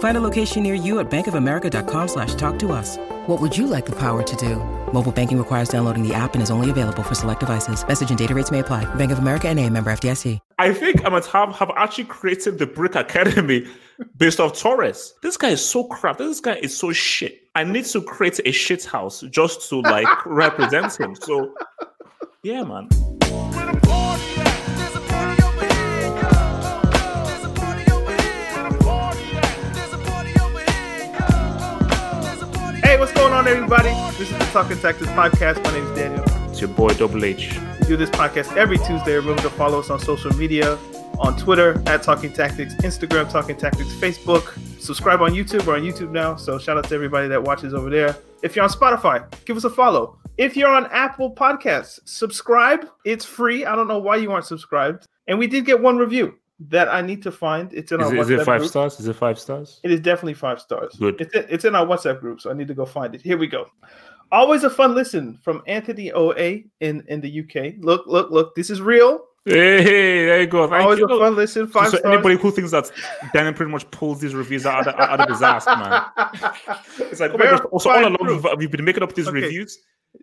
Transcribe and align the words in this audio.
Find 0.00 0.16
a 0.16 0.20
location 0.20 0.62
near 0.62 0.74
you 0.74 0.98
at 0.98 1.10
bankofamerica.com 1.10 2.08
slash 2.08 2.34
talk 2.34 2.58
to 2.60 2.72
us. 2.72 2.96
What 3.26 3.38
would 3.40 3.56
you 3.56 3.66
like 3.66 3.84
the 3.84 3.96
power 3.96 4.22
to 4.22 4.36
do? 4.36 4.56
Mobile 4.92 5.12
banking 5.12 5.36
requires 5.36 5.68
downloading 5.68 6.06
the 6.06 6.14
app 6.14 6.32
and 6.32 6.42
is 6.42 6.50
only 6.50 6.70
available 6.70 7.02
for 7.02 7.14
select 7.14 7.40
devices. 7.40 7.86
Message 7.86 8.08
and 8.08 8.18
data 8.18 8.34
rates 8.34 8.50
may 8.50 8.60
apply. 8.60 8.92
Bank 8.96 9.12
of 9.12 9.18
America 9.18 9.48
and 9.48 9.58
a 9.60 9.68
member 9.68 9.92
FDIC. 9.92 10.38
I 10.58 10.72
think 10.72 11.04
Ahmad 11.04 11.26
have, 11.26 11.54
have 11.54 11.70
actually 11.76 12.04
created 12.04 12.58
the 12.58 12.66
Brick 12.66 12.94
Academy 12.94 13.66
based 14.16 14.40
off 14.40 14.58
Torres. 14.58 15.12
This 15.22 15.36
guy 15.36 15.50
is 15.50 15.64
so 15.64 15.84
crap. 15.84 16.16
This 16.16 16.40
guy 16.40 16.56
is 16.56 16.74
so 16.74 16.92
shit. 16.92 17.48
I 17.54 17.64
need 17.64 17.84
to 17.84 18.00
create 18.00 18.40
a 18.46 18.52
shit 18.52 18.86
house 18.86 19.20
just 19.30 19.68
to 19.68 19.80
like 19.80 20.08
represent 20.26 20.98
him. 20.98 21.14
So 21.14 21.54
yeah, 22.42 22.64
man. 22.64 22.88
What's 33.00 33.12
going 33.12 33.32
on, 33.32 33.48
everybody? 33.48 33.88
This 34.18 34.30
is 34.30 34.36
the 34.36 34.44
Talking 34.52 34.78
Tactics 34.78 35.10
podcast. 35.12 35.64
My 35.64 35.72
name 35.72 35.86
is 35.86 35.98
Daniel. 35.98 36.22
It's 36.50 36.60
your 36.60 36.68
boy 36.68 36.90
Double 36.90 37.24
H. 37.24 37.58
We 37.80 37.86
do 37.86 37.96
this 37.96 38.10
podcast 38.10 38.54
every 38.58 38.76
Tuesday. 38.76 39.14
Remember 39.14 39.40
to 39.40 39.48
follow 39.48 39.80
us 39.80 39.88
on 39.88 39.98
social 39.98 40.30
media 40.36 40.76
on 41.18 41.34
Twitter 41.38 41.82
at 41.86 42.02
Talking 42.02 42.30
Tactics, 42.30 42.74
Instagram 42.74 43.30
Talking 43.32 43.56
Tactics, 43.56 43.90
Facebook. 43.94 44.52
Subscribe 44.78 45.22
on 45.22 45.30
YouTube. 45.30 45.64
We're 45.64 45.76
on 45.76 45.80
YouTube 45.80 46.10
now, 46.10 46.36
so 46.36 46.58
shout 46.58 46.76
out 46.76 46.90
to 46.90 46.94
everybody 46.94 47.26
that 47.28 47.42
watches 47.42 47.72
over 47.72 47.88
there. 47.88 48.14
If 48.42 48.54
you're 48.54 48.66
on 48.66 48.70
Spotify, 48.70 49.24
give 49.46 49.56
us 49.56 49.64
a 49.64 49.70
follow. 49.70 50.18
If 50.36 50.54
you're 50.54 50.68
on 50.68 50.84
Apple 50.92 51.34
Podcasts, 51.34 52.00
subscribe. 52.04 52.86
It's 53.06 53.24
free. 53.24 53.64
I 53.64 53.76
don't 53.76 53.88
know 53.88 53.98
why 53.98 54.16
you 54.16 54.30
aren't 54.30 54.44
subscribed. 54.44 55.06
And 55.26 55.38
we 55.38 55.46
did 55.46 55.64
get 55.64 55.80
one 55.80 55.96
review 55.96 56.34
that 56.68 56.88
I 56.88 57.00
need 57.00 57.22
to 57.22 57.32
find. 57.32 57.72
It's 57.72 57.90
in 57.92 58.00
Is 58.00 58.06
our 58.08 58.14
it, 58.14 58.20
is 58.20 58.30
it 58.30 58.40
WhatsApp 58.40 58.44
five 58.44 58.60
group. 58.60 58.70
stars? 58.70 59.00
Is 59.00 59.08
it 59.08 59.16
five 59.16 59.38
stars? 59.38 59.80
It 59.82 59.90
is 59.90 60.00
definitely 60.00 60.34
five 60.34 60.60
stars. 60.60 60.94
Good. 60.98 61.20
It's 61.20 61.34
in, 61.34 61.46
it's 61.48 61.64
in 61.64 61.74
our 61.74 61.86
WhatsApp 61.86 62.20
group, 62.20 62.40
so 62.40 62.50
I 62.50 62.54
need 62.54 62.68
to 62.68 62.74
go 62.74 62.84
find 62.84 63.14
it. 63.14 63.22
Here 63.22 63.38
we 63.38 63.46
go. 63.46 63.66
Always 64.32 64.62
a 64.64 64.70
fun 64.70 64.94
listen 64.94 65.38
from 65.42 65.62
Anthony 65.66 66.12
OA 66.12 66.58
in 66.80 67.02
in 67.08 67.20
the 67.20 67.40
UK. 67.40 67.74
Look, 67.80 68.06
look, 68.06 68.30
look. 68.30 68.54
This 68.54 68.70
is 68.70 68.80
real. 68.80 69.24
Hey, 69.46 69.82
hey, 69.82 70.26
there 70.26 70.40
you 70.42 70.46
go. 70.46 70.68
Thank 70.68 70.82
Always 70.84 70.98
you. 70.98 71.06
a 71.06 71.18
fun 71.18 71.34
listen. 71.34 71.66
Five 71.66 71.90
so 71.90 71.96
stars. 71.96 72.12
anybody 72.14 72.36
who 72.36 72.50
thinks 72.50 72.70
that 72.72 72.90
Daniel 73.32 73.54
pretty 73.54 73.72
much 73.72 73.90
pulls 73.90 74.20
these 74.20 74.34
reviews 74.34 74.66
out 74.66 74.86
of, 74.86 74.94
out 75.00 75.18
of 75.18 75.28
his 75.30 75.42
ass, 75.42 75.64
man. 75.66 76.04
It's 77.10 77.20
like, 77.20 77.32
oh 77.32 77.38
my 77.38 77.46
God. 77.46 77.64
Also, 77.72 77.88
all 77.90 78.06
along, 78.06 78.18
we've, 78.20 78.46
we've 78.58 78.70
been 78.70 78.84
making 78.84 79.02
up 79.02 79.14
these 79.14 79.28
Okay. 79.28 79.40
reviews. 79.40 79.78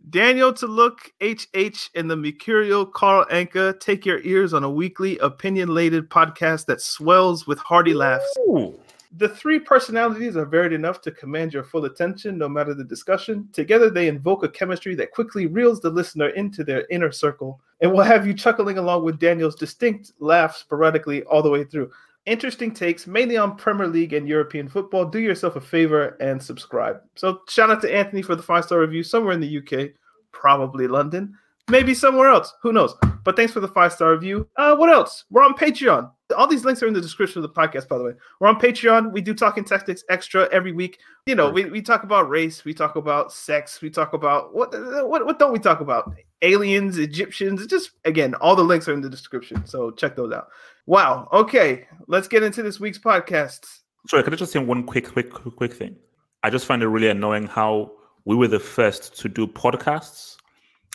Daniel 0.10 0.54
to 0.54 0.68
look, 0.68 1.12
HH, 1.22 1.90
and 1.96 2.10
the 2.10 2.16
Mercurial 2.16 2.86
Carl 2.86 3.26
Anka 3.32 3.80
take 3.80 4.06
your 4.06 4.20
ears 4.22 4.54
on 4.54 4.64
a 4.64 4.70
weekly 4.70 5.18
opinion-laden 5.20 6.04
podcast 6.04 6.66
that 6.66 6.82
swells 6.82 7.46
with 7.48 7.60
hearty 7.60 7.94
laughs. 7.94 8.26
Ooh. 8.40 8.80
The 9.18 9.30
three 9.30 9.60
personalities 9.60 10.36
are 10.36 10.46
varied 10.46 10.74
enough 10.74 11.02
to 11.02 11.12
command 11.12 11.54
your 11.54 11.64
full 11.64 11.86
attention 11.86 12.38
no 12.38 12.48
matter 12.48 12.74
the 12.74 12.84
discussion. 12.84 13.48
Together, 13.54 13.90
they 13.90 14.08
invoke 14.08 14.44
a 14.44 14.50
chemistry 14.50 14.96
that 14.96 15.12
quickly 15.12 15.48
reels 15.48 15.80
the 15.80 15.90
listener 15.90 16.30
into 16.30 16.64
their 16.64 16.86
inner 16.90 17.12
circle 17.12 17.60
and 17.82 17.92
will 17.92 18.04
have 18.04 18.28
you 18.28 18.34
chuckling 18.34 18.78
along 18.78 19.04
with 19.04 19.20
Daniel's 19.20 19.56
distinct 19.56 20.12
laugh 20.20 20.56
sporadically 20.58 21.24
all 21.24 21.42
the 21.42 21.50
way 21.50 21.64
through. 21.64 21.90
Interesting 22.28 22.74
takes, 22.74 23.08
mainly 23.08 23.38
on 23.38 23.56
Premier 23.56 23.88
League 23.88 24.12
and 24.12 24.28
European 24.28 24.68
football. 24.68 25.06
Do 25.06 25.18
yourself 25.18 25.56
a 25.56 25.62
favor 25.62 26.18
and 26.20 26.44
subscribe. 26.44 27.00
So, 27.16 27.40
shout 27.48 27.70
out 27.70 27.82
to 27.84 27.96
Anthony 27.96 28.22
for 28.22 28.36
the 28.36 28.44
five 28.44 28.66
star 28.66 28.82
review 28.82 29.02
somewhere 29.02 29.32
in 29.32 29.40
the 29.40 29.58
UK, 29.60 29.92
probably 30.34 30.90
London, 30.90 31.38
maybe 31.70 31.94
somewhere 31.94 32.30
else. 32.30 32.54
Who 32.62 32.74
knows? 32.74 32.96
But 33.24 33.36
thanks 33.36 33.54
for 33.54 33.60
the 33.60 33.68
five 33.68 33.94
star 33.94 34.12
review. 34.12 34.48
Uh, 34.56 34.76
what 34.76 34.90
else? 34.90 35.26
We're 35.30 35.44
on 35.44 35.54
Patreon. 35.54 36.12
All 36.38 36.48
these 36.48 36.66
links 36.66 36.84
are 36.84 36.88
in 36.88 36.94
the 36.94 37.02
description 37.02 37.44
of 37.44 37.44
the 37.44 37.54
podcast, 37.54 37.88
by 37.88 37.98
the 37.98 38.04
way. 38.04 38.12
We're 38.40 38.50
on 38.50 38.60
Patreon. 38.60 39.12
We 39.12 39.22
do 39.22 39.34
Talking 39.34 39.64
Tactics 39.64 40.04
Extra 40.10 40.48
every 40.52 40.72
week. 40.72 41.00
You 41.26 41.36
know, 41.36 41.50
we, 41.50 41.66
we 41.66 41.82
talk 41.82 42.04
about 42.04 42.30
race, 42.30 42.66
we 42.66 42.74
talk 42.74 42.96
about 42.96 43.32
sex, 43.32 43.82
we 43.82 43.90
talk 43.90 44.14
about 44.14 44.54
what 44.54 44.74
what 45.08 45.26
what 45.26 45.40
don't 45.40 45.54
we 45.54 45.60
talk 45.60 45.80
about? 45.80 46.14
Aliens, 46.42 46.98
Egyptians. 46.98 47.66
Just 47.68 47.92
again, 48.06 48.34
all 48.36 48.56
the 48.56 48.64
links 48.64 48.88
are 48.88 48.94
in 48.94 49.02
the 49.02 49.10
description. 49.10 49.66
So 49.66 49.92
check 49.92 50.16
those 50.16 50.34
out. 50.34 50.48
Wow. 50.86 51.28
Okay, 51.34 51.86
let's 52.08 52.28
get 52.28 52.44
into 52.44 52.64
this 52.64 52.80
week's 52.80 53.00
podcast. 53.00 53.66
Sorry, 54.08 54.24
can 54.24 54.32
I 54.32 54.38
just 54.38 54.54
say 54.54 54.60
one 54.60 54.86
quick, 54.86 55.12
quick, 55.12 55.30
quick 55.32 55.74
thing? 55.74 55.98
I 56.44 56.50
just 56.50 56.66
find 56.66 56.82
it 56.82 56.88
really 56.88 57.10
annoying 57.10 57.46
how 57.46 57.92
we 58.24 58.36
were 58.36 58.48
the 58.48 58.60
first 58.60 59.20
to 59.20 59.28
do 59.28 59.48
podcasts, 59.48 60.38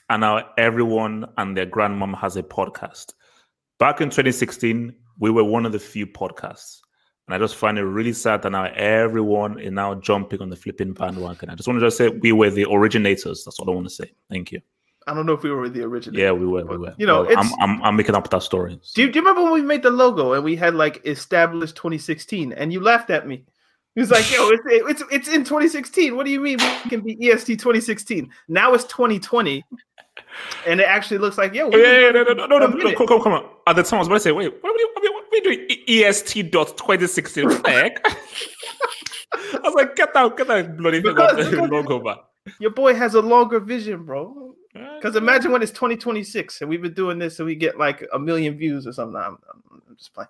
and 0.08 0.20
now 0.20 0.50
everyone 0.58 1.26
and 1.38 1.56
their 1.56 1.66
grandmom 1.66 2.16
has 2.18 2.36
a 2.36 2.42
podcast. 2.42 3.12
Back 3.78 4.00
in 4.00 4.08
2016, 4.08 4.94
we 5.18 5.30
were 5.30 5.44
one 5.44 5.66
of 5.66 5.72
the 5.72 5.78
few 5.78 6.06
podcasts, 6.06 6.80
and 7.26 7.34
I 7.34 7.38
just 7.38 7.56
find 7.56 7.78
it 7.78 7.84
really 7.84 8.12
sad 8.12 8.42
that 8.42 8.50
now 8.50 8.64
everyone 8.64 9.58
is 9.58 9.72
now 9.72 9.94
jumping 9.94 10.40
on 10.40 10.50
the 10.50 10.56
flipping 10.56 10.92
bandwagon. 10.92 11.50
I 11.50 11.54
just 11.54 11.68
want 11.68 11.80
to 11.80 11.86
just 11.86 11.96
say 11.96 12.08
we 12.08 12.32
were 12.32 12.50
the 12.50 12.66
originators. 12.70 13.44
That's 13.44 13.58
all 13.58 13.70
I 13.70 13.74
want 13.74 13.88
to 13.88 13.94
say. 13.94 14.12
Thank 14.30 14.52
you. 14.52 14.60
I 15.06 15.14
don't 15.14 15.26
know 15.26 15.32
if 15.32 15.42
we 15.42 15.50
were 15.50 15.68
the 15.68 15.82
original. 15.82 16.18
Yeah, 16.18 16.32
we 16.32 16.46
were. 16.46 16.64
We 16.64 16.76
were. 16.76 16.94
You 16.96 17.06
know, 17.06 17.24
Well, 17.24 17.38
I'm, 17.38 17.50
I'm, 17.60 17.82
I'm 17.82 17.96
making 17.96 18.14
up 18.14 18.30
that 18.30 18.42
story. 18.42 18.78
Do 18.94 19.02
you, 19.02 19.10
do 19.10 19.18
you 19.18 19.24
remember 19.24 19.42
when 19.42 19.52
we 19.52 19.62
made 19.62 19.82
the 19.82 19.90
logo 19.90 20.34
and 20.34 20.44
we 20.44 20.56
had 20.56 20.74
like 20.74 21.04
established 21.06 21.76
2016 21.76 22.52
and 22.52 22.72
you 22.72 22.80
laughed 22.80 23.10
at 23.10 23.26
me? 23.26 23.44
He 23.94 24.00
was 24.00 24.10
like, 24.10 24.30
"Yo, 24.32 24.48
it's 24.48 24.62
it's 24.66 25.02
it's 25.10 25.28
in 25.28 25.44
2016. 25.44 26.16
What 26.16 26.24
do 26.24 26.32
you 26.32 26.40
mean 26.40 26.58
we 26.58 26.90
can 26.90 27.00
be 27.02 27.30
EST 27.30 27.58
2016? 27.58 28.30
Now 28.48 28.72
it's 28.72 28.84
2020, 28.84 29.62
and 30.66 30.80
it 30.80 30.84
actually 30.84 31.18
looks 31.18 31.38
like 31.38 31.54
yeah, 31.54 31.68
yeah, 31.72 31.76
yeah, 31.76 32.10
no, 32.10 32.22
no, 32.22 32.32
no, 32.32 32.46
no, 32.46 32.58
no, 32.58 32.66
no, 32.68 32.94
come, 32.94 33.06
come, 33.22 33.32
on. 33.32 33.48
At 33.66 33.76
the 33.76 33.82
time, 33.82 33.98
I 33.98 34.00
was 34.00 34.08
about 34.08 34.16
to 34.16 34.20
say, 34.20 34.32
wait, 34.32 34.52
what 34.62 34.70
are 34.70 34.76
we, 34.76 34.90
what 34.94 35.24
are 35.24 35.28
we 35.32 35.40
doing? 35.40 35.68
EST 35.88 36.50
dot 36.50 36.76
2016. 36.76 37.44
What 37.46 37.64
the 37.64 37.70
heck? 37.70 38.06
I 39.54 39.58
was 39.62 39.74
like, 39.74 39.96
get 39.96 40.12
that, 40.14 40.36
get 40.36 40.46
that 40.48 40.76
bloody 40.76 41.00
Because- 41.00 41.48
because- 41.50 41.70
logo 41.70 41.98
back. 42.00 42.18
Your 42.58 42.72
boy 42.72 42.94
has 42.94 43.14
a 43.14 43.20
longer 43.22 43.60
vision, 43.60 44.04
bro. 44.04 44.56
Because 44.74 45.14
imagine 45.16 45.52
when 45.52 45.62
it's 45.62 45.70
2026 45.72 46.60
and 46.62 46.68
we've 46.70 46.82
been 46.82 46.94
doing 46.94 47.18
this 47.18 47.38
and 47.38 47.46
we 47.46 47.54
get 47.54 47.78
like 47.78 48.04
a 48.12 48.18
million 48.18 48.56
views 48.56 48.86
or 48.86 48.92
something. 48.92 49.16
I'm, 49.16 49.38
I'm- 49.46 49.82
I'm 49.88 49.96
just 49.96 50.12
playing. 50.14 50.28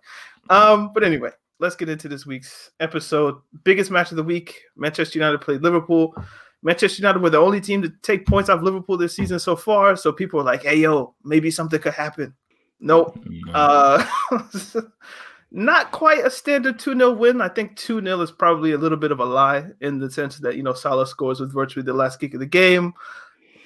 Um, 0.51 0.91
but 0.93 1.05
anyway, 1.05 1.31
let's 1.59 1.77
get 1.77 1.89
into 1.89 2.09
this 2.09 2.27
week's 2.27 2.71
episode. 2.81 3.37
Biggest 3.65 3.91
match 3.91 4.11
of 4.11 4.17
the 4.17 4.23
week: 4.25 4.61
Manchester 4.77 5.19
United 5.19 5.41
played 5.41 5.63
Liverpool. 5.63 6.15
Manchester 6.63 7.03
United 7.03 7.21
were 7.21 7.31
the 7.31 7.39
only 7.39 7.61
team 7.61 7.83
to 7.83 7.91
take 8.03 8.27
points 8.27 8.49
off 8.49 8.63
Liverpool 8.63 8.97
this 8.97 9.17
season 9.17 9.39
so 9.39 9.57
far. 9.57 9.97
So 9.97 10.13
people 10.13 10.41
are 10.41 10.45
like, 10.45 10.63
"Hey, 10.63 10.77
yo, 10.77 11.15
maybe 11.25 11.51
something 11.51 11.81
could 11.81 11.95
happen." 11.95 12.35
Nope. 12.83 13.19
Uh, 13.55 14.05
not 15.53 15.93
quite 15.93 16.25
a 16.25 16.31
standard 16.31 16.79
2 16.79 16.97
0 16.97 17.13
win. 17.13 17.41
I 17.41 17.49
think 17.49 17.77
2 17.77 18.03
0 18.03 18.21
is 18.21 18.33
probably 18.33 18.73
a 18.73 18.79
little 18.79 18.99
bit 18.99 19.13
of 19.13 19.21
a 19.21 19.25
lie 19.25 19.67
in 19.81 19.99
the 19.99 20.11
sense 20.11 20.39
that, 20.39 20.57
you 20.57 20.63
know, 20.63 20.73
Salah 20.73 21.07
scores 21.07 21.41
with 21.41 21.53
virtually 21.53 21.85
the 21.85 21.93
last 21.93 22.19
kick 22.19 22.35
of 22.35 22.41
the 22.41 22.47
game. 22.47 22.93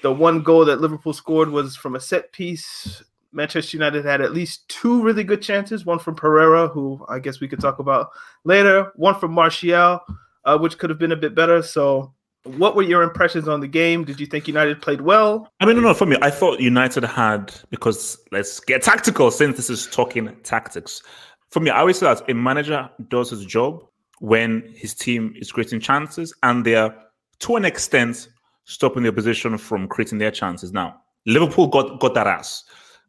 The 0.03 0.13
one 0.13 0.43
goal 0.43 0.65
that 0.67 0.81
Liverpool 0.81 1.15
scored 1.15 1.49
was 1.49 1.77
from 1.77 1.97
a 1.97 2.01
set 2.01 2.31
piece. 2.33 3.03
Manchester 3.33 3.77
United 3.77 4.05
had 4.05 4.21
at 4.21 4.33
least 4.33 4.69
two 4.69 5.03
really 5.03 5.25
good 5.25 5.43
chances 5.43 5.87
one 5.87 5.99
from 5.99 6.15
Pereira, 6.15 6.69
who 6.69 7.05
I 7.09 7.19
guess 7.19 7.41
we 7.41 7.49
could 7.49 7.61
talk 7.61 7.79
about 7.79 8.11
later, 8.45 8.93
one 8.97 9.19
from 9.19 9.33
Martial, 9.33 10.01
uh, 10.45 10.59
which 10.59 10.79
could 10.79 10.91
have 10.91 10.99
been 10.99 11.13
a 11.13 11.17
bit 11.17 11.35
better. 11.35 11.63
So, 11.63 12.15
what 12.57 12.77
were 12.77 12.83
your 12.83 13.03
impressions 13.03 13.49
on 13.49 13.61
the 13.61 13.69
game? 13.69 14.05
Did 14.05 14.21
you 14.21 14.27
think 14.27 14.47
United 14.49 14.81
played 14.81 15.01
well? 15.01 15.49
I 15.61 15.67
mean, 15.67 15.77
no, 15.77 15.83
no, 15.83 15.95
for 15.95 16.07
me, 16.07 16.17
I 16.23 16.31
thought 16.31 16.61
United 16.61 17.05
had, 17.05 17.53
because 17.71 18.19
let's 18.33 18.61
get 18.61 18.83
tactical 18.83 19.31
since 19.31 19.57
this 19.57 19.71
is 19.71 19.87
talking 19.87 20.35
tactics. 20.43 21.03
For 21.51 21.61
me, 21.61 21.71
I 21.71 21.81
always 21.81 21.99
say 21.99 22.07
that 22.07 22.29
a 22.29 22.35
manager 22.35 22.89
does 23.09 23.31
his 23.31 23.45
job 23.45 23.85
when 24.19 24.73
his 24.75 24.95
team 24.95 25.35
is 25.37 25.53
creating 25.53 25.81
chances 25.81 26.35
and 26.43 26.65
they 26.65 26.75
are, 26.75 26.95
to 27.41 27.57
an 27.57 27.65
extent, 27.65 28.29
stopping 28.65 29.03
the 29.03 29.09
opposition 29.09 29.57
from 29.59 29.89
creating 29.89 30.19
their 30.19 30.31
chances. 30.31 30.73
Now, 30.73 31.01
Liverpool 31.27 31.69
got, 31.69 32.01
got 32.01 32.15
that 32.15 32.27
ass 32.27 32.65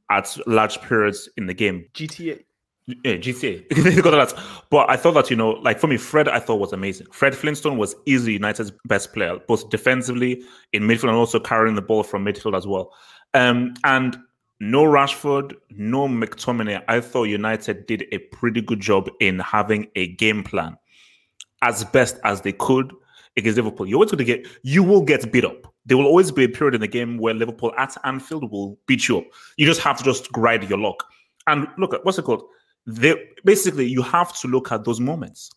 at 0.09 0.37
large 0.47 0.81
periods 0.81 1.29
in 1.37 1.47
the 1.47 1.53
game. 1.53 1.85
GTA. 1.93 2.43
Yeah, 2.87 3.17
GTA. 3.17 3.99
but 4.69 4.89
I 4.89 4.95
thought 4.95 5.13
that, 5.13 5.29
you 5.29 5.35
know, 5.35 5.51
like 5.51 5.79
for 5.79 5.87
me, 5.87 5.97
Fred, 5.97 6.29
I 6.29 6.39
thought 6.39 6.55
was 6.55 6.71
amazing. 6.71 7.07
Fred 7.11 7.35
Flintstone 7.35 7.77
was 7.77 7.95
easily 8.05 8.33
United's 8.33 8.71
best 8.85 9.13
player, 9.13 9.37
both 9.45 9.69
defensively 9.69 10.41
in 10.71 10.83
midfield 10.83 11.09
and 11.09 11.17
also 11.17 11.39
carrying 11.39 11.75
the 11.75 11.81
ball 11.81 12.03
from 12.03 12.23
midfield 12.25 12.55
as 12.55 12.65
well. 12.65 12.93
Um, 13.33 13.73
and 13.83 14.17
no 14.61 14.83
Rashford, 14.83 15.53
no 15.69 16.07
McTominay. 16.07 16.81
I 16.87 17.01
thought 17.01 17.25
United 17.25 17.85
did 17.87 18.05
a 18.13 18.19
pretty 18.19 18.61
good 18.61 18.79
job 18.79 19.09
in 19.19 19.39
having 19.39 19.87
a 19.95 20.07
game 20.15 20.43
plan 20.43 20.77
as 21.61 21.83
best 21.83 22.17
as 22.23 22.41
they 22.41 22.53
could 22.53 22.93
against 23.35 23.57
Liverpool. 23.57 23.85
You're 23.85 23.97
always 23.97 24.11
going 24.11 24.19
to 24.19 24.23
get, 24.23 24.47
you 24.63 24.81
will 24.81 25.01
get 25.01 25.29
beat 25.29 25.43
up. 25.43 25.73
There 25.85 25.97
will 25.97 26.05
always 26.05 26.31
be 26.31 26.45
a 26.45 26.49
period 26.49 26.75
in 26.75 26.81
the 26.81 26.87
game 26.87 27.17
where 27.17 27.33
Liverpool 27.33 27.73
at 27.77 27.97
Anfield 28.05 28.49
will 28.49 28.79
beat 28.87 29.09
you 29.09 29.17
up. 29.19 29.25
You 29.57 29.65
just 29.65 29.81
have 29.81 29.97
to 29.97 30.03
just 30.05 30.31
grind 30.31 30.69
your 30.69 30.79
luck. 30.79 31.03
And 31.47 31.67
look 31.77 31.93
at 31.93 32.05
what's 32.05 32.17
it 32.17 32.23
called? 32.23 32.43
They, 32.87 33.15
basically, 33.43 33.85
you 33.85 34.01
have 34.01 34.35
to 34.39 34.47
look 34.47 34.71
at 34.71 34.85
those 34.85 34.99
moments. 34.99 35.51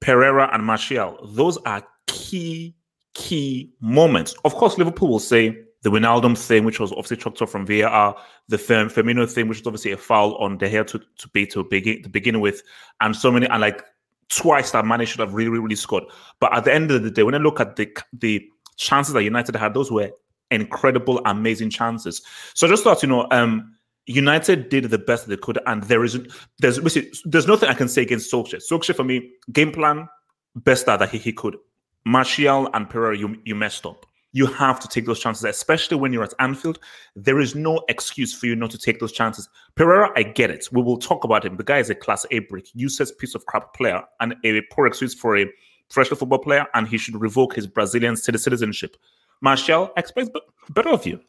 Pereira 0.00 0.50
and 0.52 0.64
Martial, 0.64 1.18
those 1.34 1.58
are 1.58 1.86
key, 2.06 2.74
key 3.14 3.70
moments. 3.80 4.34
Of 4.44 4.54
course, 4.54 4.78
Liverpool 4.78 5.08
will 5.08 5.18
say 5.18 5.56
the 5.82 5.90
Wijnaldum 5.90 6.36
thing, 6.36 6.64
which 6.64 6.80
was 6.80 6.90
obviously 6.92 7.18
chalked 7.18 7.40
off 7.42 7.50
from 7.50 7.66
VAR, 7.66 8.16
the 8.48 8.56
Firmino 8.56 9.30
thing, 9.30 9.48
which 9.48 9.60
was 9.60 9.66
obviously 9.66 9.92
a 9.92 9.96
foul 9.96 10.34
on 10.36 10.58
De 10.58 10.68
Gea 10.68 10.86
to, 10.86 10.98
to 10.98 11.28
be 11.28 11.46
to 11.46 11.62
begin 11.64 12.02
to 12.02 12.08
begin 12.08 12.40
with, 12.40 12.62
and 13.00 13.14
so 13.14 13.30
many, 13.30 13.46
and 13.46 13.60
like 13.60 13.84
twice 14.28 14.72
that 14.72 14.84
Mane 14.84 15.06
should 15.06 15.20
have 15.20 15.34
really, 15.34 15.50
really, 15.50 15.62
really 15.62 15.76
scored. 15.76 16.04
But 16.40 16.54
at 16.54 16.64
the 16.64 16.74
end 16.74 16.90
of 16.90 17.02
the 17.02 17.10
day, 17.10 17.22
when 17.22 17.34
I 17.34 17.38
look 17.38 17.60
at 17.60 17.76
the 17.76 17.96
the 18.12 18.44
chances 18.76 19.14
that 19.14 19.22
United 19.22 19.54
had, 19.54 19.74
those 19.74 19.90
were 19.90 20.10
incredible, 20.50 21.20
amazing 21.24 21.70
chances. 21.70 22.22
So 22.54 22.66
I 22.66 22.70
just 22.70 22.84
thought, 22.84 23.02
you 23.02 23.08
know, 23.08 23.26
um, 23.30 23.75
United 24.06 24.68
did 24.68 24.84
the 24.84 24.98
best 24.98 25.28
they 25.28 25.36
could, 25.36 25.58
and 25.66 25.82
there 25.84 26.04
isn't 26.04 26.32
there's 26.58 26.78
there's 27.24 27.46
nothing 27.46 27.68
I 27.68 27.74
can 27.74 27.88
say 27.88 28.02
against 28.02 28.32
Solskjaer. 28.32 28.62
Solskjaer 28.70 28.94
for 28.94 29.04
me, 29.04 29.32
game 29.52 29.72
plan, 29.72 30.08
best 30.54 30.86
that 30.86 31.08
he, 31.10 31.18
he 31.18 31.32
could. 31.32 31.56
Martial 32.04 32.70
and 32.72 32.88
Pereira, 32.88 33.18
you 33.18 33.36
you 33.44 33.54
messed 33.54 33.84
up. 33.84 34.06
You 34.32 34.46
have 34.46 34.78
to 34.80 34.88
take 34.88 35.06
those 35.06 35.18
chances, 35.18 35.44
especially 35.44 35.96
when 35.96 36.12
you're 36.12 36.22
at 36.22 36.34
Anfield. 36.38 36.78
There 37.14 37.40
is 37.40 37.54
no 37.54 37.82
excuse 37.88 38.34
for 38.34 38.46
you 38.46 38.54
not 38.54 38.70
to 38.70 38.78
take 38.78 39.00
those 39.00 39.12
chances. 39.12 39.48
Pereira, 39.76 40.12
I 40.14 40.24
get 40.24 40.50
it. 40.50 40.68
We 40.70 40.82
will 40.82 40.98
talk 40.98 41.24
about 41.24 41.44
him. 41.44 41.56
The 41.56 41.64
guy 41.64 41.78
is 41.78 41.88
a 41.90 41.94
class 41.94 42.26
A 42.30 42.40
brick, 42.40 42.66
useless 42.74 43.10
piece 43.10 43.34
of 43.34 43.46
crap 43.46 43.72
player, 43.74 44.02
and 44.20 44.34
a 44.44 44.60
poor 44.70 44.86
excuse 44.86 45.14
for 45.14 45.36
a 45.38 45.46
professional 45.88 46.18
football 46.18 46.38
player, 46.38 46.66
and 46.74 46.86
he 46.86 46.98
should 46.98 47.18
revoke 47.18 47.54
his 47.54 47.66
Brazilian 47.66 48.14
citizenship. 48.16 48.96
Martial, 49.40 49.90
expect 49.96 50.30
better 50.70 50.90
of 50.90 51.06
you. 51.06 51.20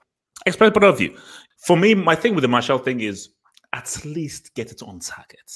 Expect 0.45 0.73
point 0.73 0.85
of 0.85 0.97
view. 0.97 1.17
For 1.57 1.75
me, 1.75 1.93
my 1.93 2.15
thing 2.15 2.35
with 2.35 2.43
the 2.43 2.47
Martial 2.47 2.77
thing 2.77 3.01
is 3.01 3.29
at 3.73 4.05
least 4.05 4.53
get 4.55 4.71
it 4.71 4.81
on 4.81 4.99
target. 4.99 5.51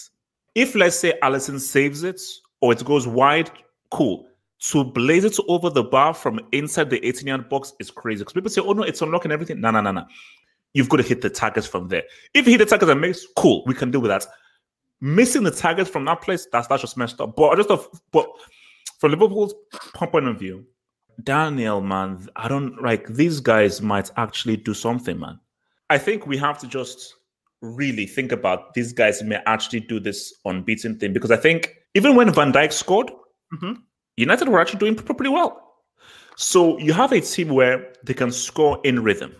If 0.55 0.75
let's 0.75 0.97
say 0.99 1.17
Alisson 1.23 1.59
saves 1.59 2.03
it 2.03 2.21
or 2.59 2.73
it 2.73 2.83
goes 2.83 3.07
wide, 3.07 3.49
cool. 3.89 4.27
To 4.69 4.83
blaze 4.83 5.23
it 5.23 5.37
over 5.47 5.69
the 5.69 5.83
bar 5.83 6.13
from 6.13 6.39
inside 6.51 6.89
the 6.89 7.03
18 7.05 7.27
yard 7.27 7.49
box 7.49 7.73
is 7.79 7.89
crazy. 7.89 8.19
Because 8.19 8.33
people 8.33 8.49
say, 8.49 8.61
oh 8.61 8.73
no, 8.73 8.83
it's 8.83 9.01
unlocking 9.01 9.31
everything. 9.31 9.59
No, 9.59 9.71
no, 9.71 9.81
no, 9.81 9.91
no. 9.91 10.05
You've 10.73 10.89
got 10.89 10.97
to 10.97 11.03
hit 11.03 11.21
the 11.21 11.29
targets 11.29 11.67
from 11.67 11.87
there. 11.87 12.03
If 12.33 12.45
you 12.45 12.51
hit 12.51 12.59
the 12.59 12.65
targets 12.65 12.91
and 12.91 13.01
makes, 13.01 13.25
cool, 13.35 13.63
we 13.65 13.73
can 13.73 13.91
deal 13.91 14.01
with 14.01 14.09
that. 14.09 14.25
Missing 14.99 15.43
the 15.43 15.51
targets 15.51 15.89
from 15.89 16.05
that 16.05 16.21
place, 16.21 16.47
that's 16.51 16.67
that's 16.67 16.81
just 16.81 16.95
messed 16.95 17.19
up. 17.19 17.35
But 17.35 17.49
I 17.49 17.55
just 17.55 17.69
but 18.11 18.27
from 18.99 19.11
Liverpool's 19.11 19.55
point 19.93 20.27
of 20.27 20.37
view, 20.37 20.63
Daniel, 21.23 21.81
man, 21.81 22.27
I 22.35 22.47
don't 22.47 22.81
like 22.81 23.07
these 23.07 23.39
guys 23.39 23.81
might 23.81 24.09
actually 24.17 24.57
do 24.57 24.73
something, 24.73 25.19
man. 25.19 25.39
I 25.89 25.97
think 25.97 26.25
we 26.25 26.37
have 26.37 26.57
to 26.59 26.67
just 26.67 27.15
really 27.61 28.05
think 28.05 28.31
about 28.31 28.73
these 28.73 28.91
guys 28.91 29.21
may 29.21 29.39
actually 29.45 29.81
do 29.81 29.99
this 29.99 30.33
unbeaten 30.45 30.97
thing 30.97 31.13
because 31.13 31.31
I 31.31 31.37
think 31.37 31.75
even 31.93 32.15
when 32.15 32.33
Van 32.33 32.51
Dijk 32.51 32.71
scored, 32.71 33.11
mm-hmm. 33.53 33.73
United 34.17 34.47
were 34.47 34.59
actually 34.59 34.79
doing 34.79 34.95
pretty 34.95 35.29
well. 35.29 35.75
So 36.37 36.77
you 36.79 36.93
have 36.93 37.11
a 37.11 37.21
team 37.21 37.49
where 37.49 37.93
they 38.03 38.13
can 38.13 38.31
score 38.31 38.79
in 38.83 39.03
rhythm, 39.03 39.35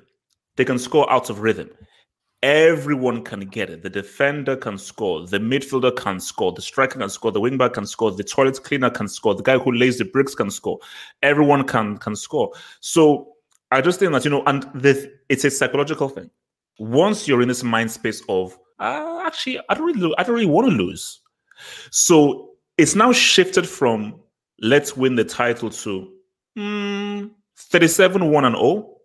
they 0.56 0.66
can 0.66 0.78
score 0.78 1.12
out 1.12 1.30
of 1.30 1.40
rhythm. 1.40 1.70
Everyone 2.44 3.24
can 3.24 3.42
get 3.42 3.70
it. 3.70 3.84
The 3.84 3.90
defender 3.90 4.56
can 4.56 4.78
score, 4.78 5.28
the 5.28 5.38
midfielder 5.38 5.96
can 5.96 6.20
score, 6.20 6.52
the 6.52 6.62
striker 6.62 6.98
can 6.98 7.10
score, 7.10 7.32
the 7.32 7.40
wingback 7.40 7.74
can 7.74 7.86
score, 7.86 8.12
the 8.12 8.24
toilet 8.24 8.64
cleaner 8.64 8.90
can 8.90 9.08
score, 9.08 9.36
the 9.36 9.44
guy 9.44 9.60
who 9.60 9.72
lays 9.72 10.00
the 10.00 10.06
bricks 10.06 10.34
can 10.34 10.50
score. 10.50 10.80
Everyone 11.22 11.68
can 11.68 11.98
can 11.98 12.16
score. 12.16 12.52
So 12.80 13.34
I 13.70 13.82
just 13.82 14.00
think 14.00 14.12
that 14.14 14.26
you 14.26 14.32
know, 14.32 14.44
and 14.46 14.68
this 14.74 15.08
it's 15.30 15.46
a 15.46 15.52
psychological 15.52 16.10
thing 16.10 16.32
once 16.82 17.28
you're 17.28 17.44
in 17.44 17.48
this 17.48 17.64
mind 17.64 17.92
space 17.92 18.24
of 18.28 18.58
uh, 18.80 19.22
actually 19.24 19.60
I 19.70 19.76
don't 19.76 19.86
really 19.86 20.14
I 20.18 20.24
don't 20.24 20.34
really 20.34 20.48
want 20.48 20.70
to 20.70 20.76
lose. 20.76 21.22
So 21.92 22.50
it's 22.78 22.96
now 22.96 23.12
shifted 23.12 23.68
from 23.70 24.20
let's 24.60 24.98
win 24.98 25.16
the 25.16 25.24
title 25.24 25.70
to 25.70 26.12
mm, 26.58 27.30
37 27.56 28.32
1 28.32 28.46
and 28.46 28.56
0. 28.56 28.98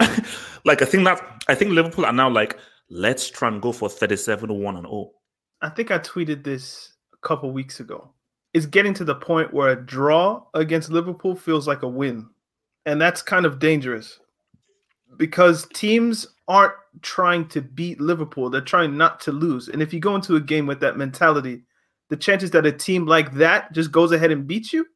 like 0.64 0.82
I 0.82 0.84
think 0.84 1.04
that 1.04 1.20
I 1.48 1.54
think 1.56 1.72
Liverpool 1.72 2.06
are 2.06 2.12
now 2.12 2.30
like 2.30 2.56
let's 2.90 3.30
try 3.30 3.48
and 3.48 3.62
go 3.62 3.72
for 3.72 3.88
37 3.88 4.52
1 4.52 4.76
and 4.76 4.86
0. 4.86 5.10
I 5.62 5.68
think 5.70 5.90
I 5.90 5.98
tweeted 5.98 6.44
this 6.44 6.92
a 7.12 7.26
couple 7.26 7.50
weeks 7.50 7.80
ago. 7.80 8.12
It's 8.54 8.66
getting 8.66 8.94
to 8.94 9.04
the 9.04 9.14
point 9.14 9.52
where 9.52 9.70
a 9.70 9.76
draw 9.76 10.44
against 10.54 10.90
Liverpool 10.90 11.34
feels 11.34 11.66
like 11.66 11.82
a 11.82 11.88
win. 11.88 12.28
And 12.86 13.00
that's 13.00 13.20
kind 13.20 13.44
of 13.44 13.58
dangerous 13.58 14.18
because 15.16 15.66
teams 15.74 16.26
aren't 16.48 16.74
trying 17.02 17.48
to 17.48 17.60
beat 17.60 18.00
Liverpool. 18.00 18.48
They're 18.48 18.60
trying 18.60 18.96
not 18.96 19.20
to 19.20 19.32
lose. 19.32 19.68
And 19.68 19.82
if 19.82 19.92
you 19.92 20.00
go 20.00 20.14
into 20.14 20.36
a 20.36 20.40
game 20.40 20.66
with 20.66 20.80
that 20.80 20.96
mentality, 20.96 21.62
the 22.08 22.16
chances 22.16 22.52
that 22.52 22.66
a 22.66 22.72
team 22.72 23.06
like 23.06 23.32
that 23.34 23.72
just 23.72 23.90
goes 23.90 24.12
ahead 24.12 24.30
and 24.30 24.46
beats 24.46 24.72
you 24.72 24.86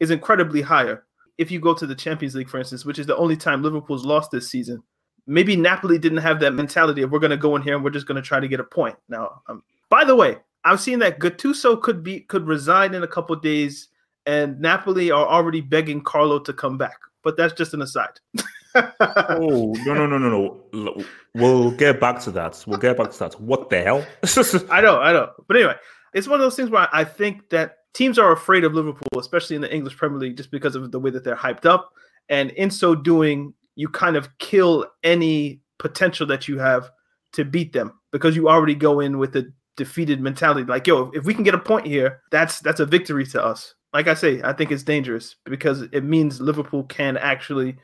is 0.00 0.10
incredibly 0.10 0.60
higher. 0.60 1.04
If 1.38 1.50
you 1.50 1.60
go 1.60 1.72
to 1.74 1.86
the 1.86 1.94
Champions 1.94 2.34
League, 2.34 2.50
for 2.50 2.58
instance, 2.58 2.84
which 2.84 2.98
is 2.98 3.06
the 3.06 3.16
only 3.16 3.36
time 3.36 3.62
Liverpool's 3.62 4.04
lost 4.04 4.30
this 4.30 4.50
season, 4.50 4.82
maybe 5.28 5.54
Napoli 5.54 5.98
didn't 5.98 6.18
have 6.18 6.40
that 6.40 6.54
mentality 6.54 7.02
of 7.02 7.12
we're 7.12 7.18
going 7.20 7.30
to 7.30 7.36
go 7.36 7.54
in 7.54 7.62
here 7.62 7.76
and 7.76 7.84
we're 7.84 7.90
just 7.90 8.06
going 8.06 8.20
to 8.20 8.26
try 8.26 8.40
to 8.40 8.48
get 8.48 8.58
a 8.58 8.64
point. 8.64 8.96
Now, 9.08 9.42
um, 9.46 9.62
by 9.90 10.04
the 10.04 10.16
way, 10.16 10.38
I've 10.64 10.80
seen 10.80 10.98
that 11.00 11.20
Gattuso 11.20 11.80
could 11.80 12.02
be 12.02 12.20
could 12.20 12.46
resign 12.46 12.94
in 12.94 13.02
a 13.02 13.06
couple 13.06 13.36
days, 13.36 13.88
and 14.26 14.60
Napoli 14.60 15.10
are 15.10 15.26
already 15.26 15.60
begging 15.60 16.02
Carlo 16.02 16.40
to 16.40 16.52
come 16.52 16.76
back. 16.76 16.98
But 17.22 17.36
that's 17.36 17.54
just 17.54 17.74
an 17.74 17.82
aside. 17.82 18.20
oh 18.74 19.74
no 19.84 19.94
no 19.94 20.06
no 20.06 20.18
no 20.18 20.60
no! 20.72 21.04
We'll 21.34 21.70
get 21.72 22.00
back 22.00 22.20
to 22.22 22.30
that. 22.32 22.62
We'll 22.66 22.78
get 22.78 22.96
back 22.96 23.12
to 23.12 23.18
that. 23.20 23.40
What 23.40 23.70
the 23.70 23.82
hell? 23.82 24.06
I 24.70 24.80
know, 24.80 25.00
I 25.00 25.12
know. 25.12 25.30
But 25.46 25.56
anyway, 25.56 25.74
it's 26.14 26.26
one 26.26 26.40
of 26.40 26.44
those 26.44 26.56
things 26.56 26.70
where 26.70 26.88
I 26.92 27.04
think 27.04 27.50
that 27.50 27.78
teams 27.94 28.18
are 28.18 28.32
afraid 28.32 28.64
of 28.64 28.74
Liverpool, 28.74 29.18
especially 29.18 29.56
in 29.56 29.62
the 29.62 29.72
English 29.72 29.96
Premier 29.96 30.18
League, 30.18 30.36
just 30.36 30.50
because 30.50 30.74
of 30.74 30.90
the 30.90 31.00
way 31.00 31.10
that 31.10 31.24
they're 31.24 31.36
hyped 31.36 31.66
up, 31.66 31.92
and 32.28 32.50
in 32.52 32.70
so 32.70 32.94
doing, 32.94 33.54
you 33.78 33.88
kind 33.88 34.16
of 34.16 34.28
kill 34.38 34.84
any 35.04 35.60
potential 35.78 36.26
that 36.26 36.48
you 36.48 36.58
have 36.58 36.90
to 37.32 37.44
beat 37.44 37.72
them 37.72 37.92
because 38.10 38.34
you 38.34 38.48
already 38.48 38.74
go 38.74 38.98
in 38.98 39.18
with 39.18 39.36
a 39.36 39.50
defeated 39.76 40.20
mentality. 40.20 40.64
Like, 40.64 40.88
yo, 40.88 41.12
if 41.14 41.24
we 41.24 41.32
can 41.32 41.44
get 41.44 41.54
a 41.54 41.58
point 41.58 41.86
here, 41.86 42.20
that's 42.32 42.58
that's 42.58 42.80
a 42.80 42.86
victory 42.86 43.24
to 43.26 43.42
us. 43.42 43.74
Like 43.94 44.08
I 44.08 44.14
say, 44.14 44.42
I 44.42 44.52
think 44.52 44.72
it's 44.72 44.82
dangerous 44.82 45.36
because 45.44 45.82
it 45.92 46.02
means 46.02 46.40
Liverpool 46.40 46.82
can 46.84 47.16
actually 47.16 47.76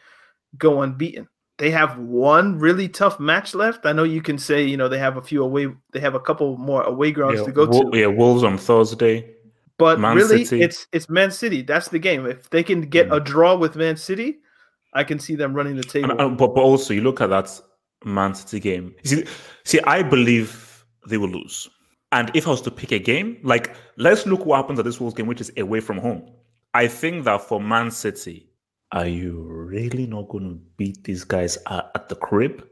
go 0.59 0.83
unbeaten. 0.83 1.29
They 1.59 1.71
have 1.71 1.97
one 1.97 2.59
really 2.59 2.89
tough 2.89 3.21
match 3.21 3.55
left. 3.55 3.87
I 3.87 3.93
know 3.93 4.03
you 4.03 4.21
can 4.21 4.37
say, 4.37 4.65
you 4.65 4.77
know, 4.77 4.89
they 4.89 4.99
have 4.99 5.17
a 5.17 5.23
few 5.23 5.45
away, 5.45 5.69
they 5.93 6.01
have 6.01 6.17
a 6.17 6.21
couple 6.21 6.57
more 6.57 6.83
away 6.83 7.13
grounds 7.13 7.39
yeah, 7.39 7.47
to 7.47 7.53
go 7.53 7.67
to. 7.67 7.97
Yeah, 7.97 8.09
Wolves 8.09 8.43
on 8.43 8.59
Thursday. 8.59 9.31
But 9.79 10.01
Man 10.01 10.17
really, 10.17 10.45
City. 10.45 10.63
it's 10.63 10.89
it's 10.91 11.09
Man 11.09 11.31
City. 11.31 11.63
That's 11.63 11.89
the 11.89 12.01
game. 12.01 12.27
If 12.27 12.51
they 12.51 12.65
can 12.65 12.81
get 12.81 13.11
mm. 13.11 13.17
a 13.17 13.21
draw 13.21 13.55
with 13.57 13.77
Man 13.77 13.97
City, 13.97 14.39
I 14.95 15.05
can 15.05 15.19
see 15.19 15.35
them 15.35 15.55
running 15.55 15.77
the 15.77 15.83
table. 15.83 16.13
And, 16.13 16.21
and, 16.21 16.39
but, 16.39 16.55
but 16.55 16.61
also, 16.63 16.95
you 16.95 17.01
look 17.01 17.21
at 17.21 17.31
that 17.31 17.51
Man 18.05 18.35
City 18.35 18.61
game. 18.61 18.95
See, 19.05 19.25
see, 19.65 19.81
I 19.81 20.03
believe 20.03 20.85
they 21.09 21.17
will 21.17 21.29
lose. 21.29 21.69
And 22.13 22.31
if 22.35 22.47
I 22.47 22.51
was 22.51 22.63
to 22.63 22.71
pick 22.71 22.93
a 22.93 22.99
game, 22.99 23.39
like 23.43 23.75
let's 23.97 24.25
look 24.25 24.47
what 24.47 24.57
happens 24.57 24.79
at 24.79 24.85
this 24.85 25.01
Wolves 25.01 25.15
game, 25.17 25.27
which 25.27 25.41
is 25.41 25.51
away 25.57 25.81
from 25.81 25.99
home. 25.99 26.31
I 26.73 26.87
think 26.87 27.25
that 27.25 27.43
for 27.43 27.61
Man 27.61 27.91
City, 27.91 28.51
are 28.93 29.07
you 29.07 29.43
really 29.43 30.07
not 30.07 30.29
going 30.29 30.45
to 30.45 30.61
beat 30.77 31.03
these 31.03 31.25
guys 31.25 31.59
at, 31.69 31.91
at 31.95 32.09
the 32.09 32.15
crib? 32.15 32.65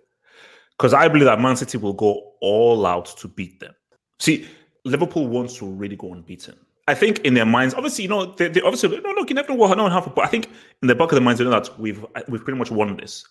Because 0.79 0.95
I 0.95 1.09
believe 1.09 1.25
that 1.25 1.41
Man 1.41 1.57
City 1.57 1.79
will 1.79 1.93
go 1.93 2.35
all 2.41 2.87
out 2.87 3.07
to 3.19 3.29
beat 3.29 3.59
them. 3.59 3.75
See, 4.21 4.49
Liverpool 4.85 5.27
wants 5.27 5.57
to 5.59 5.67
really 5.67 5.97
go 5.97 6.13
unbeaten. 6.13 6.57
I 6.89 6.95
think 6.95 7.21
in 7.21 7.35
their 7.35 7.47
minds, 7.47 7.75
obviously, 7.75 8.05
you 8.05 8.11
know, 8.11 8.27
they, 8.27 8.49
they 8.49 8.61
obviously 8.61 9.01
no, 9.01 9.11
look, 9.11 9.29
you 9.29 9.35
never 9.35 9.55
know 9.55 9.73
no 9.75 9.83
one 9.85 9.93
half, 9.93 10.13
but 10.15 10.25
I 10.25 10.29
think 10.29 10.49
in 10.83 10.89
the 10.89 10.95
back 10.95 11.13
of 11.13 11.15
the 11.15 11.21
minds, 11.21 11.39
they 11.39 11.45
know 11.45 11.51
that 11.51 11.79
we've 11.79 12.05
we've 12.29 12.45
pretty 12.45 12.59
much 12.59 12.71
won 12.71 12.97
this. 12.97 13.27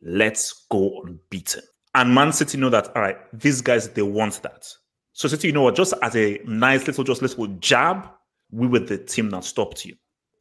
Let's 0.00 0.66
go 0.70 1.02
unbeaten. 1.02 1.62
And 1.94 2.14
Man 2.14 2.32
City 2.32 2.58
know 2.58 2.70
that 2.70 2.94
all 2.96 3.02
right, 3.02 3.18
these 3.32 3.60
guys 3.60 3.88
they 3.90 4.02
want 4.02 4.42
that. 4.42 4.66
So 5.12 5.28
City, 5.28 5.48
you 5.48 5.52
know 5.52 5.62
what? 5.62 5.74
Just 5.74 5.94
as 6.02 6.16
a 6.16 6.40
nice 6.46 6.86
little, 6.86 7.04
just 7.04 7.22
little 7.22 7.48
jab, 7.58 8.08
we 8.50 8.66
were 8.66 8.78
the 8.78 8.98
team 8.98 9.30
that 9.30 9.44
stopped 9.44 9.84
you. 9.84 9.96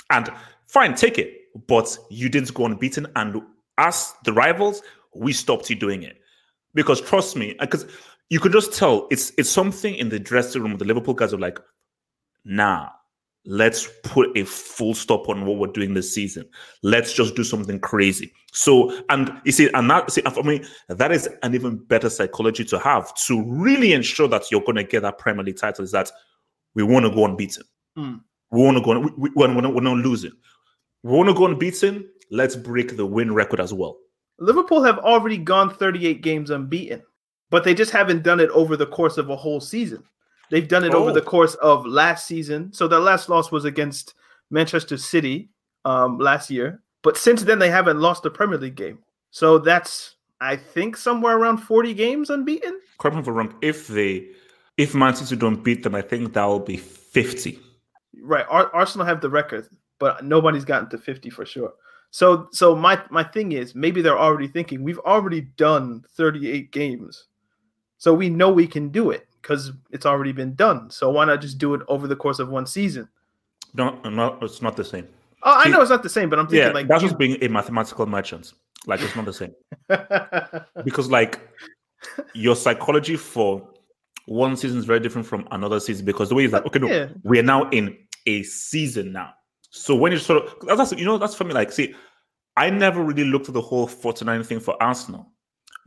And 0.09 0.29
fine, 0.67 0.95
take 0.95 1.17
it 1.17 1.37
but 1.65 1.97
you 2.09 2.29
didn't 2.29 2.53
go 2.53 2.65
unbeaten. 2.65 3.07
And 3.15 3.41
us, 3.77 4.13
the 4.23 4.33
rivals, 4.33 4.83
we 5.15 5.33
stopped 5.33 5.69
you 5.69 5.75
doing 5.75 6.03
it. 6.03 6.17
Because 6.73 7.01
trust 7.01 7.35
me, 7.35 7.55
because 7.59 7.85
you 8.29 8.39
could 8.39 8.51
just 8.51 8.73
tell 8.73 9.07
it's 9.09 9.31
it's 9.37 9.49
something 9.49 9.95
in 9.95 10.09
the 10.09 10.19
dressing 10.19 10.61
room. 10.61 10.73
Of 10.73 10.79
the 10.79 10.85
Liverpool 10.85 11.13
guys 11.13 11.33
are 11.33 11.39
like, 11.39 11.59
nah, 12.47 12.89
let's 13.45 13.89
put 14.03 14.35
a 14.37 14.45
full 14.45 14.93
stop 14.93 15.29
on 15.29 15.45
what 15.45 15.57
we're 15.57 15.67
doing 15.67 15.93
this 15.93 16.13
season. 16.13 16.47
Let's 16.81 17.13
just 17.13 17.35
do 17.35 17.43
something 17.43 17.79
crazy. 17.79 18.31
So, 18.51 18.97
and 19.09 19.31
you 19.43 19.51
see, 19.51 19.69
and 19.73 19.89
that, 19.89 20.11
see, 20.11 20.21
for 20.21 20.43
me, 20.43 20.63
that 20.89 21.11
is 21.11 21.29
an 21.43 21.53
even 21.53 21.77
better 21.77 22.09
psychology 22.09 22.63
to 22.65 22.79
have 22.79 23.13
to 23.25 23.43
really 23.45 23.93
ensure 23.93 24.27
that 24.29 24.49
you're 24.49 24.61
going 24.61 24.77
to 24.77 24.83
get 24.83 25.01
that 25.01 25.17
Premier 25.17 25.43
League 25.43 25.57
title. 25.57 25.83
Is 25.83 25.91
that 25.91 26.11
we 26.73 26.83
want 26.83 27.05
to 27.05 27.11
go 27.11 27.25
unbeaten. 27.25 27.63
Mm. 27.97 28.21
We 28.51 28.61
want 28.61 28.77
to 28.77 28.83
go. 28.83 28.91
On, 28.91 29.03
we, 29.03 29.11
we, 29.17 29.29
we're, 29.35 29.61
not, 29.61 29.73
we're 29.73 29.81
not 29.81 29.97
losing. 29.97 30.31
We 31.03 31.11
want 31.11 31.29
to 31.29 31.35
go 31.35 31.45
unbeaten. 31.45 32.09
Let's 32.31 32.55
break 32.55 32.97
the 32.97 33.05
win 33.05 33.33
record 33.33 33.59
as 33.59 33.73
well. 33.73 33.97
Liverpool 34.39 34.83
have 34.83 34.99
already 34.99 35.37
gone 35.37 35.73
38 35.73 36.21
games 36.21 36.49
unbeaten, 36.49 37.01
but 37.49 37.63
they 37.63 37.73
just 37.73 37.91
haven't 37.91 38.23
done 38.23 38.39
it 38.39 38.49
over 38.51 38.77
the 38.77 38.85
course 38.85 39.17
of 39.17 39.29
a 39.29 39.35
whole 39.35 39.59
season. 39.59 40.03
They've 40.49 40.67
done 40.67 40.83
it 40.83 40.93
oh. 40.93 40.99
over 40.99 41.11
the 41.11 41.21
course 41.21 41.55
of 41.55 41.85
last 41.85 42.27
season. 42.27 42.71
So 42.73 42.87
their 42.87 42.99
last 42.99 43.29
loss 43.29 43.51
was 43.51 43.65
against 43.65 44.13
Manchester 44.49 44.97
City 44.97 45.49
um, 45.85 46.17
last 46.19 46.49
year. 46.49 46.81
But 47.03 47.17
since 47.17 47.43
then, 47.43 47.59
they 47.59 47.69
haven't 47.69 47.99
lost 47.99 48.25
a 48.25 48.29
Premier 48.29 48.57
League 48.57 48.75
game. 48.75 48.99
So 49.31 49.57
that's, 49.57 50.15
I 50.41 50.55
think, 50.55 50.97
somewhere 50.97 51.37
around 51.37 51.57
40 51.59 51.93
games 51.93 52.29
unbeaten. 52.29 52.79
Correct 52.97 53.15
me 53.15 53.21
if 53.21 53.27
I'm 53.27 53.33
wrong. 53.33 53.55
If 53.61 53.87
they, 53.87 54.27
if 54.77 54.95
Man 54.95 55.15
City 55.15 55.35
don't 55.35 55.63
beat 55.63 55.83
them, 55.83 55.95
I 55.95 56.01
think 56.01 56.33
that 56.33 56.45
will 56.45 56.59
be 56.59 56.77
50. 56.77 57.59
Right. 58.21 58.45
Ar- 58.49 58.73
Arsenal 58.73 59.05
have 59.05 59.21
the 59.21 59.29
record, 59.29 59.67
but 59.99 60.23
nobody's 60.23 60.65
gotten 60.65 60.89
to 60.89 60.97
50 60.97 61.29
for 61.29 61.45
sure. 61.45 61.73
So, 62.09 62.47
so 62.51 62.73
my 62.73 63.01
my 63.09 63.21
thing 63.21 63.51
is, 63.51 63.75
maybe 63.75 64.01
they're 64.01 64.17
already 64.17 64.47
thinking 64.47 64.81
we've 64.81 64.99
already 64.99 65.41
done 65.41 66.05
38 66.15 66.71
games, 66.71 67.25
so 67.97 68.13
we 68.13 68.29
know 68.29 68.49
we 68.49 68.65
can 68.65 68.89
do 68.89 69.11
it 69.11 69.27
because 69.47 69.71
it's 69.91 70.05
already 70.05 70.33
been 70.33 70.53
done. 70.55 70.89
So 70.89 71.09
why 71.09 71.23
not 71.23 71.39
just 71.39 71.57
do 71.57 71.73
it 71.73 71.81
over 71.87 72.05
the 72.05 72.17
course 72.17 72.39
of 72.39 72.49
one 72.49 72.65
season? 72.65 73.07
No, 73.73 73.97
no, 74.03 74.37
it's 74.41 74.61
not 74.61 74.75
the 74.75 74.83
same. 74.83 75.07
Oh, 75.43 75.63
See, 75.63 75.69
I 75.69 75.71
know 75.71 75.81
it's 75.81 75.89
not 75.89 76.03
the 76.03 76.09
same, 76.09 76.29
but 76.29 76.37
I'm 76.37 76.47
thinking 76.47 76.67
yeah, 76.67 76.73
like 76.73 76.87
that's 76.87 77.03
just 77.03 77.17
being 77.17 77.41
a 77.41 77.47
mathematical 77.47 78.05
merchant. 78.05 78.53
Like 78.87 79.01
it's 79.01 79.15
not 79.15 79.25
the 79.25 79.33
same 79.33 79.53
because 80.83 81.09
like 81.09 81.39
your 82.33 82.55
psychology 82.55 83.15
for 83.15 83.67
one 84.25 84.57
season 84.57 84.79
is 84.79 84.85
very 84.85 84.99
different 84.99 85.27
from 85.27 85.47
another 85.51 85.79
season 85.79 86.05
because 86.05 86.29
the 86.29 86.35
way 86.35 86.43
is 86.43 86.51
like 86.51 86.65
okay, 86.65 86.79
no, 86.79 86.87
yeah. 86.87 87.07
we 87.23 87.39
are 87.39 87.43
now 87.43 87.69
in 87.69 87.97
a 88.25 88.43
season 88.43 89.13
now. 89.13 89.33
So 89.69 89.95
when 89.95 90.11
you 90.11 90.17
sort 90.17 90.43
of 90.43 90.77
that's 90.77 90.91
you 90.93 91.05
know 91.05 91.17
that's 91.17 91.35
for 91.35 91.45
me 91.45 91.53
like 91.53 91.71
see, 91.71 91.95
I 92.57 92.69
never 92.69 93.01
really 93.01 93.25
looked 93.25 93.47
at 93.47 93.53
the 93.53 93.61
whole 93.61 93.87
49 93.87 94.43
thing 94.43 94.59
for 94.59 94.81
Arsenal 94.81 95.31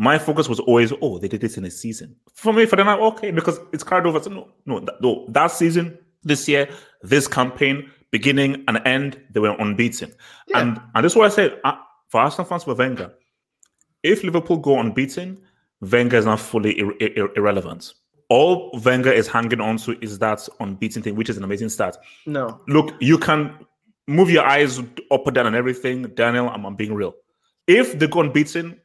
my 0.00 0.18
focus 0.18 0.48
was 0.48 0.60
always, 0.60 0.94
oh, 1.02 1.18
they 1.18 1.28
did 1.28 1.42
this 1.42 1.58
in 1.58 1.64
a 1.66 1.70
season. 1.70 2.16
For 2.32 2.54
me, 2.54 2.64
for 2.64 2.76
them, 2.76 2.88
okay, 2.88 3.30
because 3.30 3.60
it's 3.70 3.84
carried 3.84 4.06
over. 4.06 4.18
So 4.22 4.30
no, 4.30 4.48
no, 4.64 4.80
that, 4.80 4.94
no, 5.02 5.26
that 5.28 5.48
season, 5.48 5.98
this 6.22 6.48
year, 6.48 6.70
this 7.02 7.28
campaign, 7.28 7.90
beginning 8.10 8.64
and 8.66 8.80
end, 8.86 9.20
they 9.30 9.40
were 9.40 9.54
unbeaten. 9.58 10.10
Yeah. 10.46 10.60
And 10.60 10.80
and 10.94 11.04
this 11.04 11.12
is 11.12 11.16
what 11.16 11.26
I 11.26 11.34
said 11.34 11.60
uh, 11.64 11.74
for 12.08 12.22
Arsenal 12.22 12.46
fans 12.46 12.64
for 12.64 12.74
Wenger. 12.74 13.12
If 14.02 14.24
Liverpool 14.24 14.56
go 14.56 14.80
unbeaten, 14.80 15.38
Wenger 15.82 16.16
is 16.16 16.24
not 16.24 16.40
fully 16.40 16.78
ir- 16.80 16.96
ir- 16.98 17.34
irrelevant. 17.36 17.92
All 18.30 18.70
Wenger 18.82 19.12
is 19.12 19.28
hanging 19.28 19.60
on 19.60 19.76
to 19.78 20.02
is 20.02 20.18
that 20.20 20.48
unbeaten 20.60 21.02
thing, 21.02 21.14
which 21.14 21.28
is 21.28 21.36
an 21.36 21.44
amazing 21.44 21.68
start. 21.68 21.98
No, 22.24 22.58
look, 22.68 22.94
you 23.00 23.18
can 23.18 23.54
move 24.06 24.30
your 24.30 24.46
eyes 24.46 24.78
up 25.10 25.26
and 25.26 25.34
down 25.34 25.46
and 25.46 25.56
everything. 25.56 26.04
Daniel, 26.14 26.48
I'm, 26.48 26.64
I'm 26.64 26.74
being 26.74 26.94
real. 26.94 27.16
If 27.66 27.98
they 27.98 28.06
go 28.06 28.20
unbeaten, 28.20 28.79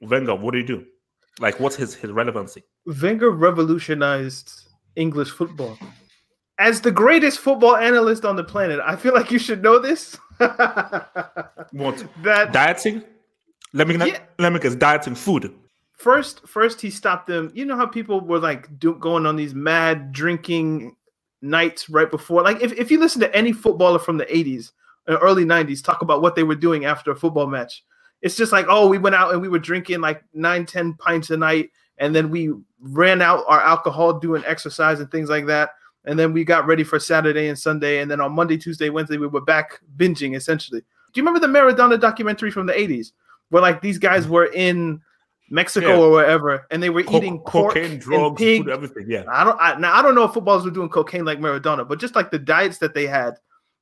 Wenger, 0.00 0.34
what 0.34 0.52
do 0.52 0.58
you 0.58 0.66
do? 0.66 0.84
Like, 1.40 1.60
what's 1.60 1.76
his, 1.76 1.94
his 1.94 2.10
relevancy? 2.10 2.64
Wenger 2.86 3.30
revolutionized 3.30 4.68
English 4.96 5.30
football. 5.30 5.78
As 6.58 6.80
the 6.80 6.90
greatest 6.90 7.38
football 7.38 7.76
analyst 7.76 8.24
on 8.24 8.34
the 8.34 8.42
planet, 8.42 8.80
I 8.84 8.96
feel 8.96 9.14
like 9.14 9.30
you 9.30 9.38
should 9.38 9.62
know 9.62 9.78
this. 9.78 10.16
what? 10.38 12.04
That 12.22 12.52
dieting? 12.52 13.04
Let 13.72 13.86
me 13.86 13.96
yeah. 13.96 14.18
let 14.38 14.52
me 14.52 14.58
guess. 14.58 14.74
Dieting 14.74 15.14
food. 15.14 15.54
First, 15.92 16.46
first 16.46 16.80
he 16.80 16.90
stopped 16.90 17.26
them. 17.26 17.50
You 17.54 17.64
know 17.64 17.76
how 17.76 17.86
people 17.86 18.20
were 18.20 18.38
like 18.38 18.78
do, 18.78 18.94
going 18.94 19.26
on 19.26 19.36
these 19.36 19.54
mad 19.54 20.12
drinking 20.12 20.96
nights 21.42 21.88
right 21.88 22.10
before. 22.10 22.42
Like 22.42 22.60
if, 22.62 22.72
if 22.72 22.90
you 22.90 22.98
listen 22.98 23.20
to 23.20 23.34
any 23.34 23.52
footballer 23.52 23.98
from 23.98 24.16
the 24.16 24.26
80s 24.26 24.72
or 25.06 25.16
uh, 25.16 25.20
early 25.20 25.44
90s 25.44 25.82
talk 25.82 26.02
about 26.02 26.22
what 26.22 26.34
they 26.34 26.42
were 26.42 26.54
doing 26.54 26.84
after 26.84 27.10
a 27.10 27.16
football 27.16 27.46
match, 27.46 27.84
it's 28.22 28.36
just 28.36 28.52
like, 28.52 28.66
oh, 28.68 28.88
we 28.88 28.98
went 28.98 29.14
out 29.14 29.32
and 29.32 29.40
we 29.40 29.48
were 29.48 29.58
drinking 29.58 30.00
like 30.00 30.22
nine, 30.34 30.66
ten 30.66 30.94
pints 30.94 31.30
a 31.30 31.36
night, 31.36 31.70
and 31.98 32.14
then 32.14 32.30
we 32.30 32.50
ran 32.80 33.22
out 33.22 33.44
our 33.48 33.60
alcohol 33.60 34.18
doing 34.18 34.42
exercise 34.46 35.00
and 35.00 35.10
things 35.10 35.28
like 35.28 35.46
that. 35.46 35.70
And 36.04 36.18
then 36.18 36.32
we 36.32 36.44
got 36.44 36.66
ready 36.66 36.84
for 36.84 36.98
Saturday 36.98 37.48
and 37.48 37.58
Sunday, 37.58 38.00
and 38.00 38.10
then 38.10 38.20
on 38.20 38.32
Monday, 38.32 38.56
Tuesday, 38.56 38.90
Wednesday, 38.90 39.18
we 39.18 39.26
were 39.26 39.40
back 39.40 39.80
binging 39.96 40.36
essentially. 40.36 40.80
Do 40.80 41.20
you 41.20 41.26
remember 41.26 41.40
the 41.40 41.52
Maradona 41.52 42.00
documentary 42.00 42.50
from 42.50 42.66
the 42.66 42.72
80s? 42.72 43.12
Where 43.50 43.62
like 43.62 43.80
these 43.80 43.98
guys 43.98 44.24
mm-hmm. 44.24 44.32
were 44.32 44.46
in 44.46 45.00
Mexico 45.50 45.88
yeah. 45.88 45.96
or 45.96 46.10
wherever, 46.10 46.66
and 46.70 46.82
they 46.82 46.90
were 46.90 47.02
Co- 47.02 47.16
eating 47.16 47.38
pork 47.40 47.74
cocaine, 47.74 47.98
drugs, 47.98 48.38
pig. 48.38 48.64
food, 48.64 48.72
everything. 48.72 49.06
Yeah, 49.08 49.24
I 49.28 49.44
don't. 49.44 49.58
I, 49.60 49.78
now 49.78 49.94
I 49.94 50.02
don't 50.02 50.14
know 50.14 50.24
if 50.24 50.34
footballers 50.34 50.64
were 50.64 50.70
doing 50.70 50.88
cocaine 50.88 51.24
like 51.24 51.38
Maradona, 51.38 51.88
but 51.88 51.98
just 51.98 52.14
like 52.14 52.30
the 52.30 52.38
diets 52.38 52.78
that 52.78 52.94
they 52.94 53.06
had, 53.06 53.34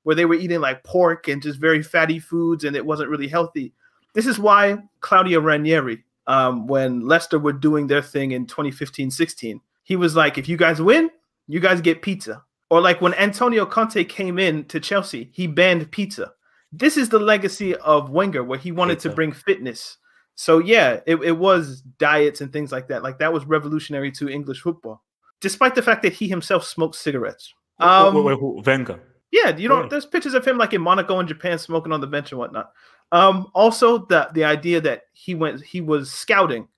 where 0.04 0.14
they 0.14 0.24
were 0.24 0.34
eating 0.34 0.60
like 0.60 0.84
pork 0.84 1.28
and 1.28 1.42
just 1.42 1.58
very 1.58 1.82
fatty 1.82 2.18
foods, 2.18 2.64
and 2.64 2.76
it 2.76 2.86
wasn't 2.86 3.10
really 3.10 3.28
healthy. 3.28 3.72
This 4.16 4.26
is 4.26 4.38
why 4.38 4.78
Claudio 5.00 5.40
Ranieri, 5.40 6.02
um, 6.26 6.66
when 6.66 7.06
Leicester 7.06 7.38
were 7.38 7.52
doing 7.52 7.86
their 7.86 8.00
thing 8.00 8.30
in 8.30 8.46
2015 8.46 9.10
16, 9.10 9.60
he 9.84 9.94
was 9.94 10.16
like, 10.16 10.38
if 10.38 10.48
you 10.48 10.56
guys 10.56 10.80
win, 10.80 11.10
you 11.46 11.60
guys 11.60 11.82
get 11.82 12.00
pizza. 12.00 12.42
Or 12.70 12.80
like 12.80 13.02
when 13.02 13.12
Antonio 13.12 13.66
Conte 13.66 14.02
came 14.04 14.38
in 14.38 14.64
to 14.64 14.80
Chelsea, 14.80 15.28
he 15.34 15.46
banned 15.46 15.90
pizza. 15.90 16.32
This 16.72 16.96
is 16.96 17.10
the 17.10 17.18
legacy 17.18 17.76
of 17.76 18.08
Wenger, 18.08 18.42
where 18.42 18.58
he 18.58 18.72
wanted 18.72 18.94
pizza. 18.94 19.10
to 19.10 19.14
bring 19.14 19.32
fitness. 19.32 19.98
So 20.34 20.60
yeah, 20.60 21.00
it, 21.06 21.16
it 21.16 21.36
was 21.36 21.82
diets 21.98 22.40
and 22.40 22.50
things 22.50 22.72
like 22.72 22.88
that. 22.88 23.02
Like 23.02 23.18
that 23.18 23.34
was 23.34 23.44
revolutionary 23.44 24.10
to 24.12 24.30
English 24.30 24.62
football, 24.62 25.04
despite 25.42 25.74
the 25.74 25.82
fact 25.82 26.02
that 26.04 26.14
he 26.14 26.26
himself 26.26 26.64
smoked 26.64 26.94
cigarettes. 26.96 27.52
Um, 27.80 28.14
wait, 28.14 28.24
wait, 28.24 28.42
wait, 28.42 28.64
Wenger. 28.64 28.98
Yeah, 29.30 29.54
you 29.54 29.68
know, 29.68 29.86
there's 29.86 30.06
pictures 30.06 30.32
of 30.32 30.46
him 30.46 30.56
like 30.56 30.72
in 30.72 30.80
Monaco 30.80 31.18
and 31.18 31.28
Japan 31.28 31.58
smoking 31.58 31.92
on 31.92 32.00
the 32.00 32.06
bench 32.06 32.32
and 32.32 32.38
whatnot. 32.38 32.72
Um, 33.12 33.50
also 33.54 33.98
the 33.98 34.28
the 34.34 34.44
idea 34.44 34.80
that 34.80 35.02
he 35.12 35.34
went 35.34 35.64
he 35.64 35.80
was 35.80 36.10
scouting. 36.10 36.68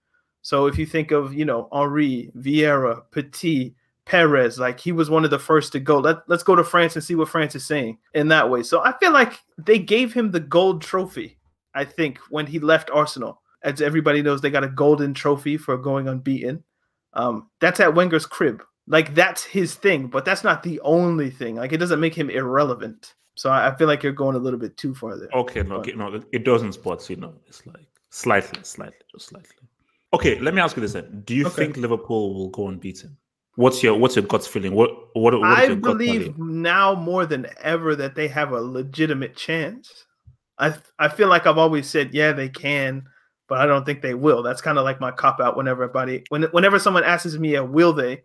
So 0.43 0.67
if 0.67 0.79
you 0.79 0.87
think 0.87 1.11
of 1.11 1.35
you 1.35 1.45
know 1.45 1.69
Henry, 1.73 2.31
Vieira, 2.37 3.03
Petit, 3.11 3.75
Pires, 4.05 4.59
like 4.59 4.81
he 4.81 4.93
was 4.93 5.11
one 5.11 5.25
of 5.25 5.31
the 5.31 5.39
first 5.39 5.73
to 5.73 5.81
go. 5.81 5.99
Let, 5.99 6.29
let's 6.29 6.43
go 6.43 6.55
to 6.55 6.65
France 6.65 6.97
and 6.97 7.05
see 7.05 7.15
what 7.15 7.29
France 7.29 7.55
is 7.55 7.67
saying 7.67 7.99
in 8.15 8.29
that 8.29 8.49
way. 8.49 8.63
So 8.63 8.83
I 8.83 8.97
feel 8.99 9.13
like 9.13 9.41
they 9.59 9.79
gave 9.79 10.13
him 10.13 10.31
the 10.31 10.41
gold 10.41 10.83
trophy, 10.83 11.39
I 11.75 11.85
think, 11.85 12.19
when 12.31 12.47
he 12.47 12.59
left 12.59 12.91
Arsenal. 12.91 13.43
As 13.63 13.83
everybody 13.83 14.23
knows, 14.23 14.41
they 14.41 14.51
got 14.51 14.65
a 14.65 14.69
golden 14.69 15.13
trophy 15.15 15.57
for 15.57 15.77
going 15.77 16.09
unbeaten. 16.09 16.63
Um, 17.13 17.51
that's 17.61 17.81
at 17.81 17.95
Wenger's 17.95 18.27
crib. 18.27 18.63
Like 18.87 19.15
that's 19.15 19.45
his 19.45 19.75
thing, 19.75 20.07
but 20.07 20.25
that's 20.25 20.45
not 20.45 20.63
the 20.63 20.81
only 20.81 21.31
thing. 21.31 21.57
Like 21.57 21.73
it 21.73 21.79
doesn't 21.79 22.01
make 22.01 22.15
him 22.15 22.31
irrelevant. 22.31 23.15
So 23.39 23.53
I, 23.53 23.73
feel 23.77 23.87
like 23.87 24.03
you're 24.03 24.11
going 24.13 24.35
a 24.35 24.39
little 24.41 24.59
bit 24.59 24.77
too 24.77 24.97
far 24.97 25.17
there. 25.17 25.29
Okay, 25.33 25.63
no, 25.63 25.77
okay, 25.77 25.93
no, 25.93 26.21
it 26.33 26.45
doesn't 26.45 26.73
sports, 26.73 27.09
you 27.09 27.15
know. 27.15 27.35
It's 27.47 27.65
like 27.69 27.87
slightly, 28.11 28.65
slightly, 28.65 28.99
just 29.13 29.29
slightly. 29.29 29.55
Okay, 30.13 30.41
let 30.41 30.55
me 30.55 30.61
ask 30.61 30.77
you 30.77 30.81
this 30.81 30.95
then. 30.95 31.23
Do 31.25 31.37
you 31.37 31.47
okay. 31.47 31.55
think 31.55 31.77
Liverpool 31.77 32.35
will 32.35 32.49
go 32.49 32.67
unbeaten? 32.67 33.17
What's 33.55 33.81
your 33.81 33.97
what's 33.97 34.17
your 34.17 34.25
gut 34.25 34.45
feeling? 34.45 34.75
What 34.75 34.91
what, 35.15 35.39
what 35.39 35.45
I 35.45 35.73
believe 35.77 36.37
now 36.37 36.97
more 36.97 37.27
than 37.27 37.47
ever 37.63 37.95
that 37.95 38.17
they 38.17 38.27
have 38.27 38.51
a 38.51 38.61
legitimate 38.61 39.37
chance. 39.37 40.07
I 40.59 40.75
I 40.99 41.07
feel 41.07 41.29
like 41.29 41.47
I've 41.47 41.59
always 41.59 41.89
said, 41.89 42.13
yeah, 42.13 42.33
they 42.33 42.49
can, 42.49 43.05
but 43.49 43.61
I 43.61 43.67
don't 43.67 43.87
think 43.87 44.03
they 44.03 44.15
will. 44.15 44.43
That's 44.43 44.61
kind 44.61 44.79
of 44.79 44.85
like 44.85 45.01
my 45.01 45.13
cop 45.13 45.39
out 45.39 45.57
whenever 45.57 45.85
everybody 45.85 46.25
when 46.31 46.43
whenever 46.51 46.81
someone 46.81 47.05
asks 47.05 47.33
me, 47.35 47.53
yeah, 47.53 47.61
will 47.61 47.93
they? 47.93 48.15
I 48.15 48.23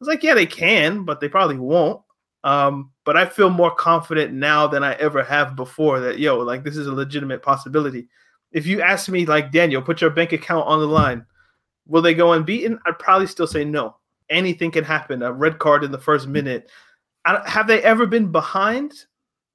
was 0.00 0.08
like, 0.08 0.24
yeah, 0.24 0.34
they 0.34 0.46
can, 0.46 1.04
but 1.04 1.20
they 1.20 1.28
probably 1.28 1.58
won't. 1.58 2.00
Um, 2.42 2.90
but 3.04 3.16
I 3.16 3.26
feel 3.26 3.50
more 3.50 3.74
confident 3.74 4.32
now 4.32 4.66
than 4.66 4.82
I 4.82 4.94
ever 4.94 5.22
have 5.22 5.56
before 5.56 6.00
that 6.00 6.18
yo, 6.18 6.38
like 6.38 6.64
this 6.64 6.76
is 6.76 6.86
a 6.86 6.92
legitimate 6.92 7.42
possibility. 7.42 8.08
If 8.52 8.66
you 8.66 8.80
ask 8.80 9.08
me, 9.08 9.26
like 9.26 9.52
Daniel, 9.52 9.82
put 9.82 10.00
your 10.00 10.10
bank 10.10 10.32
account 10.32 10.66
on 10.66 10.80
the 10.80 10.86
line, 10.86 11.24
will 11.86 12.02
they 12.02 12.14
go 12.14 12.32
unbeaten? 12.32 12.78
I'd 12.86 12.98
probably 12.98 13.26
still 13.26 13.46
say 13.46 13.64
no. 13.64 13.96
Anything 14.30 14.70
can 14.70 14.84
happen. 14.84 15.22
A 15.22 15.32
red 15.32 15.58
card 15.58 15.84
in 15.84 15.92
the 15.92 15.98
first 15.98 16.26
minute. 16.26 16.70
I, 17.24 17.42
have 17.48 17.66
they 17.66 17.82
ever 17.82 18.06
been 18.06 18.32
behind, 18.32 18.92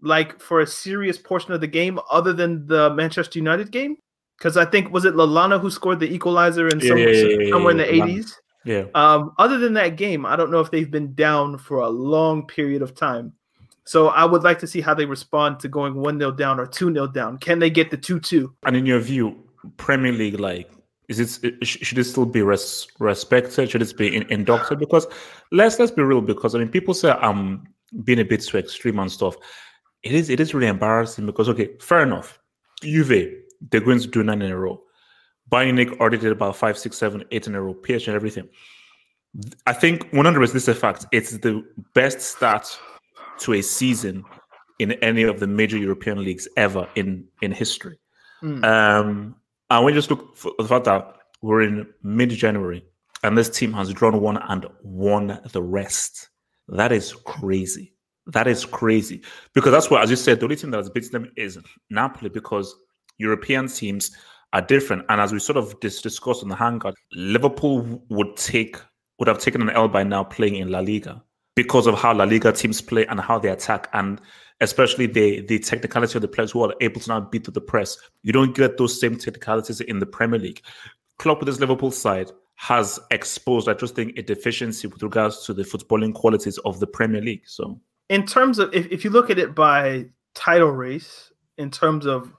like 0.01 0.39
for 0.39 0.62
a 0.62 0.68
serious 0.68 1.18
portion 1.18 1.54
of 1.54 1.62
the 1.62 1.68
game, 1.68 2.00
other 2.12 2.34
than 2.34 2.68
the 2.68 2.94
Manchester 2.94 3.39
United 3.39 3.72
game? 3.72 3.98
Because 4.38 4.58
I 4.58 4.65
think 4.65 4.92
was 4.92 5.06
it 5.06 5.15
Lallana 5.15 5.60
who 5.60 5.72
scored 5.72 6.00
the 6.00 6.13
equalizer 6.13 6.68
in 6.68 6.82
some, 6.82 6.98
yeah, 6.98 7.08
yeah, 7.08 7.38
yeah, 7.39 7.51
somewhere 7.51 7.72
in 7.72 7.77
the 7.77 7.94
eighties. 7.94 8.38
Yeah. 8.66 8.86
Um, 8.96 9.34
other 9.38 9.58
than 9.58 9.74
that 9.74 9.96
game, 9.96 10.26
I 10.26 10.36
don't 10.36 10.52
know 10.52 10.60
if 10.60 10.72
they've 10.72 10.90
been 10.90 11.14
down 11.14 11.58
for 11.58 11.78
a 11.78 11.90
long 11.90 12.46
period 12.48 12.82
of 12.82 12.96
time. 12.96 13.34
So 13.86 14.08
I 14.08 14.26
would 14.26 14.44
like 14.44 14.58
to 14.60 14.68
see 14.68 14.82
how 14.82 14.96
they 14.96 15.06
respond 15.06 15.60
to 15.60 15.68
going 15.68 15.96
1 15.96 16.20
0 16.20 16.32
down 16.32 16.60
or 16.60 16.66
2 16.66 16.92
0 16.92 17.08
down. 17.08 17.38
Can 17.38 17.60
they 17.60 17.70
get 17.70 17.92
the 17.92 17.98
2 17.98 18.20
2? 18.20 18.54
And 18.66 18.76
in 18.76 18.86
your 18.86 19.00
view, 19.00 19.44
Premier 19.78 20.12
League, 20.12 20.40
like 20.40 20.70
is 21.08 21.20
it 21.44 21.66
should 21.66 22.00
it 22.00 22.04
still 22.06 22.26
be 22.26 22.42
res, 22.42 22.88
respected? 23.00 23.70
Should 23.70 23.84
it 23.84 23.96
be 23.96 24.16
in, 24.16 24.24
inducted? 24.24 24.80
Because 24.80 25.06
let's 25.52 25.78
let's 25.80 25.92
be 25.92 26.02
real. 26.02 26.22
Because 26.22 26.56
I 26.56 26.60
mean, 26.60 26.70
people 26.70 26.96
say 26.96 27.12
I'm 27.12 27.68
being 28.04 28.20
a 28.20 28.26
bit 28.26 28.42
too 28.42 28.58
extreme 28.58 28.98
and 28.98 29.12
stuff. 29.12 29.36
It 30.02 30.14
is 30.14 30.30
it 30.32 30.40
is 30.40 30.56
really 30.56 30.68
embarrassing 30.68 31.28
because 31.28 31.48
okay, 31.50 31.70
fair 31.80 32.02
enough. 32.02 32.40
Juve 32.82 33.32
they're 33.72 33.82
going 33.82 34.00
to 34.00 34.08
do 34.08 34.24
nine 34.24 34.42
in 34.42 34.52
a 34.52 34.58
row. 34.58 34.82
Already 35.52 36.18
did 36.18 36.32
about 36.32 36.56
five, 36.56 36.78
six, 36.78 36.98
seven, 36.98 37.24
eight 37.32 37.48
in 37.48 37.56
a 37.56 37.62
row. 37.62 37.74
PSG 37.74 38.08
and 38.08 38.16
everything. 38.16 38.50
I 39.68 39.74
think 39.74 40.10
100 40.12 40.44
is 40.44 40.54
this 40.54 40.68
a 40.68 40.75
fact. 40.75 41.06
It's 41.12 41.38
the 41.38 41.64
best 41.94 42.22
start 42.22 42.68
to 43.40 43.54
a 43.54 43.62
season 43.62 44.24
in 44.80 44.94
any 44.94 45.24
of 45.24 45.40
the 45.40 45.48
major 45.48 45.78
European 45.78 46.24
leagues 46.24 46.48
ever 46.58 46.88
in 46.96 47.25
in 47.42 47.52
history. 47.52 47.98
Mm. 48.44 48.64
Um, 48.64 49.36
and 49.70 49.86
we 49.86 49.94
just 49.94 50.10
look 50.10 50.36
for 50.36 50.52
the 50.58 50.68
fact 50.68 50.86
that 50.86 51.16
we're 51.42 51.62
in 51.62 51.88
mid 52.04 52.30
January 52.30 52.84
and 53.24 53.38
this 53.38 53.50
team 53.50 53.74
has 53.74 53.92
drawn 53.92 54.22
one 54.22 54.38
and 54.38 54.68
won 54.84 55.40
the 55.52 55.62
rest. 55.62 56.30
That 56.68 56.92
is 56.92 57.14
crazy. 57.14 57.94
That 58.28 58.48
is 58.48 58.66
crazy 58.66 59.22
because 59.54 59.72
that's 59.72 59.90
what, 59.90 60.02
as 60.02 60.10
you 60.10 60.16
said, 60.16 60.40
the 60.40 60.46
only 60.46 60.56
team 60.56 60.72
that 60.72 60.78
has 60.78 60.90
beaten 60.90 61.12
them 61.12 61.32
is 61.36 61.60
Napoli 61.90 62.30
because 62.30 62.75
European 63.18 63.68
teams 63.68 64.16
are 64.56 64.62
different. 64.62 65.06
And 65.10 65.20
as 65.20 65.34
we 65.34 65.40
sort 65.40 65.58
of 65.58 65.78
dis- 65.82 66.02
discussed 66.02 66.42
on 66.42 66.50
the 66.50 66.56
hangout, 66.56 66.96
Liverpool 67.12 68.02
would 68.10 68.36
take 68.38 68.78
would 69.20 69.28
have 69.28 69.40
taken 69.40 69.62
an 69.62 69.70
L 69.70 69.88
by 69.88 70.04
now 70.04 70.24
playing 70.24 70.56
in 70.56 70.70
La 70.70 70.80
Liga 70.80 71.24
because 71.56 71.88
of 71.88 71.96
how 71.96 72.14
La 72.14 72.24
Liga 72.24 72.52
teams 72.52 72.82
play 72.82 73.06
and 73.06 73.20
how 73.20 73.38
they 73.38 73.50
attack, 73.50 73.90
and 73.94 74.22
especially 74.62 75.08
the 75.08 75.42
the 75.42 75.60
technicality 75.60 76.18
of 76.18 76.22
the 76.22 76.28
players 76.28 76.52
who 76.52 76.64
are 76.64 76.74
able 76.80 77.02
to 77.02 77.10
now 77.10 77.20
beat 77.20 77.44
the 77.44 77.62
press. 77.62 77.98
You 78.24 78.32
don't 78.32 78.56
get 78.56 78.78
those 78.78 79.00
same 79.00 79.18
technicalities 79.18 79.82
in 79.82 80.00
the 80.00 80.06
Premier 80.06 80.40
League. 80.40 80.62
Klopp 81.18 81.40
with 81.40 81.48
his 81.48 81.60
Liverpool 81.60 81.92
side 81.92 82.32
has 82.56 82.98
exposed, 83.12 83.68
I 83.68 83.74
just 83.74 83.96
think, 83.96 84.18
a 84.18 84.22
deficiency 84.22 84.88
with 84.88 85.04
regards 85.04 85.46
to 85.46 85.54
the 85.54 85.64
footballing 85.64 86.14
qualities 86.14 86.58
of 86.60 86.80
the 86.80 86.88
Premier 86.88 87.22
League. 87.22 87.44
So, 87.46 87.80
in 88.10 88.26
terms 88.26 88.60
of 88.60 88.74
if, 88.74 88.88
if 88.88 89.04
you 89.04 89.10
look 89.10 89.30
at 89.30 89.38
it 89.38 89.54
by 89.54 90.06
title 90.34 90.72
race, 90.72 91.32
in 91.58 91.72
terms 91.72 92.06
of 92.06 92.32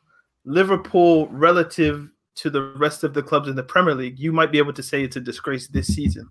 Liverpool 0.46 1.28
relative 1.28 2.08
to 2.36 2.50
the 2.50 2.72
rest 2.76 3.04
of 3.04 3.12
the 3.12 3.22
clubs 3.22 3.48
in 3.48 3.56
the 3.56 3.62
Premier 3.62 3.94
League, 3.94 4.18
you 4.18 4.32
might 4.32 4.52
be 4.52 4.58
able 4.58 4.72
to 4.72 4.82
say 4.82 5.02
it's 5.02 5.16
a 5.16 5.20
disgrace 5.20 5.68
this 5.68 5.88
season 5.88 6.28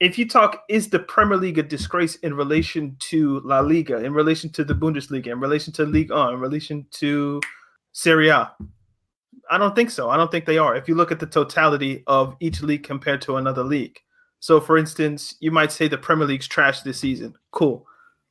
if 0.00 0.18
you 0.18 0.28
talk, 0.28 0.64
is 0.68 0.88
the 0.88 1.00
Premier 1.00 1.36
League 1.36 1.58
a 1.58 1.62
disgrace 1.62 2.16
in 2.16 2.34
relation 2.34 2.96
to 3.00 3.40
La 3.40 3.60
Liga, 3.60 3.96
in 4.04 4.14
relation 4.14 4.50
to 4.50 4.64
the 4.64 4.74
Bundesliga, 4.74 5.28
in 5.28 5.40
relation 5.40 5.72
to 5.74 5.84
Ligue 5.84 6.10
1, 6.10 6.34
in 6.34 6.40
relation 6.40 6.86
to 6.92 7.40
Serie 7.92 8.28
A? 8.28 8.52
I 9.50 9.58
don't 9.58 9.74
think 9.74 9.90
so. 9.90 10.10
I 10.10 10.16
don't 10.16 10.30
think 10.30 10.44
they 10.44 10.58
are. 10.58 10.76
If 10.76 10.88
you 10.88 10.94
look 10.94 11.10
at 11.10 11.18
the 11.18 11.26
totality 11.26 12.04
of 12.06 12.36
each 12.38 12.62
league 12.62 12.84
compared 12.84 13.22
to 13.22 13.36
another 13.36 13.64
league. 13.64 13.98
So, 14.40 14.60
for 14.60 14.78
instance, 14.78 15.34
you 15.40 15.50
might 15.50 15.72
say 15.72 15.88
the 15.88 15.98
Premier 15.98 16.26
League's 16.26 16.46
trash 16.46 16.82
this 16.82 17.00
season. 17.00 17.34
Cool. 17.50 17.84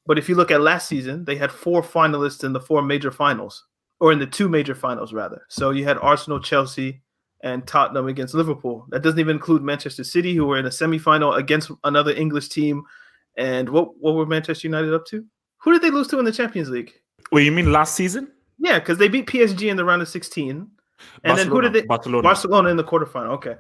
But 0.06 0.18
if 0.18 0.30
you 0.30 0.36
look 0.36 0.52
at 0.52 0.62
last 0.62 0.88
season, 0.88 1.26
they 1.26 1.36
had 1.36 1.52
four 1.52 1.82
finalists 1.82 2.46
in 2.46 2.54
the 2.54 2.62
four 2.62 2.82
major 2.82 3.12
finals, 3.12 3.66
or 4.00 4.12
in 4.12 4.20
the 4.20 4.28
two 4.28 4.48
major 4.48 4.76
finals, 4.76 5.14
rather. 5.14 5.42
So 5.50 5.72
you 5.72 5.84
had 5.84 5.98
Arsenal, 5.98 6.40
Chelsea, 6.40 7.02
and 7.42 7.66
Tottenham 7.68 8.08
against 8.08 8.34
Liverpool. 8.34 8.86
That 8.90 9.04
doesn't 9.04 9.20
even 9.20 9.36
include 9.36 9.64
Manchester 9.64 10.04
City, 10.04 10.36
who 10.36 10.46
were 10.46 10.58
in 10.58 10.66
a 10.66 10.70
semifinal 10.70 11.38
against 11.38 11.72
another 11.84 12.12
English 12.12 12.50
team. 12.50 12.84
And 13.36 13.70
what 13.70 13.98
what 14.00 14.16
were 14.16 14.26
Manchester 14.26 14.68
United 14.68 14.94
up 14.94 15.06
to? 15.08 15.26
Who 15.60 15.72
did 15.72 15.82
they 15.82 15.92
lose 15.92 16.08
to 16.08 16.20
in 16.20 16.26
the 16.26 16.32
Champions 16.32 16.70
League? 16.70 16.94
Well, 17.32 17.44
you 17.44 17.52
mean 17.52 17.72
last 17.72 17.96
season? 17.96 18.32
Yeah, 18.60 18.80
because 18.80 18.98
they 18.98 19.08
beat 19.08 19.28
PSG 19.28 19.70
in 19.70 19.78
the 19.78 19.86
round 19.86 20.02
of 20.02 20.08
16. 20.08 20.50
And 20.50 20.70
Barcelona, 21.24 21.38
then 21.38 21.48
who 21.48 21.62
did 21.62 21.74
they? 21.74 21.86
Barcelona. 21.86 22.24
Barcelona 22.24 22.70
in 22.70 22.78
the 22.78 22.84
quarterfinal. 22.84 23.30
Okay. 23.34 23.56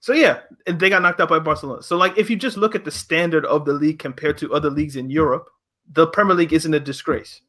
So 0.00 0.12
yeah, 0.12 0.40
they 0.66 0.88
got 0.88 1.02
knocked 1.02 1.20
out 1.20 1.28
by 1.28 1.38
Barcelona. 1.38 1.82
So 1.82 1.96
like 1.96 2.18
if 2.18 2.28
you 2.28 2.34
just 2.36 2.56
look 2.56 2.74
at 2.74 2.84
the 2.84 2.90
standard 2.90 3.44
of 3.46 3.64
the 3.64 3.72
league 3.72 4.00
compared 4.00 4.36
to 4.38 4.52
other 4.52 4.70
leagues 4.70 4.96
in 4.96 5.10
Europe, 5.10 5.48
the 5.92 6.08
Premier 6.08 6.34
League 6.34 6.52
isn't 6.52 6.74
a 6.74 6.80
disgrace. 6.80 7.40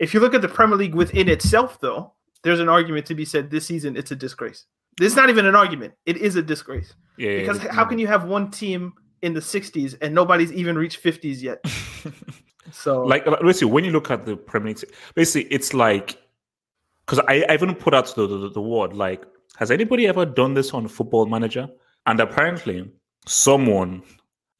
If 0.00 0.14
you 0.14 0.20
look 0.20 0.34
at 0.34 0.42
the 0.42 0.48
Premier 0.48 0.76
League 0.76 0.94
within 0.94 1.28
itself, 1.28 1.78
though, 1.80 2.14
there's 2.42 2.58
an 2.58 2.70
argument 2.70 3.06
to 3.06 3.14
be 3.14 3.24
said 3.24 3.50
this 3.50 3.66
season 3.66 3.96
it's 3.96 4.10
a 4.10 4.16
disgrace. 4.16 4.64
This 4.98 5.12
is 5.12 5.16
not 5.16 5.30
even 5.30 5.46
an 5.46 5.54
argument. 5.54 5.94
It 6.06 6.16
is 6.16 6.36
a 6.36 6.42
disgrace. 6.42 6.94
Yeah, 7.16 7.38
because 7.38 7.62
yeah, 7.62 7.72
how 7.72 7.84
can 7.84 7.98
you 7.98 8.06
have 8.06 8.24
one 8.24 8.50
team 8.50 8.94
in 9.22 9.34
the 9.34 9.40
60s 9.40 9.96
and 10.00 10.14
nobody's 10.14 10.52
even 10.52 10.76
reached 10.76 11.02
50s 11.02 11.42
yet? 11.42 11.64
so, 12.72 13.02
like, 13.02 13.26
basically, 13.42 13.70
when 13.70 13.84
you 13.84 13.92
look 13.92 14.10
at 14.10 14.24
the 14.24 14.36
Premier 14.36 14.68
League, 14.68 14.82
basically, 15.14 15.52
it's 15.52 15.74
like 15.74 16.18
because 17.06 17.24
I, 17.28 17.44
I 17.48 17.54
even 17.54 17.74
put 17.74 17.92
out 17.92 18.14
the, 18.14 18.26
the, 18.26 18.50
the 18.50 18.60
word 18.60 18.94
like, 18.94 19.24
has 19.56 19.70
anybody 19.70 20.06
ever 20.06 20.24
done 20.24 20.54
this 20.54 20.72
on 20.72 20.88
Football 20.88 21.26
Manager? 21.26 21.68
And 22.06 22.20
apparently, 22.20 22.90
someone 23.26 24.02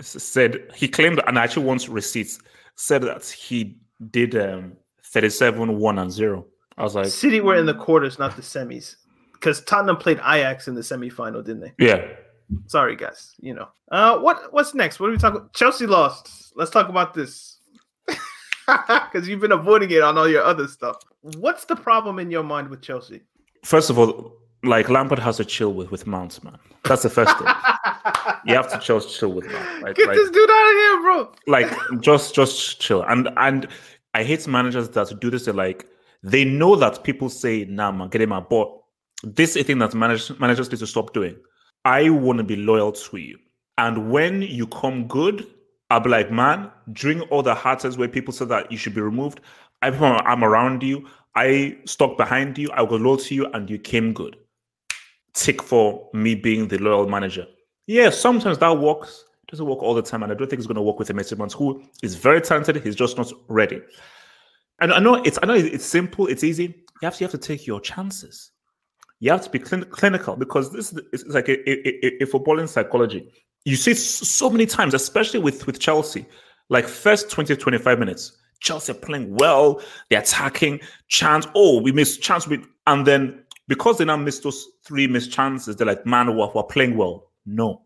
said 0.00 0.70
he 0.74 0.86
claimed, 0.88 1.22
and 1.26 1.38
I 1.38 1.44
actually 1.44 1.64
wants 1.64 1.88
receipts, 1.88 2.38
said 2.76 3.02
that 3.02 3.24
he 3.26 3.78
did 4.10 4.34
um, 4.36 4.72
37 5.10 5.78
1 5.78 5.98
and 5.98 6.12
0. 6.12 6.46
I 6.78 6.82
was 6.82 6.94
like, 6.94 7.06
City 7.06 7.40
were 7.40 7.56
in 7.56 7.66
the 7.66 7.74
quarters, 7.74 8.18
not 8.18 8.36
the 8.36 8.42
semis 8.42 8.96
because 9.40 9.62
Tottenham 9.62 9.96
played 9.96 10.18
Ajax 10.18 10.68
in 10.68 10.74
the 10.74 10.82
semifinal, 10.82 11.44
didn't 11.44 11.60
they? 11.60 11.72
Yeah. 11.78 12.06
Sorry, 12.66 12.94
guys. 12.94 13.34
You 13.40 13.54
know. 13.54 13.68
Uh, 13.90 14.18
what 14.18 14.52
what's 14.52 14.74
next? 14.74 15.00
What 15.00 15.08
are 15.08 15.12
we 15.12 15.18
talking? 15.18 15.48
Chelsea 15.54 15.86
lost. 15.86 16.52
Let's 16.54 16.70
talk 16.70 16.88
about 16.88 17.14
this. 17.14 17.56
Because 18.66 19.26
you've 19.26 19.40
been 19.40 19.50
avoiding 19.50 19.90
it 19.90 20.00
on 20.00 20.16
all 20.16 20.28
your 20.28 20.44
other 20.44 20.68
stuff. 20.68 20.98
What's 21.22 21.64
the 21.64 21.74
problem 21.74 22.20
in 22.20 22.30
your 22.30 22.44
mind 22.44 22.68
with 22.68 22.82
Chelsea? 22.82 23.22
First 23.64 23.90
of 23.90 23.98
all, 23.98 24.36
like 24.62 24.88
Lampard 24.88 25.18
has 25.18 25.38
to 25.38 25.44
chill 25.44 25.74
with 25.74 25.90
with 25.90 26.06
Mount, 26.06 26.44
man. 26.44 26.56
That's 26.84 27.02
the 27.02 27.10
first 27.10 27.36
thing. 27.36 27.48
you 28.46 28.54
have 28.54 28.70
to 28.70 28.78
just 28.78 29.18
chill 29.18 29.32
with 29.32 29.50
Mount. 29.50 29.82
Right? 29.82 29.96
Get 29.96 30.06
like, 30.06 30.16
this 30.16 30.30
dude 30.30 30.48
out 30.48 30.68
of 30.68 30.76
here, 30.76 31.00
bro. 31.00 31.32
Like 31.48 32.00
just 32.00 32.32
just 32.32 32.80
chill. 32.80 33.02
And 33.02 33.28
and 33.38 33.66
I 34.14 34.24
hate 34.24 34.46
managers 34.46 34.88
that 34.90 35.20
do 35.20 35.30
this. 35.30 35.44
They're 35.44 35.54
like 35.54 35.86
they 36.22 36.44
know 36.44 36.76
that 36.76 37.04
people 37.04 37.28
say, 37.28 37.64
"Nah, 37.64 37.92
man, 37.92 38.08
get 38.08 38.20
him 38.20 38.32
out," 38.32 38.50
but 38.50 38.70
this 39.22 39.50
is 39.50 39.62
a 39.62 39.64
thing 39.64 39.78
that 39.78 39.94
managers, 39.94 40.38
managers 40.38 40.70
need 40.70 40.78
to 40.78 40.86
stop 40.86 41.12
doing. 41.12 41.36
I 41.84 42.10
want 42.10 42.38
to 42.38 42.44
be 42.44 42.56
loyal 42.56 42.92
to 42.92 43.16
you. 43.16 43.38
And 43.78 44.10
when 44.10 44.42
you 44.42 44.66
come 44.66 45.06
good, 45.06 45.46
I'll 45.90 46.00
be 46.00 46.10
like, 46.10 46.30
man, 46.30 46.70
during 46.92 47.22
all 47.22 47.42
the 47.42 47.54
hard 47.54 47.78
times 47.78 47.96
where 47.96 48.08
people 48.08 48.32
said 48.32 48.48
that 48.48 48.70
you 48.70 48.78
should 48.78 48.94
be 48.94 49.00
removed, 49.00 49.40
I'm 49.82 50.44
around 50.44 50.82
you. 50.82 51.06
I 51.34 51.78
stuck 51.86 52.16
behind 52.16 52.58
you. 52.58 52.70
I 52.72 52.82
was 52.82 53.00
loyal 53.00 53.16
to 53.16 53.34
you, 53.34 53.46
and 53.52 53.68
you 53.70 53.78
came 53.78 54.12
good. 54.12 54.36
Tick 55.32 55.62
for 55.62 56.08
me 56.12 56.34
being 56.34 56.68
the 56.68 56.78
loyal 56.78 57.08
manager. 57.08 57.46
Yeah, 57.86 58.10
sometimes 58.10 58.58
that 58.58 58.78
works. 58.78 59.24
Doesn't 59.50 59.66
work 59.66 59.82
all 59.82 59.94
the 59.94 60.02
time, 60.02 60.22
and 60.22 60.30
I 60.30 60.34
don't 60.34 60.48
think 60.48 60.60
it's 60.60 60.66
going 60.66 60.76
to 60.76 60.82
work 60.82 60.98
with 60.98 61.10
a 61.10 61.36
Mount, 61.36 61.52
who 61.52 61.82
is 62.02 62.14
very 62.14 62.40
talented. 62.40 62.76
He's 62.84 62.94
just 62.94 63.16
not 63.16 63.32
ready. 63.48 63.82
And 64.80 64.92
I 64.92 65.00
know 65.00 65.16
it's 65.16 65.38
I 65.42 65.46
know 65.46 65.54
it's 65.54 65.84
simple, 65.84 66.26
it's 66.28 66.44
easy. 66.44 66.64
You 66.64 67.06
have 67.06 67.16
to 67.16 67.20
you 67.20 67.24
have 67.26 67.32
to 67.32 67.38
take 67.38 67.66
your 67.66 67.80
chances 67.80 68.52
you 69.20 69.30
have 69.30 69.42
to 69.42 69.50
be 69.50 69.58
clinical 69.58 70.34
because 70.34 70.72
this 70.72 70.94
is 71.12 71.26
like 71.26 71.48
a, 71.48 71.70
a, 71.70 72.22
a, 72.22 72.26
footballing 72.26 72.68
psychology. 72.68 73.30
You 73.66 73.76
see 73.76 73.92
so 73.92 74.48
many 74.48 74.64
times, 74.64 74.94
especially 74.94 75.40
with, 75.40 75.66
with 75.66 75.78
Chelsea, 75.78 76.26
like 76.70 76.88
first 76.88 77.30
20 77.30 77.54
25 77.54 77.98
minutes, 77.98 78.38
Chelsea 78.60 78.94
playing 78.94 79.34
well, 79.36 79.82
they're 80.08 80.20
attacking, 80.20 80.80
chance, 81.08 81.46
oh, 81.54 81.82
we 81.82 81.92
missed 81.92 82.22
chance, 82.22 82.48
with, 82.48 82.64
and 82.86 83.06
then 83.06 83.44
because 83.68 83.98
they 83.98 84.06
now 84.06 84.16
missed 84.16 84.42
those 84.42 84.66
three 84.84 85.06
missed 85.06 85.30
chances, 85.30 85.76
they're 85.76 85.86
like, 85.86 86.06
man, 86.06 86.34
we're, 86.34 86.50
we're 86.54 86.62
playing 86.62 86.96
well. 86.96 87.30
No. 87.44 87.82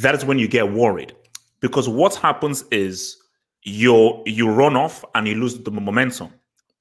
That 0.00 0.14
is 0.14 0.24
when 0.24 0.38
you 0.38 0.48
get 0.48 0.72
worried. 0.72 1.14
Because 1.60 1.88
what 1.88 2.14
happens 2.16 2.64
is 2.70 3.16
you 3.62 4.22
you 4.26 4.50
run 4.50 4.76
off 4.76 5.04
and 5.14 5.26
you 5.26 5.34
lose 5.34 5.58
the 5.58 5.70
momentum. 5.70 6.32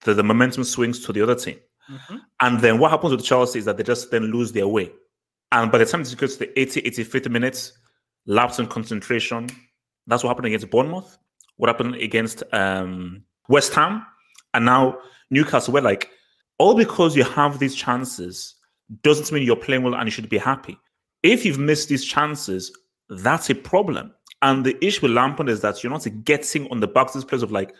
The, 0.03 0.13
the 0.13 0.23
momentum 0.23 0.63
swings 0.63 1.03
to 1.05 1.13
the 1.13 1.21
other 1.21 1.35
team. 1.35 1.59
Mm-hmm. 1.89 2.17
And 2.41 2.59
then 2.59 2.79
what 2.79 2.91
happens 2.91 3.11
with 3.11 3.23
Chelsea 3.23 3.59
is 3.59 3.65
that 3.65 3.77
they 3.77 3.83
just 3.83 4.11
then 4.11 4.23
lose 4.31 4.51
their 4.51 4.67
way. 4.67 4.91
And 5.51 5.71
by 5.71 5.77
the 5.77 5.85
time 5.85 6.01
it 6.01 6.15
gets 6.17 6.35
to 6.35 6.39
the 6.39 6.59
80, 6.59 6.81
85 6.81 7.31
minutes, 7.31 7.73
lapse 8.25 8.59
in 8.59 8.67
concentration. 8.67 9.49
That's 10.07 10.23
what 10.23 10.29
happened 10.29 10.47
against 10.47 10.69
Bournemouth. 10.69 11.17
What 11.57 11.67
happened 11.67 11.95
against 11.95 12.43
um, 12.51 13.23
West 13.47 13.73
Ham. 13.73 14.05
And 14.53 14.65
now 14.65 14.97
Newcastle, 15.29 15.73
where 15.73 15.81
like, 15.81 16.09
all 16.57 16.75
because 16.75 17.15
you 17.15 17.23
have 17.23 17.59
these 17.59 17.75
chances 17.75 18.55
doesn't 19.01 19.31
mean 19.31 19.43
you're 19.43 19.55
playing 19.55 19.83
well 19.83 19.95
and 19.95 20.05
you 20.05 20.11
should 20.11 20.29
be 20.29 20.37
happy. 20.37 20.77
If 21.23 21.45
you've 21.45 21.59
missed 21.59 21.89
these 21.89 22.05
chances, 22.05 22.71
that's 23.09 23.49
a 23.49 23.55
problem. 23.55 24.13
And 24.41 24.65
the 24.65 24.77
issue 24.85 25.03
with 25.03 25.11
Lampard 25.11 25.49
is 25.49 25.61
that 25.61 25.83
you're 25.83 25.91
not 25.91 26.07
getting 26.23 26.69
on 26.71 26.79
the 26.79 26.87
box 26.87 27.13
this 27.13 27.23
place 27.23 27.41
of 27.41 27.51
like, 27.51 27.73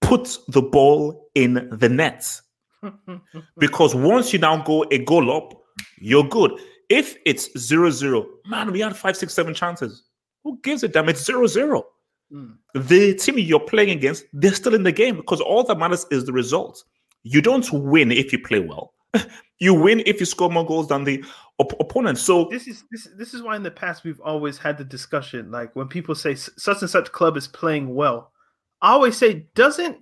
put 0.00 0.38
the 0.48 0.62
ball 0.62 1.28
in 1.34 1.68
the 1.72 1.88
net 1.88 2.40
because 3.58 3.94
once 3.94 4.32
you 4.32 4.38
now 4.38 4.62
go 4.62 4.84
a 4.90 4.98
goal 4.98 5.36
up, 5.36 5.52
you're 6.00 6.24
good. 6.24 6.52
If 6.88 7.16
it's 7.26 7.50
zero 7.58 7.90
zero, 7.90 8.26
man, 8.46 8.72
we 8.72 8.80
had 8.80 8.96
five, 8.96 9.16
six, 9.16 9.34
seven 9.34 9.54
chances. 9.54 10.04
Who 10.44 10.58
gives 10.62 10.82
a 10.82 10.88
damn? 10.88 11.08
It's 11.08 11.24
zero 11.24 11.46
zero. 11.46 11.84
Mm. 12.32 12.56
The 12.74 13.14
team 13.14 13.38
you're 13.38 13.60
playing 13.60 13.90
against, 13.90 14.24
they're 14.32 14.54
still 14.54 14.74
in 14.74 14.84
the 14.84 14.92
game 14.92 15.16
because 15.16 15.40
all 15.40 15.64
that 15.64 15.78
matters 15.78 16.06
is 16.10 16.24
the 16.24 16.32
result. 16.32 16.82
You 17.22 17.42
don't 17.42 17.70
win 17.72 18.12
if 18.12 18.32
you 18.32 18.38
play 18.38 18.60
well. 18.60 18.94
you 19.58 19.74
win 19.74 20.02
if 20.06 20.20
you 20.20 20.26
score 20.26 20.50
more 20.50 20.64
goals 20.64 20.88
than 20.88 21.04
the 21.04 21.24
op- 21.58 21.80
opponents. 21.80 22.22
So 22.22 22.48
this 22.50 22.66
is 22.66 22.84
this 22.90 23.08
this 23.16 23.34
is 23.34 23.42
why 23.42 23.56
in 23.56 23.62
the 23.62 23.70
past 23.70 24.04
we've 24.04 24.20
always 24.20 24.58
had 24.58 24.78
the 24.78 24.84
discussion. 24.84 25.50
Like 25.50 25.74
when 25.76 25.88
people 25.88 26.14
say 26.14 26.34
such 26.34 26.80
and 26.80 26.90
such 26.90 27.12
club 27.12 27.36
is 27.36 27.48
playing 27.48 27.94
well, 27.94 28.32
I 28.80 28.92
always 28.92 29.16
say 29.16 29.46
doesn't 29.54 29.98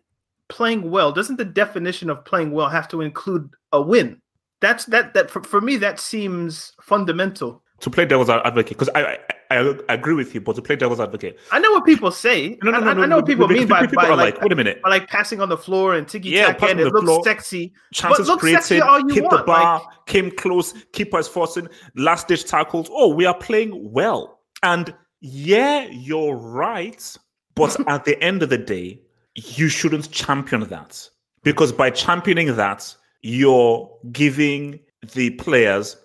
playing 0.49 0.90
well 0.90 1.11
doesn't 1.11 1.37
the 1.37 1.45
definition 1.45 2.09
of 2.09 2.25
playing 2.25 2.53
well 2.53 2.69
have 2.69 2.88
to 2.88 3.01
include 3.01 3.51
a 3.73 3.81
win? 3.81 4.21
That's 4.61 4.85
that 4.87 5.14
that 5.14 5.31
for, 5.31 5.42
for 5.42 5.61
me 5.61 5.77
that 5.79 6.01
seems 6.01 6.73
fundamental 6.81 7.62
to 7.81 7.90
play 7.90 8.07
devil's 8.07 8.31
advocate 8.31 8.79
because 8.79 8.88
I, 8.95 9.05
I, 9.05 9.19
I 9.50 9.78
agree 9.88 10.14
with 10.14 10.35
you, 10.35 10.40
but 10.40 10.56
to 10.56 10.62
play 10.62 10.76
devil's 10.76 11.00
advocate, 11.00 11.38
I 11.52 11.59
know 11.59 11.70
what 11.72 11.85
people 11.85 12.11
say. 12.11 12.59
No, 12.62 12.70
no, 12.70 12.80
no, 12.80 12.87
I, 12.87 13.04
I 13.04 13.06
know 13.06 13.16
what 13.16 13.26
people 13.26 13.48
mean 13.48 13.68
by, 13.68 13.82
people 13.82 14.02
by 14.02 14.09
like, 14.09 14.35
like, 14.35 14.42
wait 14.42 14.52
a 14.52 14.56
minute, 14.56 14.82
by 14.82 14.90
like 14.90 15.09
passing 15.09 15.40
on 15.40 15.48
the 15.48 15.56
floor 15.56 15.94
and 15.94 16.09
tiki 16.09 16.30
yeah, 16.30 16.52
taka, 16.52 16.66
and 16.66 16.80
it 16.80 16.85
looks 16.87 17.00
floor, 17.00 17.22
sexy. 17.22 17.72
Chances 17.92 18.26
but 18.26 18.38
created, 18.38 18.62
sexy 18.62 18.80
all 18.80 19.00
you 19.00 19.14
hit 19.14 19.24
want. 19.24 19.38
the 19.38 19.44
bar, 19.44 19.78
like, 19.80 20.06
came 20.06 20.30
close, 20.30 20.74
keepers 20.92 21.28
forcing, 21.28 21.68
last 21.94 22.28
ditch 22.28 22.44
tackles. 22.44 22.88
Oh, 22.90 23.14
we 23.14 23.24
are 23.24 23.37
playing 23.37 23.92
well, 23.92 24.40
and 24.62 24.94
yeah, 25.20 25.87
you're 25.90 26.37
right. 26.37 27.16
But 27.54 27.76
at 27.88 28.04
the 28.04 28.22
end 28.22 28.42
of 28.42 28.50
the 28.50 28.59
day, 28.59 29.00
you 29.35 29.68
shouldn't 29.68 30.11
champion 30.11 30.62
that 30.68 31.09
because 31.42 31.72
by 31.72 31.90
championing 31.90 32.56
that, 32.56 32.94
you're 33.22 33.90
giving 34.12 34.80
the 35.14 35.30
players 35.30 35.96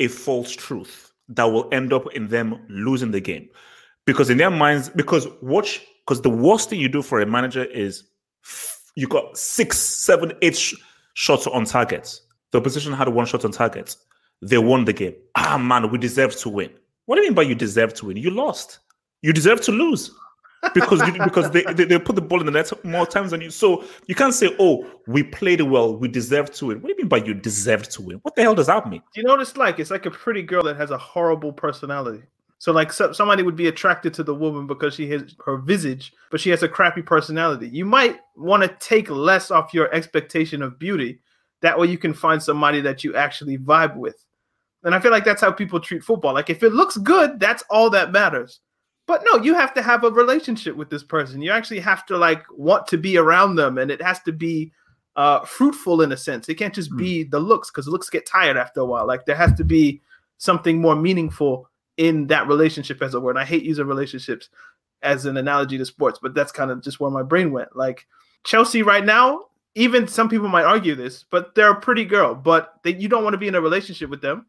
a 0.00 0.08
false 0.08 0.52
truth 0.52 1.09
that 1.30 1.44
will 1.44 1.68
end 1.72 1.92
up 1.92 2.12
in 2.14 2.28
them 2.28 2.60
losing 2.68 3.10
the 3.10 3.20
game. 3.20 3.48
Because 4.06 4.30
in 4.30 4.38
their 4.38 4.50
minds, 4.50 4.88
because 4.88 5.26
watch, 5.40 5.80
because 6.06 6.22
the 6.22 6.30
worst 6.30 6.70
thing 6.70 6.80
you 6.80 6.88
do 6.88 7.02
for 7.02 7.20
a 7.20 7.26
manager 7.26 7.64
is 7.64 8.04
you 8.96 9.06
got 9.06 9.36
six, 9.36 9.78
seven, 9.78 10.32
eight 10.42 10.56
sh- 10.56 10.74
shots 11.14 11.46
on 11.46 11.64
target. 11.64 12.20
The 12.50 12.58
opposition 12.58 12.92
had 12.92 13.08
one 13.08 13.26
shot 13.26 13.44
on 13.44 13.52
target. 13.52 13.96
They 14.42 14.58
won 14.58 14.84
the 14.84 14.92
game. 14.92 15.14
Ah, 15.36 15.58
man, 15.58 15.90
we 15.90 15.98
deserve 15.98 16.34
to 16.36 16.48
win. 16.48 16.70
What 17.06 17.16
do 17.16 17.22
you 17.22 17.28
mean 17.28 17.34
by 17.34 17.42
you 17.42 17.54
deserve 17.54 17.94
to 17.94 18.06
win? 18.06 18.16
You 18.16 18.30
lost. 18.30 18.80
You 19.22 19.32
deserve 19.32 19.60
to 19.62 19.72
lose 19.72 20.10
because 20.74 21.06
you, 21.06 21.12
because 21.24 21.50
they, 21.50 21.62
they, 21.62 21.84
they 21.84 21.98
put 21.98 22.16
the 22.16 22.22
ball 22.22 22.40
in 22.40 22.46
the 22.46 22.52
net 22.52 22.72
more 22.84 23.06
times 23.06 23.30
than 23.30 23.40
you. 23.40 23.50
So 23.50 23.84
you 24.06 24.14
can't 24.14 24.34
say, 24.34 24.54
"Oh, 24.58 24.86
we 25.06 25.22
played 25.22 25.60
well, 25.62 25.96
we 25.96 26.08
deserve 26.08 26.50
to 26.52 26.66
win." 26.66 26.82
What 26.82 26.88
do 26.88 26.94
you 26.94 26.96
mean 26.98 27.08
by 27.08 27.18
you 27.18 27.34
deserve 27.34 27.88
to 27.90 28.02
win? 28.02 28.18
What 28.22 28.34
the 28.36 28.42
hell 28.42 28.54
does 28.54 28.66
that 28.66 28.88
mean? 28.88 29.02
Do 29.14 29.20
you 29.20 29.26
know 29.26 29.32
what 29.32 29.40
it's 29.40 29.56
like? 29.56 29.78
It's 29.78 29.90
like 29.90 30.06
a 30.06 30.10
pretty 30.10 30.42
girl 30.42 30.62
that 30.64 30.76
has 30.76 30.90
a 30.90 30.98
horrible 30.98 31.52
personality. 31.52 32.22
So 32.58 32.72
like 32.72 32.92
so, 32.92 33.12
somebody 33.12 33.42
would 33.42 33.56
be 33.56 33.68
attracted 33.68 34.12
to 34.14 34.22
the 34.22 34.34
woman 34.34 34.66
because 34.66 34.94
she 34.94 35.08
has 35.10 35.34
her 35.46 35.56
visage, 35.56 36.12
but 36.30 36.40
she 36.40 36.50
has 36.50 36.62
a 36.62 36.68
crappy 36.68 37.00
personality. 37.00 37.68
You 37.68 37.86
might 37.86 38.18
want 38.36 38.62
to 38.62 38.86
take 38.86 39.08
less 39.08 39.50
off 39.50 39.72
your 39.72 39.92
expectation 39.94 40.60
of 40.60 40.78
beauty. 40.78 41.20
That 41.62 41.78
way 41.78 41.86
you 41.86 41.96
can 41.96 42.12
find 42.12 42.42
somebody 42.42 42.82
that 42.82 43.02
you 43.02 43.16
actually 43.16 43.56
vibe 43.56 43.96
with. 43.96 44.22
And 44.84 44.94
I 44.94 45.00
feel 45.00 45.10
like 45.10 45.24
that's 45.24 45.40
how 45.40 45.52
people 45.52 45.80
treat 45.80 46.04
football. 46.04 46.34
Like 46.34 46.50
if 46.50 46.62
it 46.62 46.74
looks 46.74 46.98
good, 46.98 47.40
that's 47.40 47.64
all 47.70 47.88
that 47.90 48.12
matters. 48.12 48.60
But 49.10 49.24
no, 49.24 49.42
you 49.42 49.54
have 49.54 49.74
to 49.74 49.82
have 49.82 50.04
a 50.04 50.10
relationship 50.12 50.76
with 50.76 50.88
this 50.88 51.02
person. 51.02 51.42
You 51.42 51.50
actually 51.50 51.80
have 51.80 52.06
to 52.06 52.16
like 52.16 52.44
want 52.52 52.86
to 52.86 52.96
be 52.96 53.16
around 53.16 53.56
them, 53.56 53.76
and 53.76 53.90
it 53.90 54.00
has 54.00 54.22
to 54.22 54.30
be 54.30 54.70
uh, 55.16 55.40
fruitful 55.40 56.02
in 56.02 56.12
a 56.12 56.16
sense. 56.16 56.48
It 56.48 56.54
can't 56.54 56.72
just 56.72 56.92
mm. 56.92 56.98
be 56.98 57.24
the 57.24 57.40
looks 57.40 57.72
because 57.72 57.88
looks 57.88 58.08
get 58.08 58.24
tired 58.24 58.56
after 58.56 58.78
a 58.78 58.84
while. 58.84 59.08
Like 59.08 59.26
there 59.26 59.34
has 59.34 59.52
to 59.54 59.64
be 59.64 60.00
something 60.38 60.80
more 60.80 60.94
meaningful 60.94 61.68
in 61.96 62.28
that 62.28 62.46
relationship 62.46 63.02
as 63.02 63.14
a 63.14 63.18
word. 63.18 63.36
I 63.36 63.44
hate 63.44 63.64
using 63.64 63.88
relationships 63.88 64.48
as 65.02 65.26
an 65.26 65.36
analogy 65.36 65.76
to 65.76 65.84
sports, 65.84 66.20
but 66.22 66.32
that's 66.32 66.52
kind 66.52 66.70
of 66.70 66.80
just 66.80 67.00
where 67.00 67.10
my 67.10 67.24
brain 67.24 67.50
went. 67.50 67.74
Like 67.74 68.06
Chelsea 68.44 68.82
right 68.82 69.04
now, 69.04 69.46
even 69.74 70.06
some 70.06 70.28
people 70.28 70.46
might 70.46 70.62
argue 70.62 70.94
this, 70.94 71.24
but 71.32 71.56
they're 71.56 71.72
a 71.72 71.80
pretty 71.80 72.04
girl, 72.04 72.36
but 72.36 72.74
they, 72.84 72.94
you 72.94 73.08
don't 73.08 73.24
want 73.24 73.34
to 73.34 73.38
be 73.38 73.48
in 73.48 73.56
a 73.56 73.60
relationship 73.60 74.08
with 74.08 74.22
them 74.22 74.46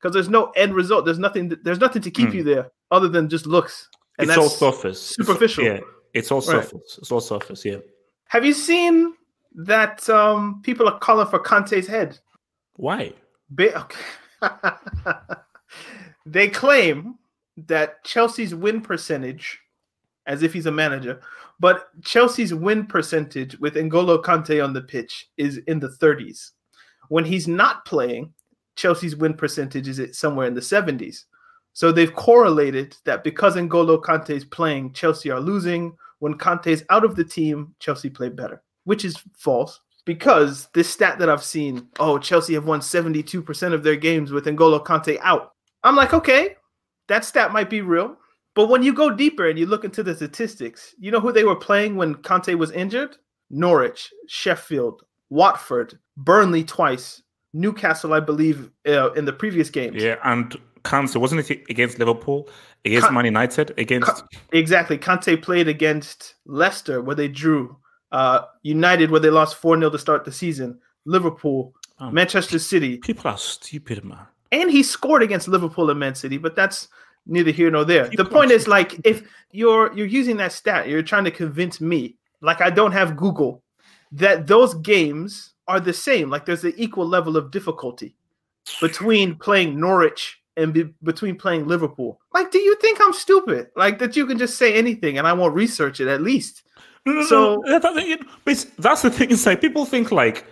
because 0.00 0.14
there's 0.14 0.30
no 0.30 0.50
end 0.56 0.74
result. 0.74 1.04
There's 1.04 1.18
nothing. 1.18 1.52
There's 1.62 1.78
nothing 1.78 2.00
to 2.00 2.10
keep 2.10 2.30
mm. 2.30 2.36
you 2.36 2.42
there 2.42 2.70
other 2.90 3.08
than 3.08 3.28
just 3.28 3.46
looks. 3.46 3.90
And 4.18 4.28
it's 4.28 4.38
all 4.38 4.48
surface. 4.48 5.00
Superficial. 5.00 5.64
It's, 5.64 5.80
yeah, 5.80 5.86
it's 6.12 6.32
all 6.32 6.40
surface. 6.40 6.72
Right. 6.72 6.98
It's 6.98 7.12
all 7.12 7.20
surface. 7.20 7.64
Yeah. 7.64 7.78
Have 8.28 8.44
you 8.44 8.52
seen 8.52 9.14
that 9.54 10.08
um, 10.10 10.60
people 10.62 10.88
are 10.88 10.98
calling 10.98 11.26
for 11.26 11.38
Kante's 11.38 11.86
head? 11.86 12.18
Why? 12.76 13.12
Ba- 13.50 13.80
okay. 13.80 13.98
they 16.26 16.48
claim 16.48 17.16
that 17.66 18.04
Chelsea's 18.04 18.54
win 18.54 18.80
percentage, 18.80 19.58
as 20.26 20.42
if 20.42 20.52
he's 20.52 20.66
a 20.66 20.72
manager, 20.72 21.20
but 21.58 21.88
Chelsea's 22.04 22.54
win 22.54 22.86
percentage 22.86 23.58
with 23.58 23.74
N'Golo 23.74 24.22
Kante 24.22 24.62
on 24.62 24.72
the 24.72 24.82
pitch 24.82 25.28
is 25.36 25.58
in 25.66 25.80
the 25.80 25.88
30s. 25.88 26.50
When 27.08 27.24
he's 27.24 27.48
not 27.48 27.84
playing, 27.84 28.32
Chelsea's 28.76 29.16
win 29.16 29.34
percentage 29.34 29.88
is 29.88 30.16
somewhere 30.16 30.46
in 30.46 30.54
the 30.54 30.60
70s. 30.60 31.24
So 31.72 31.92
they've 31.92 32.14
correlated 32.14 32.96
that 33.04 33.22
because 33.22 33.56
N'Golo 33.56 34.02
Kante 34.02 34.30
is 34.30 34.44
playing, 34.44 34.92
Chelsea 34.92 35.30
are 35.30 35.40
losing. 35.40 35.96
When 36.18 36.34
Kante 36.34 36.68
is 36.68 36.84
out 36.90 37.04
of 37.04 37.14
the 37.14 37.24
team, 37.24 37.74
Chelsea 37.78 38.10
play 38.10 38.28
better, 38.28 38.62
which 38.84 39.04
is 39.04 39.16
false 39.36 39.80
because 40.08 40.68
this 40.72 40.88
stat 40.88 41.18
that 41.18 41.28
I've 41.28 41.44
seen, 41.44 41.86
oh, 42.00 42.18
Chelsea 42.18 42.54
have 42.54 42.64
won 42.64 42.80
72% 42.80 43.72
of 43.74 43.82
their 43.82 43.94
games 43.94 44.32
with 44.32 44.46
N'Golo 44.46 44.82
Kante 44.82 45.18
out. 45.20 45.52
I'm 45.84 45.96
like, 45.96 46.14
okay, 46.14 46.56
that 47.08 47.26
stat 47.26 47.52
might 47.52 47.68
be 47.68 47.82
real. 47.82 48.16
But 48.54 48.68
when 48.68 48.82
you 48.82 48.94
go 48.94 49.10
deeper 49.10 49.50
and 49.50 49.58
you 49.58 49.66
look 49.66 49.84
into 49.84 50.02
the 50.02 50.16
statistics, 50.16 50.94
you 50.98 51.10
know 51.10 51.20
who 51.20 51.30
they 51.30 51.44
were 51.44 51.54
playing 51.54 51.94
when 51.94 52.14
Kante 52.14 52.56
was 52.56 52.70
injured? 52.72 53.18
Norwich, 53.50 54.10
Sheffield, 54.26 55.02
Watford, 55.30 55.98
Burnley 56.16 56.64
twice, 56.64 57.22
Newcastle, 57.52 58.14
I 58.14 58.20
believe, 58.20 58.70
uh, 58.86 59.12
in 59.12 59.24
the 59.24 59.32
previous 59.32 59.68
games. 59.70 60.02
Yeah, 60.02 60.16
and 60.24 60.56
Kante 60.84 61.16
wasn't 61.16 61.50
it 61.50 61.64
against 61.68 61.98
Liverpool, 61.98 62.48
against 62.84 63.10
Man 63.12 63.24
United, 63.24 63.74
against 63.78 64.24
exactly. 64.52 64.98
Kante 64.98 65.40
played 65.40 65.68
against 65.68 66.34
Leicester 66.46 67.02
where 67.02 67.16
they 67.16 67.28
drew, 67.28 67.76
uh, 68.12 68.42
United 68.62 69.10
where 69.10 69.20
they 69.20 69.30
lost 69.30 69.56
four 69.56 69.76
0 69.76 69.90
to 69.90 69.98
start 69.98 70.24
the 70.24 70.32
season, 70.32 70.78
Liverpool, 71.04 71.74
oh, 72.00 72.10
Manchester 72.10 72.58
City. 72.58 72.98
People 72.98 73.30
are 73.30 73.38
stupid, 73.38 74.04
man. 74.04 74.26
And 74.50 74.70
he 74.70 74.82
scored 74.82 75.22
against 75.22 75.48
Liverpool 75.48 75.90
and 75.90 76.00
Man 76.00 76.14
City, 76.14 76.38
but 76.38 76.56
that's 76.56 76.88
neither 77.26 77.50
here 77.50 77.70
nor 77.70 77.84
there. 77.84 78.08
People 78.08 78.24
the 78.24 78.30
point 78.30 78.50
is, 78.50 78.66
like, 78.66 78.98
if 79.04 79.22
you're 79.52 79.92
you're 79.94 80.06
using 80.06 80.36
that 80.38 80.52
stat, 80.52 80.88
you're 80.88 81.02
trying 81.02 81.24
to 81.24 81.30
convince 81.30 81.80
me, 81.80 82.16
like 82.40 82.60
I 82.60 82.70
don't 82.70 82.92
have 82.92 83.16
Google, 83.16 83.62
that 84.12 84.46
those 84.46 84.74
games 84.74 85.54
are 85.66 85.80
the 85.80 85.92
same. 85.92 86.30
Like 86.30 86.46
there's 86.46 86.64
an 86.64 86.74
equal 86.76 87.06
level 87.06 87.36
of 87.36 87.50
difficulty 87.50 88.16
between 88.80 89.36
playing 89.36 89.78
Norwich 89.78 90.40
and 90.58 90.74
be, 90.74 90.84
between 91.02 91.36
playing 91.36 91.66
Liverpool. 91.66 92.20
Like, 92.34 92.50
do 92.50 92.58
you 92.58 92.76
think 92.76 92.98
I'm 93.00 93.12
stupid? 93.12 93.68
Like 93.76 93.98
that 93.98 94.16
you 94.16 94.26
can 94.26 94.38
just 94.38 94.58
say 94.58 94.74
anything 94.74 95.18
and 95.18 95.26
I 95.26 95.32
won't 95.32 95.54
research 95.54 96.00
it 96.00 96.08
at 96.08 96.22
least. 96.22 96.62
No, 97.06 97.12
no, 97.12 97.24
so 97.24 97.62
no, 97.64 97.78
that's, 98.44 98.64
that's 98.78 99.02
the 99.02 99.10
thing. 99.10 99.30
It's 99.30 99.46
like 99.46 99.60
people 99.60 99.86
think 99.86 100.12
like, 100.12 100.44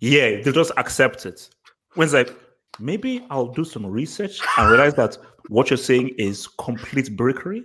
yeah, 0.00 0.42
they 0.42 0.52
just 0.52 0.72
accept 0.76 1.24
it. 1.24 1.48
When 1.94 2.04
it's 2.04 2.14
like, 2.14 2.36
maybe 2.78 3.24
I'll 3.30 3.46
do 3.46 3.64
some 3.64 3.86
research 3.86 4.40
and 4.58 4.70
realize 4.70 4.94
that 4.94 5.16
what 5.48 5.70
you're 5.70 5.76
saying 5.76 6.10
is 6.18 6.46
complete 6.46 7.16
brickery. 7.16 7.64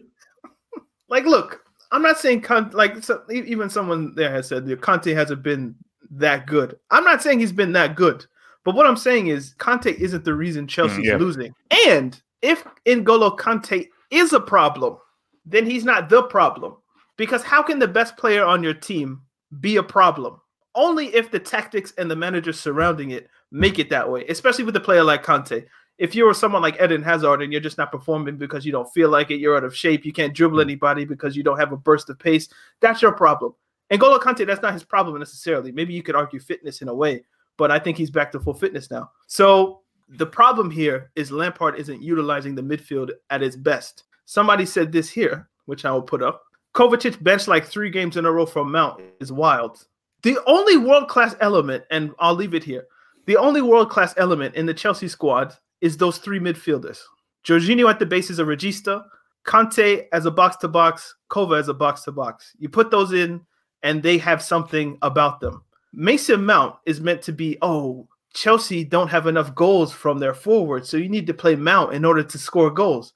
like, 1.09 1.25
look, 1.25 1.61
I'm 1.91 2.01
not 2.01 2.19
saying 2.19 2.45
like 2.71 3.03
so, 3.03 3.21
even 3.29 3.69
someone 3.69 4.13
there 4.15 4.31
has 4.31 4.47
said 4.47 4.65
the 4.65 4.77
Kante 4.77 5.13
hasn't 5.13 5.43
been 5.43 5.75
that 6.11 6.45
good. 6.45 6.77
I'm 6.89 7.03
not 7.03 7.21
saying 7.21 7.39
he's 7.39 7.51
been 7.51 7.73
that 7.73 7.95
good. 7.95 8.25
But 8.63 8.75
what 8.75 8.85
I'm 8.85 8.97
saying 8.97 9.27
is 9.27 9.55
Kante 9.55 9.93
isn't 9.95 10.23
the 10.23 10.33
reason 10.33 10.67
Chelsea's 10.67 10.99
mm, 10.99 11.05
yeah. 11.05 11.17
losing. 11.17 11.53
And 11.87 12.21
if 12.41 12.63
N'Golo 12.85 13.37
Kante 13.37 13.87
is 14.11 14.33
a 14.33 14.39
problem, 14.39 14.97
then 15.45 15.65
he's 15.65 15.85
not 15.85 16.09
the 16.09 16.23
problem. 16.23 16.75
Because 17.17 17.43
how 17.43 17.61
can 17.63 17.79
the 17.79 17.87
best 17.87 18.17
player 18.17 18.43
on 18.43 18.63
your 18.63 18.73
team 18.73 19.21
be 19.59 19.77
a 19.77 19.83
problem? 19.83 20.39
Only 20.75 21.07
if 21.07 21.31
the 21.31 21.39
tactics 21.39 21.93
and 21.97 22.09
the 22.09 22.15
managers 22.15 22.59
surrounding 22.59 23.11
it 23.11 23.29
make 23.51 23.79
it 23.79 23.89
that 23.89 24.09
way, 24.09 24.25
especially 24.27 24.63
with 24.63 24.75
a 24.75 24.79
player 24.79 25.03
like 25.03 25.25
Kante. 25.25 25.65
If 25.97 26.15
you're 26.15 26.33
someone 26.33 26.61
like 26.61 26.81
Eden 26.81 27.03
Hazard 27.03 27.41
and 27.41 27.51
you're 27.51 27.61
just 27.61 27.77
not 27.77 27.91
performing 27.91 28.37
because 28.37 28.65
you 28.65 28.71
don't 28.71 28.91
feel 28.91 29.09
like 29.09 29.29
it, 29.29 29.39
you're 29.39 29.57
out 29.57 29.63
of 29.63 29.75
shape, 29.75 30.05
you 30.05 30.13
can't 30.13 30.33
dribble 30.33 30.57
mm. 30.57 30.63
anybody 30.63 31.05
because 31.05 31.35
you 31.35 31.43
don't 31.43 31.59
have 31.59 31.73
a 31.73 31.77
burst 31.77 32.09
of 32.09 32.17
pace, 32.17 32.47
that's 32.79 33.01
your 33.01 33.11
problem. 33.11 33.53
N'Golo 33.91 34.19
Kante, 34.19 34.47
that's 34.47 34.61
not 34.61 34.73
his 34.73 34.83
problem 34.83 35.19
necessarily. 35.19 35.71
Maybe 35.71 35.93
you 35.93 36.01
could 36.01 36.15
argue 36.15 36.39
fitness 36.39 36.81
in 36.81 36.87
a 36.87 36.95
way, 36.95 37.23
but 37.57 37.71
I 37.71 37.79
think 37.79 37.97
he's 37.97 38.11
back 38.11 38.31
to 38.31 38.39
full 38.39 38.53
fitness 38.53 38.89
now. 38.91 39.11
So 39.27 39.81
the 40.09 40.25
problem 40.25 40.69
here 40.69 41.11
is 41.15 41.31
Lampard 41.31 41.79
isn't 41.79 42.01
utilizing 42.01 42.55
the 42.55 42.61
midfield 42.61 43.11
at 43.29 43.43
its 43.43 43.55
best. 43.55 44.03
Somebody 44.25 44.65
said 44.65 44.91
this 44.91 45.09
here, 45.09 45.49
which 45.65 45.85
I 45.85 45.91
will 45.91 46.01
put 46.01 46.21
up. 46.21 46.43
Kovacic 46.73 47.21
benched 47.21 47.47
like 47.47 47.65
three 47.65 47.89
games 47.89 48.17
in 48.17 48.25
a 48.25 48.31
row 48.31 48.45
from 48.45 48.71
Mount 48.71 49.01
is 49.19 49.31
wild. 49.31 49.85
The 50.23 50.37
only 50.45 50.77
world 50.77 51.09
class 51.09 51.35
element, 51.41 51.83
and 51.91 52.11
I'll 52.19 52.35
leave 52.35 52.53
it 52.53 52.63
here, 52.63 52.85
the 53.25 53.37
only 53.37 53.61
world 53.61 53.89
class 53.89 54.13
element 54.17 54.55
in 54.55 54.65
the 54.65 54.73
Chelsea 54.73 55.07
squad 55.07 55.53
is 55.81 55.97
those 55.97 56.17
three 56.17 56.39
midfielders. 56.39 56.99
Jorginho 57.43 57.89
at 57.89 57.99
the 57.99 58.05
base 58.05 58.29
is 58.29 58.39
a 58.39 58.43
regista, 58.43 59.03
Kante 59.45 60.05
as 60.13 60.25
a 60.25 60.31
box 60.31 60.57
to 60.57 60.67
box, 60.67 61.15
Kova 61.29 61.59
as 61.59 61.67
a 61.67 61.73
box 61.73 62.03
to 62.03 62.11
box. 62.11 62.53
You 62.59 62.69
put 62.69 62.91
those 62.91 63.13
in, 63.13 63.41
and 63.83 64.03
they 64.03 64.17
have 64.19 64.41
something 64.41 64.97
about 65.01 65.39
them. 65.39 65.63
Mason 65.93 66.45
Mount 66.45 66.75
is 66.85 67.01
meant 67.01 67.21
to 67.23 67.33
be, 67.33 67.57
oh, 67.61 68.07
Chelsea 68.33 68.83
don't 68.83 69.09
have 69.09 69.27
enough 69.27 69.53
goals 69.55 69.91
from 69.91 70.19
their 70.19 70.33
forwards, 70.33 70.89
so 70.89 70.97
you 70.97 71.09
need 71.09 71.27
to 71.27 71.33
play 71.33 71.55
Mount 71.55 71.93
in 71.93 72.05
order 72.05 72.23
to 72.23 72.37
score 72.37 72.71
goals. 72.71 73.13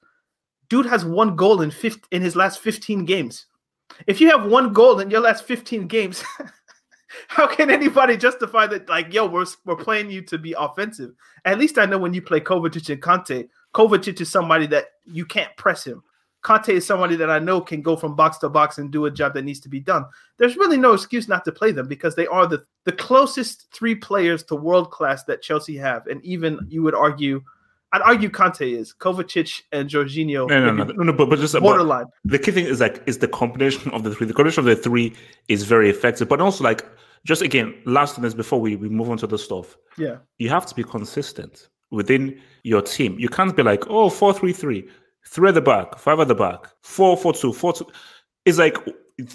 Dude 0.68 0.86
has 0.86 1.04
one 1.04 1.36
goal 1.36 1.62
in 1.62 1.70
15, 1.70 2.02
in 2.10 2.22
his 2.22 2.36
last 2.36 2.60
15 2.60 3.04
games. 3.04 3.46
If 4.06 4.20
you 4.20 4.30
have 4.30 4.50
one 4.50 4.72
goal 4.72 5.00
in 5.00 5.10
your 5.10 5.20
last 5.20 5.44
15 5.44 5.86
games, 5.86 6.22
how 7.28 7.46
can 7.46 7.70
anybody 7.70 8.16
justify 8.16 8.66
that? 8.66 8.88
Like, 8.88 9.14
yo, 9.14 9.26
we're, 9.26 9.46
we're 9.64 9.76
playing 9.76 10.10
you 10.10 10.22
to 10.22 10.38
be 10.38 10.54
offensive. 10.58 11.12
At 11.44 11.58
least 11.58 11.78
I 11.78 11.86
know 11.86 11.98
when 11.98 12.12
you 12.12 12.20
play 12.20 12.40
Kovacic 12.40 12.90
and 12.90 13.00
Kanté, 13.00 13.48
Kovacic 13.74 14.20
is 14.20 14.30
somebody 14.30 14.66
that 14.68 14.86
you 15.04 15.24
can't 15.24 15.56
press 15.56 15.84
him. 15.84 16.02
Kanté 16.46 16.74
is 16.74 16.86
somebody 16.86 17.16
that 17.16 17.28
I 17.28 17.40
know 17.40 17.60
can 17.60 17.82
go 17.82 17.96
from 17.96 18.14
box 18.14 18.38
to 18.38 18.48
box 18.48 18.78
and 18.78 18.92
do 18.92 19.06
a 19.06 19.10
job 19.10 19.34
that 19.34 19.42
needs 19.42 19.58
to 19.60 19.68
be 19.68 19.80
done. 19.80 20.04
There's 20.36 20.56
really 20.56 20.76
no 20.76 20.92
excuse 20.92 21.26
not 21.26 21.44
to 21.46 21.50
play 21.50 21.72
them 21.72 21.88
because 21.88 22.14
they 22.14 22.28
are 22.28 22.46
the, 22.46 22.64
the 22.84 22.92
closest 22.92 23.66
three 23.72 23.96
players 23.96 24.44
to 24.44 24.54
world 24.54 24.92
class 24.92 25.24
that 25.24 25.42
Chelsea 25.42 25.76
have. 25.76 26.06
And 26.06 26.24
even 26.24 26.60
you 26.68 26.84
would 26.84 26.94
argue, 26.94 27.42
I'd 27.90 28.02
argue 28.02 28.30
Kanté 28.30 28.78
is 28.78 28.94
Kovacic 28.94 29.62
and 29.72 29.90
Jorginho. 29.90 30.48
No, 30.48 30.66
no, 30.66 30.72
no, 30.72 30.84
no, 30.84 31.02
no, 31.02 31.12
but, 31.12 31.28
but 31.28 31.40
just 31.40 31.58
borderline. 31.58 32.06
But 32.24 32.30
the 32.30 32.38
key 32.38 32.52
thing 32.52 32.66
is 32.66 32.78
like 32.78 33.02
is 33.06 33.18
the 33.18 33.28
combination 33.28 33.90
of 33.90 34.04
the 34.04 34.14
three. 34.14 34.28
The 34.28 34.32
combination 34.32 34.60
of 34.60 34.66
the 34.66 34.76
three 34.76 35.14
is 35.48 35.64
very 35.64 35.90
effective, 35.90 36.28
but 36.28 36.40
also 36.40 36.62
like 36.62 36.86
just 37.24 37.42
again, 37.42 37.74
last 37.86 38.14
thing 38.14 38.24
is 38.24 38.34
before 38.36 38.60
we, 38.60 38.76
we 38.76 38.88
move 38.88 39.10
on 39.10 39.16
to 39.18 39.26
the 39.26 39.38
stuff. 39.38 39.76
Yeah, 39.98 40.18
you 40.38 40.48
have 40.48 40.64
to 40.66 40.76
be 40.76 40.84
consistent 40.84 41.70
within 41.90 42.40
your 42.62 42.82
team. 42.82 43.18
You 43.18 43.28
can't 43.28 43.56
be 43.56 43.64
like, 43.64 43.84
oh 43.88 44.04
oh, 44.04 44.10
four 44.10 44.32
three 44.32 44.52
three 44.52 44.88
three 45.26 45.48
at 45.48 45.54
the 45.54 45.60
back, 45.60 45.98
five 45.98 46.20
at 46.20 46.28
the 46.28 46.34
back, 46.34 46.66
four, 46.82 47.16
four, 47.16 47.32
two, 47.32 47.52
four, 47.52 47.72
two. 47.72 47.86
It's 48.44 48.58
like 48.58 48.76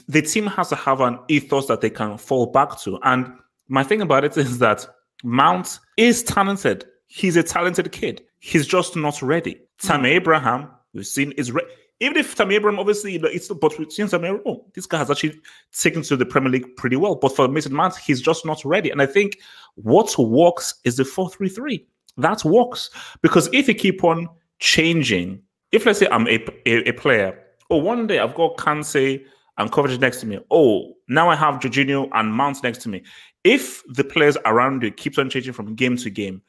the 0.07 0.21
team 0.21 0.47
has 0.47 0.69
to 0.69 0.75
have 0.75 1.01
an 1.01 1.19
ethos 1.27 1.67
that 1.67 1.81
they 1.81 1.89
can 1.89 2.17
fall 2.17 2.47
back 2.47 2.79
to. 2.81 2.99
And 3.03 3.33
my 3.67 3.83
thing 3.83 4.01
about 4.01 4.23
it 4.23 4.37
is 4.37 4.59
that 4.59 4.87
Mount 5.23 5.79
is 5.97 6.23
talented. 6.23 6.85
He's 7.07 7.35
a 7.35 7.43
talented 7.43 7.91
kid. 7.91 8.21
He's 8.39 8.65
just 8.65 8.95
not 8.95 9.21
ready. 9.21 9.55
Mm. 9.55 9.87
Tammy 9.87 10.09
Abraham, 10.11 10.69
we've 10.93 11.05
seen, 11.05 11.31
is 11.33 11.51
ready. 11.51 11.67
Even 11.99 12.17
if 12.17 12.33
Tammy 12.33 12.55
Abraham, 12.55 12.79
obviously, 12.79 13.15
it's 13.15 13.47
but 13.49 13.77
we've 13.77 13.91
seen 13.91 14.07
Tammy 14.07 14.29
Abraham, 14.29 14.43
oh, 14.47 14.65
this 14.73 14.87
guy 14.87 14.97
has 14.97 15.11
actually 15.11 15.39
taken 15.77 16.01
to 16.03 16.17
the 16.17 16.25
Premier 16.25 16.49
League 16.49 16.75
pretty 16.75 16.95
well. 16.95 17.15
But 17.15 17.35
for 17.35 17.47
Mason 17.47 17.73
Mount, 17.73 17.95
he's 17.95 18.21
just 18.21 18.43
not 18.43 18.63
ready. 18.65 18.89
And 18.89 19.01
I 19.01 19.05
think 19.05 19.37
what 19.75 20.17
works 20.17 20.73
is 20.83 20.97
the 20.97 21.05
4 21.05 21.29
3 21.29 21.49
3. 21.49 21.87
That 22.17 22.43
works. 22.43 22.89
Because 23.21 23.49
if 23.53 23.67
you 23.67 23.75
keep 23.75 24.03
on 24.03 24.27
changing 24.59 25.43
if 25.71 25.85
let's 25.85 25.99
say 25.99 26.07
I'm 26.11 26.27
a, 26.27 26.43
a, 26.65 26.89
a 26.89 26.91
player, 26.93 27.37
oh, 27.69 27.77
one 27.77 28.07
day 28.07 28.19
I've 28.19 28.35
got 28.35 28.57
Kanté 28.57 29.23
and 29.57 29.71
Kovacic 29.71 29.99
next 29.99 30.19
to 30.21 30.25
me. 30.25 30.39
Oh, 30.51 30.93
now 31.07 31.29
I 31.29 31.35
have 31.35 31.55
Jorginho 31.55 32.09
and 32.13 32.33
Mount 32.33 32.63
next 32.63 32.79
to 32.83 32.89
me. 32.89 33.03
If 33.43 33.83
the 33.87 34.03
players 34.03 34.37
around 34.45 34.83
you 34.83 34.91
keeps 34.91 35.17
on 35.17 35.29
changing 35.29 35.53
from 35.53 35.75
game 35.75 35.97
to 35.97 36.09
game, 36.09 36.41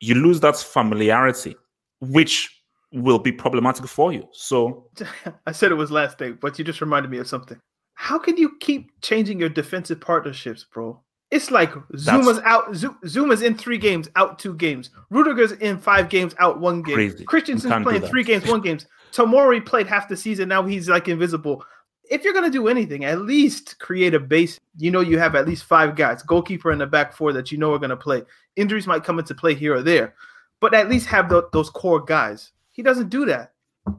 you 0.00 0.14
lose 0.14 0.40
that 0.40 0.56
familiarity, 0.56 1.56
which 2.00 2.54
will 2.92 3.18
be 3.18 3.32
problematic 3.32 3.86
for 3.86 4.12
you. 4.12 4.26
So 4.32 4.88
I 5.46 5.52
said 5.52 5.72
it 5.72 5.76
was 5.76 5.90
last 5.90 6.18
day, 6.18 6.32
but 6.32 6.58
you 6.58 6.64
just 6.64 6.80
reminded 6.80 7.10
me 7.10 7.18
of 7.18 7.28
something. 7.28 7.58
How 7.94 8.18
can 8.18 8.36
you 8.36 8.56
keep 8.60 8.90
changing 9.02 9.40
your 9.40 9.48
defensive 9.48 10.00
partnerships, 10.00 10.64
bro? 10.72 11.00
It's 11.30 11.50
like 11.50 11.72
Zouma's 11.92 12.40
out. 12.44 12.72
Zouma's 12.72 13.42
in 13.42 13.54
three 13.54 13.76
games, 13.76 14.08
out 14.16 14.38
two 14.38 14.54
games. 14.54 14.90
Rudiger's 15.10 15.52
in 15.52 15.78
five 15.78 16.08
games, 16.08 16.34
out 16.38 16.58
one 16.58 16.82
game. 16.82 16.94
Crazy. 16.94 17.24
Christensen's 17.24 17.82
playing 17.84 18.02
three 18.02 18.24
games, 18.24 18.46
one 18.46 18.62
games. 18.62 18.86
Tomori 19.12 19.64
played 19.64 19.86
half 19.86 20.08
the 20.08 20.16
season. 20.16 20.48
Now 20.48 20.62
he's 20.62 20.88
like 20.88 21.06
invisible. 21.08 21.64
If 22.10 22.24
you're 22.24 22.32
gonna 22.32 22.50
do 22.50 22.68
anything, 22.68 23.04
at 23.04 23.20
least 23.20 23.78
create 23.78 24.14
a 24.14 24.20
base. 24.20 24.58
You 24.78 24.90
know 24.90 25.00
you 25.00 25.18
have 25.18 25.34
at 25.34 25.46
least 25.46 25.64
five 25.64 25.96
guys, 25.96 26.22
goalkeeper 26.22 26.72
in 26.72 26.78
the 26.78 26.86
back 26.86 27.12
four 27.12 27.34
that 27.34 27.52
you 27.52 27.58
know 27.58 27.74
are 27.74 27.78
gonna 27.78 27.96
play. 27.96 28.22
Injuries 28.56 28.86
might 28.86 29.04
come 29.04 29.18
into 29.18 29.34
play 29.34 29.54
here 29.54 29.74
or 29.74 29.82
there, 29.82 30.14
but 30.60 30.72
at 30.72 30.88
least 30.88 31.06
have 31.06 31.28
the, 31.28 31.46
those 31.52 31.68
core 31.68 32.00
guys. 32.00 32.52
He 32.70 32.82
doesn't 32.82 33.10
do 33.10 33.26
that. 33.26 33.52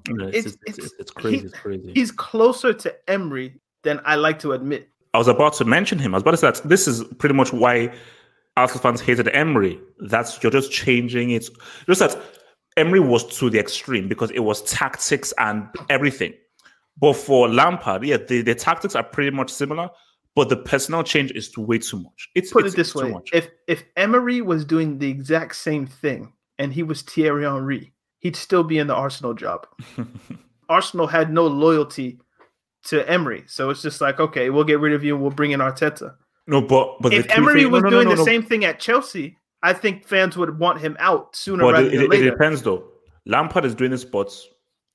it's, 0.08 0.58
it's, 0.66 0.80
it's, 0.80 0.94
it's, 1.00 1.12
crazy. 1.12 1.38
He, 1.38 1.46
it's 1.46 1.54
crazy. 1.54 1.92
He's 1.94 2.12
closer 2.12 2.74
to 2.74 2.96
Emery 3.08 3.60
than 3.84 4.02
I 4.04 4.16
like 4.16 4.40
to 4.40 4.54
admit. 4.54 4.90
I 5.14 5.18
was 5.18 5.28
about 5.28 5.54
to 5.54 5.66
mention 5.66 6.00
him. 6.00 6.14
I 6.14 6.18
was 6.18 6.22
about 6.22 6.32
to 6.32 6.38
say 6.38 6.52
that 6.52 6.70
this 6.70 6.88
is 6.88 7.04
pretty 7.18 7.36
much 7.36 7.52
why 7.52 7.94
Arsenal 8.58 8.82
fans 8.82 9.02
hated 9.02 9.28
Emery. 9.30 9.80
That's 10.00 10.42
you're 10.44 10.52
just 10.52 10.72
changing 10.72 11.32
it. 11.32 11.50
Just 11.88 12.00
that 12.00 12.18
Emery 12.78 13.00
was 13.00 13.26
to 13.40 13.50
the 13.50 13.60
extreme 13.60 14.08
because 14.08 14.32
it 14.32 14.40
was 14.40 14.62
tactics 14.64 15.34
and 15.38 15.68
everything. 15.90 16.34
But 16.98 17.14
for 17.14 17.48
Lampard, 17.48 18.04
yeah, 18.04 18.18
the, 18.18 18.42
the 18.42 18.56
tactics 18.56 18.96
are 18.96 19.04
pretty 19.04 19.32
much 19.32 19.50
similar, 19.50 19.90
but 20.36 20.50
the 20.50 20.58
personnel 20.58 21.04
change 21.04 21.32
is 21.32 21.58
way 21.58 21.80
too 21.80 22.00
much. 22.00 22.30
It's 22.36 22.52
put 22.52 22.66
it's, 22.66 22.76
it 22.76 22.78
this 22.78 22.94
way: 22.94 23.14
if 23.34 23.50
if 23.68 23.84
Emery 23.96 24.42
was 24.42 24.66
doing 24.66 25.00
the 25.00 25.10
exact 25.10 25.56
same 25.56 25.88
thing 25.88 26.34
and 26.58 26.74
he 26.74 26.84
was 26.84 27.02
Thierry 27.02 27.46
Henry, 27.46 27.94
he'd 28.20 28.36
still 28.36 28.64
be 28.64 28.78
in 28.78 28.88
the 28.88 28.96
Arsenal 28.96 29.34
job. 29.34 29.66
Arsenal 30.70 31.08
had 31.08 31.34
no 31.34 31.48
loyalty 31.48 32.20
to 32.86 33.08
Emery. 33.10 33.44
So 33.48 33.70
it's 33.70 33.82
just 33.82 34.02
like, 34.02 34.20
okay, 34.20 34.50
we'll 34.50 34.64
get 34.64 34.80
rid 34.80 34.94
of 34.94 35.04
you 35.04 35.16
and 35.16 35.22
we'll 35.22 35.32
bring 35.32 35.52
in 35.52 35.60
Arteta. 35.60 36.16
No, 36.48 36.62
but 36.62 36.98
but 37.02 37.14
if 37.14 37.30
Emery 37.30 37.64
thing, 37.64 37.72
was 37.72 37.84
no, 37.84 37.90
no, 37.90 37.96
doing 38.04 38.10
no, 38.10 38.16
the 38.16 38.24
same 38.24 38.42
thing 38.42 38.66
at 38.66 38.80
Chelsea, 38.80 39.38
I 39.62 39.74
think 39.74 40.06
fans 40.06 40.36
would 40.38 40.58
want 40.58 40.82
him 40.82 40.98
out 41.00 41.36
sooner 41.36 41.64
but 41.64 41.74
rather 41.74 41.88
it, 41.88 41.98
than 41.98 42.10
later. 42.10 42.28
It 42.28 42.32
depends 42.32 42.62
though. 42.64 42.86
Lampard 43.26 43.66
is 43.66 43.76
doing 43.76 43.92
this, 43.92 44.04
but 44.04 44.36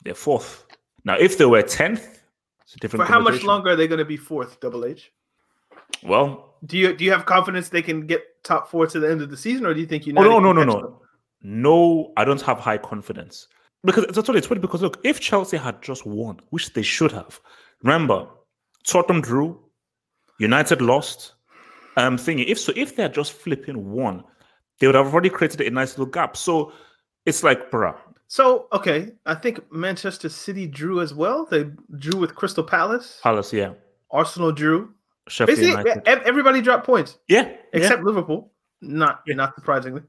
they're 0.03 0.15
fourth. 0.15 0.67
Now, 1.05 1.17
if 1.17 1.39
they 1.39 1.45
were 1.45 1.63
tenth, 1.63 2.23
it's 2.63 2.75
a 2.75 2.79
different. 2.79 3.07
For 3.07 3.13
how 3.13 3.21
much 3.21 3.43
longer 3.43 3.71
are 3.71 3.77
they 3.77 3.87
going 3.87 3.99
to 3.99 4.05
be 4.05 4.17
fourth? 4.17 4.59
Double 4.61 4.85
H. 4.85 5.13
Well, 6.03 6.57
do 6.67 6.77
you 6.77 6.97
do 6.97 7.05
you 7.05 7.13
have 7.13 7.27
confidence 7.27 7.69
they 7.69 7.83
can 7.83 8.07
get 8.07 8.23
top 8.43 8.69
four 8.69 8.87
to 8.87 8.99
the 8.99 9.11
end 9.11 9.23
of 9.23 9.31
the 9.31 9.37
season, 9.37 9.67
or 9.67 9.75
do 9.75 9.81
you 9.81 9.87
think 9.87 10.07
you? 10.07 10.15
Oh 10.17 10.23
no, 10.23 10.41
no, 10.41 10.53
no, 10.53 10.65
no, 10.65 10.81
them? 10.81 10.95
no. 11.43 12.13
I 12.17 12.25
don't 12.25 12.41
have 12.43 12.59
high 12.59 12.79
confidence 12.79 13.49
because 13.85 14.05
it's 14.05 14.15
totally 14.15 14.39
it's 14.39 14.47
funny 14.47 14.61
because 14.61 14.83
look, 14.83 14.99
if 15.05 15.21
Chelsea 15.21 15.57
had 15.57 15.83
just 15.83 16.07
won, 16.07 16.41
which 16.51 16.73
they 16.73 16.83
should 16.83 17.13
have, 17.13 17.41
Remember, 17.85 18.27
Tottenham 18.85 19.23
drew, 19.23 19.61
United 20.41 20.81
lost. 20.81 21.35
I'm 21.97 22.15
um, 22.15 22.19
thinking 22.19 22.49
if 22.49 22.59
so, 22.59 22.73
if 22.75 22.97
they're 22.97 23.09
just 23.09 23.35
flipping 23.35 23.93
one, 23.93 24.25
they 24.81 24.89
would 24.89 24.97
have 24.97 25.13
already 25.13 25.31
created 25.31 25.61
a 25.61 25.71
nice 25.71 25.93
little 25.97 26.11
gap. 26.11 26.37
So 26.37 26.73
it's 27.25 27.45
like, 27.45 27.71
bruh. 27.71 27.95
So 28.27 28.67
okay, 28.73 29.13
I 29.27 29.35
think 29.35 29.61
Manchester 29.71 30.29
City 30.29 30.67
drew 30.67 31.01
as 31.01 31.15
well. 31.15 31.47
They 31.49 31.67
drew 31.99 32.19
with 32.19 32.35
Crystal 32.35 32.65
Palace. 32.65 33.21
Palace, 33.23 33.53
yeah. 33.53 33.75
Arsenal 34.11 34.51
drew. 34.51 34.93
Sheffield 35.29 35.59
Basically, 35.59 35.93
everybody 36.07 36.61
dropped 36.61 36.85
points. 36.85 37.19
Yeah, 37.29 37.53
except 37.73 38.01
yeah. 38.01 38.05
Liverpool. 38.05 38.51
Not 38.81 39.23
yeah. 39.27 39.35
not 39.37 39.55
surprisingly. 39.55 40.03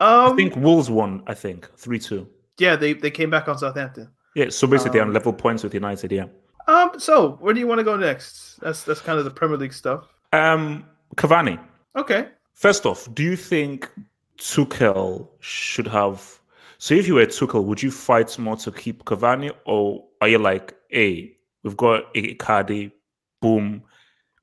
Um, 0.00 0.32
I 0.32 0.36
think 0.36 0.56
Wolves 0.56 0.88
won. 0.88 1.22
I 1.26 1.34
think 1.34 1.68
three 1.76 1.98
two. 1.98 2.28
Yeah, 2.58 2.74
they 2.76 2.94
they 2.94 3.10
came 3.10 3.28
back 3.30 3.48
on 3.48 3.58
Southampton. 3.58 4.08
Yeah, 4.34 4.50
so 4.50 4.66
basically 4.66 4.90
um, 4.90 4.94
they're 4.94 5.06
on 5.08 5.12
level 5.12 5.32
points 5.32 5.62
with 5.62 5.74
United. 5.74 6.10
Yeah. 6.12 6.26
Um. 6.68 6.92
So, 6.98 7.32
where 7.40 7.52
do 7.52 7.58
you 7.58 7.66
want 7.66 7.80
to 7.80 7.84
go 7.84 7.96
next? 7.96 8.60
That's 8.60 8.84
that's 8.84 9.00
kind 9.00 9.18
of 9.18 9.24
the 9.24 9.30
Premier 9.30 9.56
League 9.56 9.72
stuff. 9.72 10.06
Um. 10.32 10.84
Cavani. 11.16 11.58
Okay. 11.96 12.28
First 12.54 12.86
off, 12.86 13.12
do 13.14 13.22
you 13.22 13.34
think 13.34 13.90
Tuchel 14.38 15.26
should 15.40 15.88
have? 15.88 16.38
So, 16.78 16.94
if 16.94 17.08
you 17.08 17.14
were 17.14 17.26
Tuchel, 17.26 17.64
would 17.64 17.82
you 17.82 17.90
fight 17.90 18.38
more 18.38 18.56
to 18.58 18.70
keep 18.70 19.04
Cavani, 19.04 19.50
or 19.64 20.04
are 20.20 20.28
you 20.28 20.38
like, 20.38 20.76
hey, 20.90 21.36
we've 21.64 21.76
got 21.76 22.12
Icardi, 22.14 22.92
boom, 23.40 23.82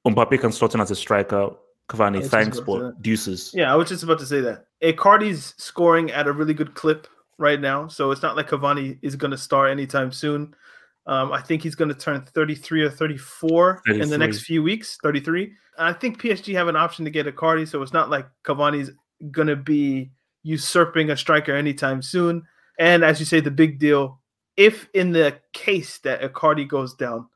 Mbappe 0.05 0.39
can 0.39 0.51
slot 0.51 0.75
in 0.75 0.81
as 0.81 0.91
a 0.91 0.95
striker. 0.95 1.49
Cavani, 1.89 2.25
thanks, 2.25 2.59
but 2.59 2.99
deuces. 3.01 3.51
Yeah, 3.53 3.71
I 3.71 3.75
was 3.75 3.89
just 3.89 4.03
about 4.03 4.17
to 4.19 4.25
say 4.25 4.41
that. 4.41 4.65
Icardi's 4.81 5.53
scoring 5.57 6.11
at 6.11 6.27
a 6.27 6.31
really 6.31 6.53
good 6.53 6.73
clip 6.73 7.07
right 7.37 7.59
now, 7.59 7.87
so 7.87 8.09
it's 8.09 8.23
not 8.23 8.35
like 8.35 8.49
Cavani 8.49 8.97
is 9.03 9.15
going 9.15 9.31
to 9.31 9.37
start 9.37 9.69
anytime 9.69 10.11
soon. 10.11 10.55
Um, 11.07 11.31
I 11.31 11.41
think 11.41 11.61
he's 11.61 11.75
going 11.75 11.89
to 11.89 11.95
turn 11.95 12.21
33 12.21 12.83
or 12.83 12.89
34 12.89 13.81
33. 13.85 14.01
in 14.01 14.09
the 14.09 14.17
next 14.17 14.41
few 14.41 14.63
weeks. 14.63 14.97
33. 15.03 15.43
And 15.77 15.87
I 15.87 15.93
think 15.93 16.21
PSG 16.21 16.53
have 16.55 16.67
an 16.67 16.75
option 16.75 17.05
to 17.05 17.11
get 17.11 17.27
Icardi, 17.27 17.67
so 17.67 17.81
it's 17.81 17.93
not 17.93 18.09
like 18.09 18.27
Cavani's 18.43 18.91
going 19.31 19.47
to 19.47 19.55
be 19.55 20.11
usurping 20.43 21.09
a 21.09 21.17
striker 21.17 21.55
anytime 21.55 22.01
soon. 22.01 22.43
And 22.79 23.03
as 23.03 23.19
you 23.19 23.25
say, 23.25 23.39
the 23.39 23.51
big 23.51 23.79
deal, 23.79 24.19
if 24.57 24.87
in 24.93 25.11
the 25.11 25.39
case 25.53 25.99
that 25.99 26.21
Icardi 26.21 26.67
goes 26.67 26.93
down, 26.93 27.27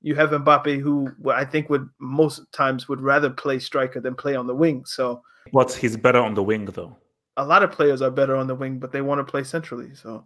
you 0.00 0.14
have 0.14 0.30
Mbappe, 0.30 0.80
who 0.80 1.10
I 1.30 1.44
think 1.44 1.68
would 1.70 1.88
most 1.98 2.40
times 2.52 2.88
would 2.88 3.00
rather 3.00 3.30
play 3.30 3.58
striker 3.58 4.00
than 4.00 4.14
play 4.14 4.36
on 4.36 4.46
the 4.46 4.54
wing. 4.54 4.84
So, 4.86 5.22
but 5.52 5.72
he's 5.72 5.96
better 5.96 6.20
on 6.20 6.34
the 6.34 6.42
wing, 6.42 6.66
though. 6.66 6.96
A 7.36 7.44
lot 7.44 7.62
of 7.62 7.72
players 7.72 8.02
are 8.02 8.10
better 8.10 8.36
on 8.36 8.46
the 8.46 8.54
wing, 8.54 8.78
but 8.78 8.92
they 8.92 9.00
want 9.00 9.18
to 9.18 9.30
play 9.30 9.42
centrally. 9.42 9.94
So, 9.94 10.24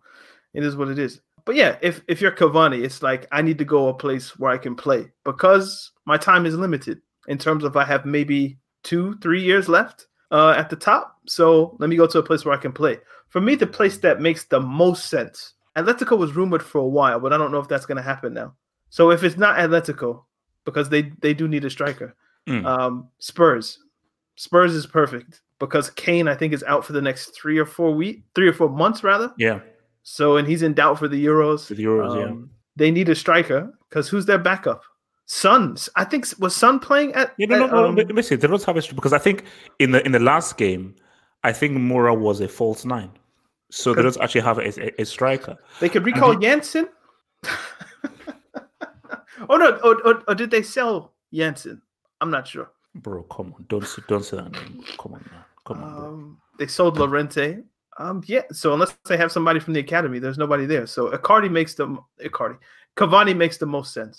it 0.55 0.65
is 0.65 0.77
what 0.77 0.89
it 0.89 0.99
is 0.99 1.21
but 1.45 1.57
yeah, 1.57 1.77
if 1.81 2.03
if 2.07 2.21
you're 2.21 2.33
Cavani, 2.33 2.85
it's 2.85 3.03
like 3.03 3.27
I 3.33 3.43
need 3.43 3.59
to 3.59 3.65
go 3.65 3.89
a 3.89 3.95
place 3.95 4.39
where 4.39 4.51
I 4.51 4.59
can 4.59 4.75
play 4.75 5.11
because 5.25 5.91
my 6.05 6.17
time 6.17 6.47
is 6.47 6.55
limited 6.55 7.01
in 7.29 7.39
terms 7.39 7.65
of 7.65 7.77
I 7.77 7.85
have 7.85 8.05
maybe 8.05 8.59
two, 8.83 9.17
three 9.19 9.43
years 9.43 9.69
left 9.69 10.07
uh, 10.31 10.55
at 10.57 10.71
the 10.71 10.77
top. 10.77 11.19
So 11.27 11.77
let 11.81 11.91
me 11.91 11.97
go 11.97 12.07
to 12.07 12.19
a 12.19 12.23
place 12.23 12.45
where 12.45 12.55
I 12.55 12.61
can 12.61 12.73
play. 12.73 12.99
For 13.29 13.41
me, 13.41 13.55
the 13.55 13.67
place 13.67 13.99
that 13.99 14.21
makes 14.21 14.45
the 14.45 14.61
most 14.61 15.09
sense. 15.09 15.55
Atletico 15.77 16.19
was 16.19 16.37
rumored 16.37 16.63
for 16.63 16.79
a 16.79 16.87
while, 16.87 17.19
but 17.19 17.33
I 17.33 17.39
don't 17.39 17.51
know 17.51 17.61
if 17.61 17.69
that's 17.69 17.87
going 17.87 17.97
to 17.97 18.03
happen 18.03 18.35
now. 18.35 18.55
So 18.91 19.11
if 19.11 19.25
it's 19.25 19.39
not 19.39 19.57
Atletico, 19.57 20.25
because 20.65 20.89
they 20.89 21.13
they 21.21 21.35
do 21.35 21.49
need 21.49 21.65
a 21.65 21.71
striker, 21.71 22.15
mm. 22.47 22.65
um, 22.65 23.09
Spurs. 23.19 23.79
Spurs 24.37 24.75
is 24.75 24.87
perfect 24.87 25.41
because 25.59 25.91
Kane, 25.91 26.29
I 26.29 26.35
think, 26.35 26.53
is 26.53 26.63
out 26.65 26.85
for 26.85 26.93
the 26.93 27.03
next 27.03 27.35
three 27.35 27.59
or 27.59 27.67
four 27.67 27.93
week, 27.93 28.23
three 28.35 28.49
or 28.49 28.53
four 28.53 28.69
months 28.69 29.03
rather. 29.03 29.33
Yeah. 29.39 29.61
So, 30.03 30.37
and 30.37 30.49
he's 30.49 30.63
in 30.63 30.75
doubt 30.75 30.99
for 30.99 31.09
the 31.09 31.25
Euros. 31.25 31.67
For 31.67 31.75
the 31.75 31.85
Euros, 31.85 32.17
yeah. 32.17 32.35
They 32.77 32.91
need 32.91 33.09
a 33.09 33.15
striker 33.15 33.73
because 33.89 34.09
who's 34.09 34.27
their 34.27 34.39
backup? 34.39 34.83
Sons. 35.27 35.89
I 35.97 36.05
think 36.05 36.27
was 36.39 36.55
Son 36.57 36.79
playing 36.81 37.15
at. 37.15 37.33
You 37.37 37.47
know, 37.47 37.65
at, 37.65 37.71
no, 37.71 37.87
um, 37.89 37.95
no, 37.95 38.03
listen, 38.05 38.39
they 38.41 38.49
don't 38.49 38.63
have 38.65 38.77
a 38.77 38.83
striker 38.83 38.97
because 38.97 39.13
I 39.13 39.19
think 39.19 39.45
in 39.79 39.93
the 39.93 40.05
in 40.05 40.13
the 40.13 40.19
last 40.19 40.57
game, 40.57 40.95
I 41.45 41.53
think 41.53 41.77
Moura 41.79 42.19
was 42.19 42.41
a 42.41 42.49
false 42.49 42.85
nine, 42.85 43.11
so 43.71 43.95
they 43.95 44.03
don't 44.03 44.21
actually 44.21 44.41
have 44.43 44.59
a, 44.59 44.69
a, 44.83 45.03
a 45.03 45.05
striker. 45.05 45.57
They 45.81 45.89
could 45.89 46.05
recall 46.05 46.35
Janssen. 46.35 46.89
oh 49.49 49.57
no! 49.57 49.79
Or, 49.85 50.07
or, 50.07 50.23
or 50.29 50.35
did 50.35 50.51
they 50.51 50.63
sell 50.63 51.15
Janssen? 51.33 51.81
I'm 52.21 52.31
not 52.31 52.47
sure. 52.47 52.71
Bro, 52.97 53.23
come 53.25 53.55
on, 53.55 53.65
don't 53.69 53.87
say- 53.87 54.03
don't 54.09 54.25
say 54.25 54.37
that 54.37 54.53
name. 54.53 54.83
Come 54.99 55.15
on, 55.15 55.21
man. 55.31 55.45
Come 55.65 55.83
on, 55.83 55.95
bro. 55.95 56.09
Um, 56.09 56.39
they 56.59 56.67
sold 56.67 56.99
Llorente. 56.99 57.59
Um, 58.03 58.23
yeah. 58.27 58.43
So 58.53 58.73
unless 58.73 58.97
they 59.09 59.17
have 59.17 59.31
somebody 59.31 59.61
from 59.61 59.75
the 59.75 59.81
academy, 59.81 60.19
there's 60.19 60.39
nobody 60.39 60.67
there. 60.67 60.87
So 60.87 61.11
Icardi 61.11 61.51
makes 61.51 61.75
the 61.75 61.97
Icardi. 62.21 62.59
Cavani 62.97 63.37
makes 63.37 63.59
the 63.59 63.67
most 63.67 63.95
sense. 63.95 64.19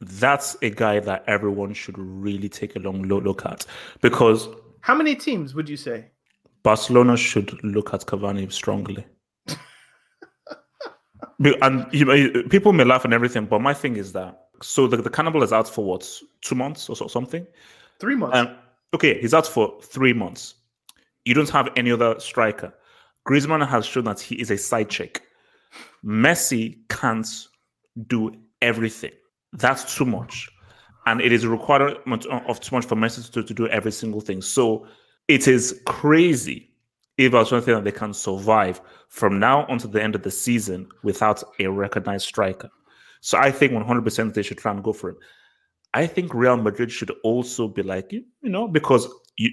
That's 0.00 0.56
a 0.62 0.70
guy 0.70 1.00
that 1.00 1.24
everyone 1.26 1.74
should 1.74 1.98
really 1.98 2.48
take 2.48 2.76
a 2.76 2.78
long 2.78 3.02
look 3.02 3.44
at 3.44 3.66
because 4.00 4.48
How 4.80 4.94
many 4.94 5.16
teams 5.16 5.54
would 5.54 5.68
you 5.68 5.76
say? 5.76 6.06
Barcelona 6.62 7.16
should 7.16 7.62
look 7.64 7.92
at 7.92 8.02
Cavani 8.02 8.50
strongly. 8.52 9.04
And 11.40 11.86
you 11.92 12.04
know, 12.04 12.42
people 12.50 12.72
may 12.72 12.82
laugh 12.82 13.04
and 13.04 13.14
everything, 13.14 13.46
but 13.46 13.60
my 13.60 13.72
thing 13.72 13.96
is 13.96 14.12
that 14.12 14.48
so 14.60 14.88
the, 14.88 14.96
the 14.96 15.10
cannibal 15.10 15.44
is 15.44 15.52
out 15.52 15.68
for 15.68 15.84
what 15.84 16.08
two 16.40 16.56
months 16.56 16.88
or 16.88 16.96
so, 16.96 17.06
something. 17.06 17.46
Three 18.00 18.16
months. 18.16 18.36
And 18.36 18.50
okay, 18.92 19.20
he's 19.20 19.34
out 19.34 19.46
for 19.46 19.80
three 19.80 20.12
months. 20.12 20.54
You 21.24 21.34
don't 21.34 21.50
have 21.50 21.68
any 21.76 21.92
other 21.92 22.18
striker. 22.18 22.72
Griezmann 23.28 23.66
has 23.68 23.84
shown 23.84 24.04
that 24.04 24.20
he 24.20 24.36
is 24.36 24.50
a 24.50 24.56
side 24.56 24.88
chick. 24.88 25.22
Messi 26.04 26.78
can't 26.88 27.26
do 28.06 28.32
everything. 28.62 29.12
That's 29.52 29.96
too 29.96 30.04
much. 30.04 30.48
And 31.06 31.20
it 31.20 31.32
is 31.32 31.44
a 31.44 31.48
requirement 31.48 32.26
of 32.26 32.60
too 32.60 32.76
much 32.76 32.86
for 32.86 32.96
Messi 32.96 33.30
to, 33.32 33.42
to 33.42 33.54
do 33.54 33.66
every 33.68 33.92
single 33.92 34.20
thing. 34.20 34.42
So 34.42 34.86
it 35.26 35.48
is 35.48 35.80
crazy 35.86 36.70
if 37.18 37.34
I 37.34 37.40
was 37.40 37.48
to 37.50 37.60
think 37.60 37.76
that 37.76 37.84
they 37.84 37.92
can 37.92 38.14
survive 38.14 38.80
from 39.08 39.38
now 39.38 39.66
until 39.66 39.90
the 39.90 40.02
end 40.02 40.14
of 40.14 40.22
the 40.22 40.30
season 40.30 40.88
without 41.02 41.42
a 41.58 41.66
recognized 41.66 42.26
striker. 42.26 42.70
So 43.20 43.38
I 43.38 43.50
think 43.50 43.72
100% 43.72 44.34
they 44.34 44.42
should 44.42 44.58
try 44.58 44.72
and 44.72 44.82
go 44.82 44.92
for 44.92 45.10
it. 45.10 45.16
I 45.94 46.06
think 46.06 46.34
Real 46.34 46.56
Madrid 46.56 46.92
should 46.92 47.10
also 47.24 47.68
be 47.68 47.82
like, 47.82 48.12
you 48.12 48.24
know, 48.42 48.68
because 48.68 49.08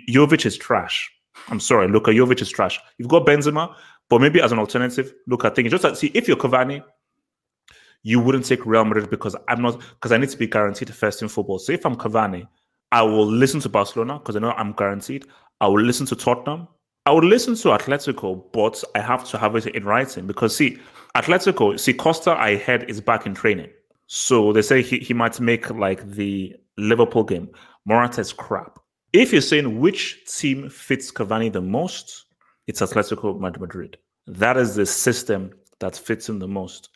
Jovic 0.10 0.46
is 0.46 0.58
trash. 0.58 1.10
I'm 1.48 1.60
sorry, 1.60 1.88
Luka 1.88 2.12
Jovic 2.12 2.42
is 2.42 2.50
trash. 2.50 2.80
You've 2.98 3.10
got 3.10 3.26
Benzema, 3.26 3.76
but 4.10 4.22
maybe 4.22 4.42
as 4.42 4.52
an 4.52 4.60
alternative, 4.60 5.14
look 5.28 5.46
at 5.46 5.56
things. 5.56 5.72
Just 5.72 6.00
see, 6.00 6.12
if 6.14 6.28
you're 6.28 6.38
Cavani, 6.38 6.84
you 8.04 8.20
wouldn't 8.20 8.46
take 8.46 8.66
Real 8.66 8.86
Madrid 8.86 9.10
because 9.10 9.36
I'm 9.48 9.62
not 9.62 9.80
because 9.80 10.12
I 10.12 10.18
need 10.18 10.30
to 10.30 10.38
be 10.38 10.48
guaranteed 10.48 10.94
first 10.94 11.22
in 11.22 11.28
football. 11.28 11.60
So 11.60 11.74
if 11.74 11.86
I'm 11.86 11.96
Cavani, 11.96 12.48
I 12.92 13.02
will 13.02 13.26
listen 13.26 13.60
to 13.62 13.70
Barcelona 13.70 14.20
because 14.20 14.36
I 14.36 14.40
know 14.40 14.52
I'm 14.52 14.74
guaranteed. 14.74 15.26
I 15.60 15.68
will 15.68 15.82
listen 15.82 16.06
to 16.08 16.16
Tottenham. 16.16 16.68
I 17.08 17.12
would 17.12 17.24
listen 17.24 17.56
to 17.56 17.70
Atletico, 17.70 18.52
but 18.52 18.84
I 18.96 19.00
have 19.00 19.28
to 19.30 19.38
have 19.38 19.56
it 19.56 19.68
in 19.68 19.86
writing 19.86 20.26
because 20.26 20.56
see, 20.56 20.80
Atletico, 21.16 21.80
see 21.80 21.94
Costa, 21.94 22.32
I 22.32 22.58
heard 22.58 22.90
is 22.90 23.00
back 23.00 23.26
in 23.26 23.36
training. 23.36 23.70
So 24.08 24.54
they 24.54 24.62
say 24.62 24.82
he, 24.82 25.00
he 25.00 25.14
might 25.14 25.40
make 25.40 25.70
like 25.70 26.10
the 26.10 26.56
Liverpool 26.78 27.24
game. 27.24 27.50
Morata 27.86 28.22
is 28.22 28.34
crap. 28.34 28.80
If 29.16 29.32
you're 29.32 29.42
saying 29.42 29.80
which 29.80 30.26
team 30.26 30.70
fits 30.70 31.10
Cavani 31.10 31.50
the 31.50 31.62
most, 31.62 32.26
it's 32.68 32.82
Atletico 32.82 33.40
Madrid. 33.40 33.98
That 34.28 34.58
is 34.58 34.76
the 34.76 34.86
system 34.86 35.52
that 35.80 35.96
fits 35.96 36.28
him 36.28 36.40
the 36.40 36.50
most. 36.50 36.90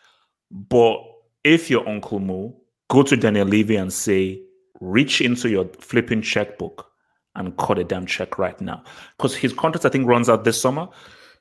But 0.51 0.97
if 1.45 1.69
you're 1.69 1.87
Uncle 1.87 2.19
Mo, 2.19 2.57
go 2.89 3.03
to 3.03 3.15
Daniel 3.15 3.47
Levy 3.47 3.77
and 3.77 3.93
say, 3.93 4.41
reach 4.81 5.21
into 5.21 5.49
your 5.49 5.69
flipping 5.79 6.21
checkbook 6.21 6.91
and 7.35 7.55
cut 7.55 7.79
a 7.79 7.85
damn 7.85 8.05
check 8.05 8.37
right 8.37 8.59
now. 8.59 8.83
Because 9.15 9.33
his 9.33 9.53
contract, 9.53 9.85
I 9.85 9.89
think, 9.89 10.05
runs 10.05 10.27
out 10.27 10.43
this 10.43 10.59
summer. 10.59 10.89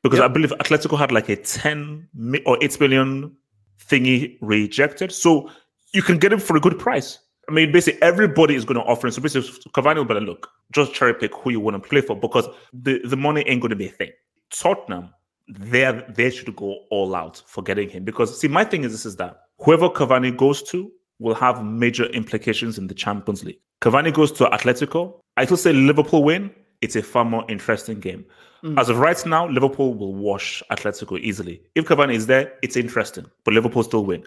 Because 0.04 0.20
I 0.20 0.28
believe 0.28 0.52
Atletico 0.60 0.96
had 0.96 1.10
like 1.10 1.28
a 1.28 1.34
10 1.34 2.08
or 2.46 2.56
8 2.62 2.78
million 2.78 3.36
thingy 3.84 4.38
rejected. 4.40 5.10
So 5.10 5.50
you 5.92 6.02
can 6.02 6.18
get 6.18 6.32
him 6.32 6.38
for 6.38 6.56
a 6.56 6.60
good 6.60 6.78
price. 6.78 7.18
I 7.48 7.52
mean, 7.52 7.72
basically, 7.72 8.02
everybody 8.02 8.54
is 8.54 8.64
going 8.64 8.78
to 8.78 8.84
offer 8.84 9.06
him. 9.06 9.12
So 9.12 9.22
basically, 9.22 9.50
Cavani 9.72 9.96
will 9.96 10.04
be 10.04 10.14
like, 10.14 10.24
look, 10.24 10.50
just 10.72 10.92
cherry 10.92 11.14
pick 11.14 11.34
who 11.34 11.50
you 11.50 11.60
want 11.60 11.82
to 11.82 11.88
play 11.88 12.02
for 12.02 12.14
because 12.14 12.46
the, 12.72 13.00
the 13.04 13.16
money 13.16 13.42
ain't 13.46 13.62
going 13.62 13.70
to 13.70 13.76
be 13.76 13.86
a 13.86 13.90
thing. 13.90 14.10
Tottenham, 14.50 15.10
they 15.48 16.02
they 16.10 16.30
should 16.30 16.54
go 16.56 16.80
all 16.90 17.14
out 17.14 17.42
for 17.46 17.62
getting 17.62 17.88
him 17.88 18.04
because 18.04 18.38
see, 18.38 18.48
my 18.48 18.64
thing 18.64 18.84
is 18.84 18.92
this 18.92 19.06
is 19.06 19.16
that 19.16 19.40
whoever 19.58 19.88
Cavani 19.88 20.36
goes 20.36 20.62
to 20.64 20.90
will 21.18 21.34
have 21.34 21.64
major 21.64 22.04
implications 22.06 22.78
in 22.78 22.86
the 22.86 22.94
Champions 22.94 23.44
League. 23.44 23.58
Cavani 23.80 24.12
goes 24.12 24.30
to 24.32 24.44
Atletico. 24.46 25.20
I 25.36 25.44
still 25.44 25.56
say 25.56 25.72
Liverpool 25.72 26.22
win. 26.22 26.50
It's 26.80 26.96
a 26.96 27.02
far 27.02 27.24
more 27.24 27.44
interesting 27.48 27.98
game. 27.98 28.24
Mm. 28.62 28.78
As 28.78 28.88
of 28.88 28.98
right 28.98 29.24
now, 29.26 29.48
Liverpool 29.48 29.94
will 29.94 30.14
wash 30.14 30.62
Atletico 30.70 31.18
easily. 31.18 31.62
If 31.74 31.86
Cavani 31.86 32.14
is 32.14 32.26
there, 32.26 32.52
it's 32.62 32.76
interesting, 32.76 33.26
but 33.44 33.54
Liverpool 33.54 33.82
still 33.82 34.04
win. 34.04 34.24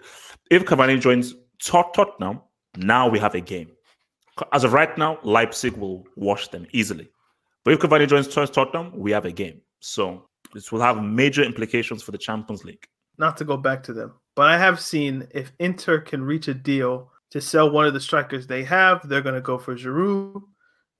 If 0.50 0.64
Cavani 0.64 1.00
joins 1.00 1.34
Tot- 1.62 1.94
Tottenham, 1.94 2.40
now 2.76 3.08
we 3.08 3.18
have 3.18 3.34
a 3.34 3.40
game. 3.40 3.70
As 4.52 4.64
of 4.64 4.72
right 4.72 4.96
now, 4.96 5.18
Leipzig 5.22 5.76
will 5.76 6.06
wash 6.16 6.48
them 6.48 6.66
easily. 6.72 7.08
But 7.64 7.74
if 7.74 7.80
Cavani 7.80 8.08
joins 8.08 8.28
Tot- 8.28 8.52
Tottenham, 8.52 8.92
we 8.98 9.10
have 9.12 9.24
a 9.24 9.32
game. 9.32 9.60
So 9.80 10.26
this 10.54 10.72
will 10.72 10.80
have 10.80 11.02
major 11.02 11.42
implications 11.42 12.02
for 12.02 12.12
the 12.12 12.18
Champions 12.18 12.64
League. 12.64 12.86
Not 13.18 13.36
to 13.36 13.44
go 13.44 13.56
back 13.56 13.82
to 13.84 13.92
them, 13.92 14.14
but 14.34 14.48
I 14.48 14.58
have 14.58 14.80
seen 14.80 15.28
if 15.32 15.52
Inter 15.58 16.00
can 16.00 16.22
reach 16.22 16.48
a 16.48 16.54
deal 16.54 17.10
to 17.30 17.40
sell 17.40 17.70
one 17.70 17.86
of 17.86 17.94
the 17.94 18.00
strikers 18.00 18.46
they 18.46 18.64
have, 18.64 19.06
they're 19.08 19.22
going 19.22 19.34
to 19.34 19.40
go 19.40 19.58
for 19.58 19.74
Giroud. 19.74 20.42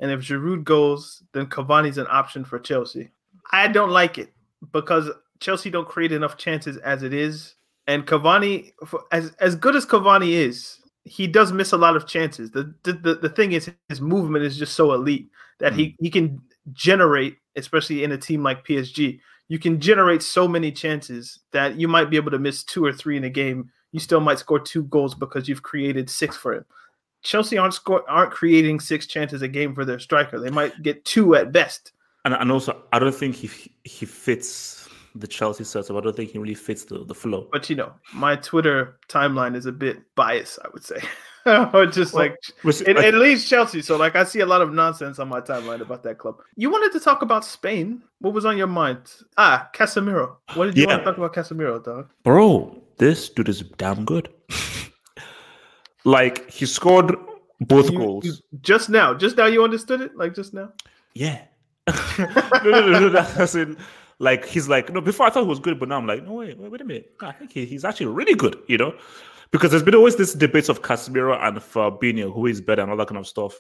And 0.01 0.11
if 0.11 0.21
Giroud 0.21 0.65
goes, 0.65 1.23
then 1.33 1.47
Cavani's 1.47 1.99
an 1.99 2.07
option 2.11 2.45
for 2.45 2.59
Chelsea. 2.59 3.11
I 3.51 3.69
don't 3.69 3.91
like 3.91 4.19
it 4.19 4.33
because 4.73 5.11
Chelsea 5.41 5.71
don't 5.71 5.89
create 5.89 6.13
enough 6.13 6.37
chances 6.37 6.77
as 6.79 7.03
it 7.03 7.13
is. 7.13 7.55
And 7.87 8.07
Cavani, 8.07 8.73
as 9.11 9.33
as 9.41 9.57
good 9.57 9.75
as 9.75 9.85
Cavani 9.85 10.31
is, 10.31 10.79
he 11.05 11.27
does 11.27 11.53
miss 11.53 11.73
a 11.73 11.79
lot 11.79 11.97
of 11.97 12.07
chances. 12.07 12.51
The 12.51 12.75
the, 12.83 12.93
the, 12.93 13.15
the 13.17 13.29
thing 13.29 13.53
is, 13.53 13.71
his 13.89 14.01
movement 14.01 14.45
is 14.45 14.57
just 14.57 14.75
so 14.75 14.93
elite 14.93 15.29
that 15.59 15.73
he, 15.73 15.87
mm. 15.87 15.97
he 16.01 16.11
can 16.11 16.41
generate, 16.73 17.37
especially 17.57 18.05
in 18.05 18.13
a 18.13 18.19
team 18.19 18.43
like 18.43 18.67
PSG, 18.67 19.21
you 19.49 19.59
can 19.59 19.81
generate 19.81 20.23
so 20.23 20.49
many 20.49 20.73
chances 20.73 21.41
that 21.53 21.77
you 21.79 21.89
might 21.89 22.11
be 22.11 22.17
able 22.17 22.31
to 22.31 22.39
miss 22.39 22.63
two 22.63 22.85
or 22.85 22.93
three 22.93 23.17
in 23.17 23.25
a 23.25 23.31
game. 23.31 23.71
You 23.93 24.01
still 24.01 24.21
might 24.21 24.39
score 24.39 24.59
two 24.59 24.85
goals 24.85 25.15
because 25.15 25.49
you've 25.49 25.63
created 25.63 26.09
six 26.09 26.37
for 26.37 26.55
him. 26.55 26.65
Chelsea 27.23 27.59
aren't 27.59 27.75
score, 27.75 28.09
aren't 28.09 28.33
creating 28.33 28.81
six 28.81 29.07
chances 29.07 29.43
a 29.43 29.49
game 29.49 29.75
for 29.75 29.85
their 29.85 29.99
striker. 29.99 30.41
They 30.41 30.51
might 30.51 30.83
get 30.83 31.05
two 31.05 31.35
at 31.35 31.53
best. 31.53 31.93
And, 32.25 32.35
and 32.35 32.51
also, 32.51 32.83
I 32.93 32.99
don't 32.99 33.15
think 33.15 33.35
he 33.35 33.51
he 33.85 34.07
fits 34.07 34.89
the 35.15 35.27
Chelsea 35.27 35.65
setup. 35.65 35.97
I 35.97 36.01
don't 36.01 36.17
think 36.17 36.31
he 36.31 36.39
really 36.39 36.55
fits 36.55 36.85
the, 36.85 37.05
the 37.05 37.15
flow. 37.15 37.49
But 37.53 37.69
you 37.71 37.77
know, 37.77 37.93
my 38.15 38.37
Twitter 38.37 38.99
timeline 39.09 39.55
is 39.57 39.67
a 39.67 39.73
bit 39.73 39.99
biased, 40.15 40.59
I 40.65 40.69
would 40.73 40.85
say. 40.85 41.01
or 41.47 41.87
just 41.87 42.15
Well, 42.15 42.25
like 42.25 42.37
was- 42.65 42.81
it, 42.83 42.97
like- 42.97 43.05
it 43.07 43.15
leads 43.15 43.49
Chelsea. 43.49 43.83
So 43.83 43.97
like 43.97 44.15
I 44.17 44.25
see 44.25 44.41
a 44.41 44.47
lot 44.47 44.61
of 44.63 44.73
nonsense 44.73 45.19
on 45.19 45.29
my 45.29 45.41
timeline 45.41 45.81
about 45.81 46.03
that 46.05 46.19
club. 46.19 46.37
You 46.57 46.71
wanted 46.71 46.93
to 46.93 47.01
talk 47.05 47.23
about 47.23 47.45
Spain. 47.45 48.03
What 48.21 48.33
was 48.35 48.45
on 48.45 48.57
your 48.57 48.69
mind? 48.69 49.01
Ah, 49.37 49.69
Casemiro. 49.75 50.37
What 50.55 50.67
did 50.67 50.77
you 50.79 50.87
want 50.87 51.01
to 51.01 51.05
talk 51.05 51.19
about 51.19 51.35
Casemiro, 51.35 51.83
dog? 51.83 52.09
Bro, 52.23 52.83
this 52.99 53.29
dude 53.29 53.49
is 53.49 53.61
damn 53.63 54.05
good. 54.05 54.29
like 56.05 56.49
he 56.51 56.67
scored 56.67 57.15
both 57.61 57.91
You- 57.91 57.99
goals. 57.99 58.25
you- 58.25 58.35
just 58.61 58.89
now, 58.89 59.15
just 59.15 59.37
now 59.37 59.47
you 59.47 59.63
understood 59.65 60.01
it? 60.01 60.17
Like 60.17 60.35
just 60.35 60.55
now? 60.55 60.73
Yeah. 61.15 61.43
no, 62.19 62.27
no, 62.65 62.81
no, 62.91 62.99
no, 63.01 63.09
that's 63.09 63.55
it. 63.57 63.77
Like 64.23 64.47
he's 64.47 64.69
like 64.69 64.93
no. 64.93 65.01
Before 65.01 65.27
I 65.27 65.31
thought 65.31 65.43
he 65.43 65.49
was 65.49 65.59
good, 65.59 65.81
but 65.81 65.89
now 65.89 65.99
I'm 65.99 66.07
like, 66.07 66.25
no 66.25 66.35
wait, 66.35 66.57
wait, 66.57 66.71
wait 66.71 66.81
a 66.81 66.85
minute. 66.85 67.13
I 67.21 67.33
think 67.33 67.51
he, 67.53 67.67
he's 67.67 67.85
actually 67.85 68.07
really 68.07 68.35
good. 68.35 68.57
You 68.69 68.79
know, 68.79 68.95
because 69.51 69.73
there's 69.73 69.83
been 69.83 69.97
always 69.97 70.15
this 70.15 70.33
debate 70.33 70.69
of 70.69 70.81
Casemiro 70.81 71.37
and 71.43 71.57
Fabinho, 71.59 72.33
who 72.33 72.47
is 72.47 72.61
better 72.61 72.83
and 72.83 72.91
all 72.93 72.97
that 72.99 73.09
kind 73.09 73.19
of 73.19 73.27
stuff. 73.27 73.59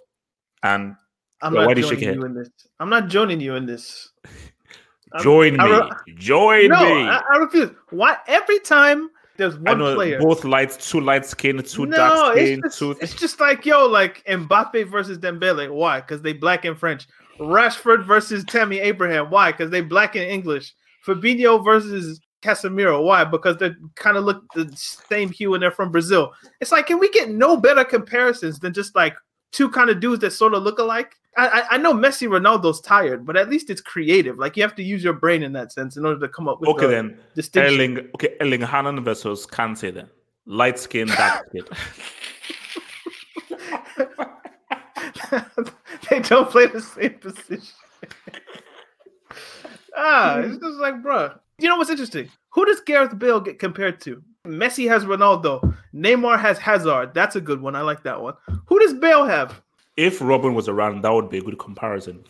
And 0.62 0.94
I'm 1.40 1.52
Well, 1.52 1.62
not 1.62 1.66
why 1.66 1.74
did 1.74 1.90
you 1.90 1.96
joining 1.96 2.14
you 2.14 2.26
in 2.26 2.34
this. 2.34 2.48
I'm 2.78 2.88
not 2.88 3.08
joining 3.08 3.40
you 3.40 3.56
in 3.56 3.66
this. 3.66 4.12
I'm- 5.12 5.22
join 5.24 5.58
I 5.58 5.66
me, 5.66 5.72
re- 5.72 6.14
join 6.14 6.68
no, 6.68 6.78
me. 6.94 7.08
I, 7.08 7.20
I 7.32 7.36
refuse. 7.38 7.70
Why 7.90 8.18
every 8.28 8.60
time 8.60 9.10
there's 9.38 9.58
one 9.58 9.78
know 9.80 9.96
player? 9.96 10.20
both 10.20 10.44
light, 10.44 10.70
two 10.70 11.00
light 11.00 11.26
skin, 11.26 11.60
two 11.64 11.86
no, 11.86 11.96
dark 11.96 12.36
skin, 12.36 12.60
it's 12.64 12.78
just, 12.78 12.78
two. 12.78 12.90
it's 13.00 13.14
just 13.14 13.40
like 13.40 13.66
yo, 13.66 13.86
like 13.88 14.24
Mbappe 14.26 14.88
versus 14.88 15.18
Dembele. 15.18 15.74
Why? 15.74 16.00
Because 16.00 16.22
they 16.22 16.32
black 16.32 16.64
and 16.64 16.78
French. 16.78 17.08
Rashford 17.42 18.04
versus 18.04 18.44
Tammy 18.44 18.78
Abraham. 18.80 19.30
Why? 19.30 19.52
Because 19.52 19.70
they 19.70 19.80
black 19.80 20.16
and 20.16 20.24
English. 20.24 20.72
Fabinho 21.06 21.64
versus 21.64 22.20
Casemiro. 22.42 23.02
Why? 23.02 23.24
Because 23.24 23.56
they 23.58 23.72
kind 23.96 24.16
of 24.16 24.24
look 24.24 24.44
the 24.54 24.70
same 24.74 25.30
hue 25.30 25.54
and 25.54 25.62
they're 25.62 25.70
from 25.70 25.90
Brazil. 25.90 26.32
It's 26.60 26.72
like, 26.72 26.86
can 26.86 26.98
we 26.98 27.10
get 27.10 27.30
no 27.30 27.56
better 27.56 27.84
comparisons 27.84 28.58
than 28.60 28.72
just 28.72 28.94
like 28.94 29.14
two 29.52 29.70
kind 29.70 29.90
of 29.90 30.00
dudes 30.00 30.22
that 30.22 30.32
sort 30.32 30.54
of 30.54 30.62
look 30.62 30.78
alike. 30.78 31.14
I, 31.36 31.64
I 31.70 31.78
know 31.78 31.94
Messi 31.94 32.28
Ronaldo's 32.28 32.80
tired, 32.82 33.24
but 33.24 33.38
at 33.38 33.48
least 33.48 33.70
it's 33.70 33.80
creative. 33.80 34.38
Like 34.38 34.56
you 34.56 34.62
have 34.62 34.74
to 34.74 34.82
use 34.82 35.02
your 35.02 35.14
brain 35.14 35.42
in 35.42 35.52
that 35.52 35.72
sense 35.72 35.96
in 35.96 36.04
order 36.04 36.20
to 36.20 36.28
come 36.28 36.46
up 36.46 36.60
with 36.60 36.68
okay 36.70 36.86
the 36.86 36.92
then 36.92 37.18
distinction. 37.34 37.74
Erling 37.74 37.98
okay 38.14 38.36
Erling 38.40 38.60
Haaland 38.60 39.02
versus 39.02 39.46
Kante 39.46 39.94
then 39.94 40.10
light 40.44 40.78
skin 40.78 41.08
dark 41.08 41.48
skin. 41.48 41.64
they 46.12 46.20
don't 46.20 46.50
play 46.50 46.66
the 46.66 46.80
same 46.80 47.14
position. 47.14 47.74
ah, 49.96 50.40
it's 50.40 50.58
just 50.58 50.78
like, 50.78 51.02
bro. 51.02 51.32
You 51.58 51.68
know 51.68 51.76
what's 51.76 51.88
interesting? 51.90 52.28
Who 52.50 52.66
does 52.66 52.80
Gareth 52.80 53.18
Bale 53.18 53.40
get 53.40 53.58
compared 53.58 53.98
to? 54.02 54.22
Messi 54.46 54.86
has 54.88 55.04
Ronaldo. 55.04 55.74
Neymar 55.94 56.38
has 56.38 56.58
Hazard. 56.58 57.14
That's 57.14 57.36
a 57.36 57.40
good 57.40 57.62
one. 57.62 57.74
I 57.74 57.80
like 57.80 58.02
that 58.02 58.20
one. 58.20 58.34
Who 58.66 58.78
does 58.78 58.92
Bale 58.94 59.24
have? 59.24 59.62
If 59.96 60.18
Robben 60.18 60.54
was 60.54 60.68
around, 60.68 61.02
that 61.02 61.12
would 61.12 61.30
be 61.30 61.38
a 61.38 61.42
good 61.42 61.58
comparison. 61.58 62.24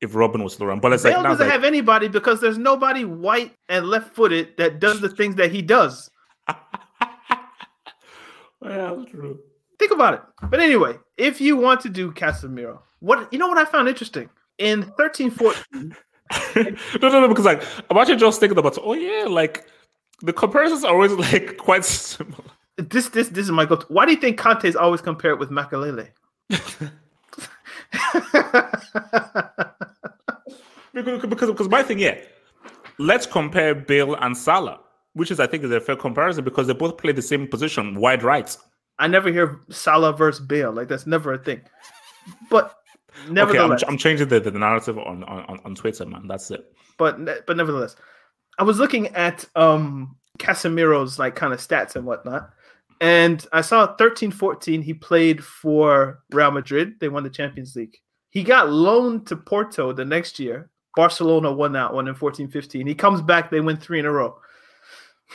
If 0.00 0.12
Robben 0.12 0.44
was 0.44 0.54
still 0.54 0.66
around, 0.66 0.80
but 0.82 0.92
it's 0.92 1.02
Bale 1.02 1.14
like 1.14 1.22
now 1.24 1.30
doesn't 1.30 1.46
like, 1.46 1.52
have 1.52 1.64
anybody 1.64 2.06
because 2.08 2.40
there's 2.40 2.58
nobody 2.58 3.04
white 3.04 3.56
and 3.68 3.86
left-footed 3.86 4.56
that 4.58 4.78
does 4.78 5.00
the 5.00 5.08
things 5.08 5.34
that 5.36 5.50
he 5.50 5.62
does. 5.62 6.10
that's 8.60 9.10
true. 9.10 9.40
Think 9.78 9.92
about 9.92 10.14
it. 10.14 10.20
But 10.50 10.60
anyway, 10.60 10.98
if 11.16 11.40
you 11.40 11.56
want 11.56 11.80
to 11.82 11.88
do 11.88 12.12
Casemiro, 12.12 12.80
what 13.04 13.30
you 13.32 13.38
know 13.38 13.48
what 13.48 13.58
I 13.58 13.64
found 13.66 13.88
interesting 13.88 14.30
in 14.58 14.84
13 14.96 15.30
14 15.30 15.94
no, 16.56 16.72
no, 17.02 17.20
no, 17.20 17.28
because 17.28 17.44
like 17.44 17.62
I'm 17.90 17.98
actually 17.98 18.16
just 18.16 18.40
thinking 18.40 18.58
about 18.58 18.78
oh 18.82 18.94
yeah, 18.94 19.26
like 19.28 19.66
the 20.22 20.32
comparisons 20.32 20.84
are 20.84 20.94
always 20.94 21.12
like 21.32 21.58
quite 21.58 21.84
similar. 21.84 22.44
this 22.76 23.10
this 23.10 23.28
this 23.28 23.44
is 23.44 23.52
my 23.52 23.66
go. 23.66 23.78
Why 23.88 24.06
do 24.06 24.12
you 24.12 24.18
think 24.18 24.40
Kante 24.40 24.64
is 24.64 24.76
always 24.76 25.02
compared 25.02 25.38
with 25.38 25.50
Makelele? 25.50 26.08
because, 30.94 31.26
because 31.26 31.50
because 31.50 31.68
my 31.68 31.82
thing, 31.82 31.98
yeah. 31.98 32.18
Let's 32.98 33.26
compare 33.26 33.74
Bale 33.74 34.14
and 34.14 34.36
Salah, 34.36 34.80
which 35.14 35.30
is 35.30 35.40
I 35.40 35.46
think 35.46 35.64
is 35.64 35.70
a 35.72 35.80
fair 35.80 35.96
comparison 35.96 36.44
because 36.44 36.68
they 36.68 36.74
both 36.74 36.96
play 36.96 37.12
the 37.12 37.22
same 37.22 37.48
position, 37.48 37.96
wide 37.96 38.22
right. 38.22 38.56
I 38.98 39.08
never 39.08 39.30
hear 39.30 39.60
Salah 39.68 40.12
versus 40.12 40.44
Bale. 40.44 40.72
Like 40.72 40.88
that's 40.88 41.06
never 41.06 41.34
a 41.34 41.38
thing. 41.38 41.60
But 42.48 42.74
Okay, 43.28 43.58
I'm, 43.58 43.76
I'm 43.88 43.98
changing 43.98 44.28
the, 44.28 44.40
the 44.40 44.50
narrative 44.50 44.98
on, 44.98 45.24
on 45.24 45.60
on 45.64 45.74
Twitter, 45.74 46.04
man. 46.04 46.26
That's 46.26 46.50
it. 46.50 46.72
but 46.98 47.46
but 47.46 47.56
nevertheless, 47.56 47.96
I 48.58 48.64
was 48.64 48.78
looking 48.78 49.08
at 49.08 49.44
um 49.56 50.16
Casemiro's 50.38 51.18
like 51.18 51.36
kind 51.36 51.52
of 51.52 51.60
stats 51.60 51.96
and 51.96 52.04
whatnot, 52.04 52.50
and 53.00 53.46
I 53.52 53.60
saw 53.60 53.96
13-14 53.96 54.82
he 54.82 54.94
played 54.94 55.44
for 55.44 56.22
Real 56.30 56.50
Madrid. 56.50 56.94
They 57.00 57.08
won 57.08 57.22
the 57.22 57.30
Champions 57.30 57.76
League. 57.76 57.96
He 58.30 58.42
got 58.42 58.70
loaned 58.70 59.26
to 59.28 59.36
Porto 59.36 59.92
the 59.92 60.04
next 60.04 60.38
year. 60.38 60.70
Barcelona 60.96 61.52
won 61.52 61.72
that 61.72 61.92
one 61.92 62.08
in 62.08 62.14
14-15. 62.14 62.86
He 62.86 62.94
comes 62.94 63.20
back, 63.20 63.50
they 63.50 63.60
win 63.60 63.76
three 63.76 63.98
in 63.98 64.06
a 64.06 64.10
row. 64.10 64.38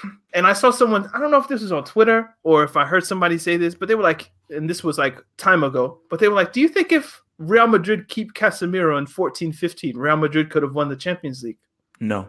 And 0.33 0.45
I 0.45 0.53
saw 0.53 0.69
someone, 0.69 1.09
I 1.13 1.19
don't 1.19 1.31
know 1.31 1.41
if 1.41 1.47
this 1.47 1.63
was 1.63 1.71
on 1.71 1.83
Twitter 1.83 2.35
or 2.43 2.63
if 2.63 2.77
I 2.77 2.85
heard 2.85 3.03
somebody 3.03 3.39
say 3.39 3.57
this, 3.57 3.73
but 3.73 3.87
they 3.87 3.95
were 3.95 4.03
like, 4.03 4.31
and 4.49 4.69
this 4.69 4.83
was 4.83 4.99
like 4.99 5.17
time 5.37 5.63
ago, 5.63 6.01
but 6.09 6.19
they 6.19 6.27
were 6.27 6.35
like, 6.35 6.53
do 6.53 6.61
you 6.61 6.67
think 6.67 6.91
if 6.91 7.19
Real 7.39 7.67
Madrid 7.67 8.09
keep 8.09 8.33
Casemiro 8.33 8.97
in 8.99 9.05
14-15, 9.05 9.93
Real 9.95 10.17
Madrid 10.17 10.51
could 10.51 10.61
have 10.61 10.75
won 10.75 10.89
the 10.89 10.95
Champions 10.95 11.41
League? 11.41 11.57
No. 11.99 12.27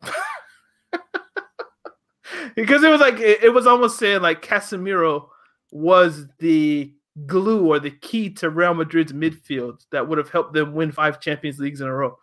because 2.54 2.84
it 2.84 2.90
was 2.90 3.00
like 3.00 3.18
it, 3.20 3.42
it 3.42 3.52
was 3.52 3.66
almost 3.66 3.98
saying 3.98 4.22
like 4.22 4.40
Casemiro 4.40 5.28
was 5.72 6.26
the 6.38 6.92
glue 7.26 7.66
or 7.66 7.78
the 7.78 7.90
key 7.90 8.30
to 8.30 8.50
Real 8.50 8.74
Madrid's 8.74 9.12
midfield 9.12 9.84
that 9.90 10.08
would 10.08 10.18
have 10.18 10.30
helped 10.30 10.52
them 10.52 10.74
win 10.74 10.92
five 10.92 11.20
Champions 11.20 11.58
Leagues 11.58 11.80
in 11.80 11.88
a 11.88 11.92
row. 11.92 12.16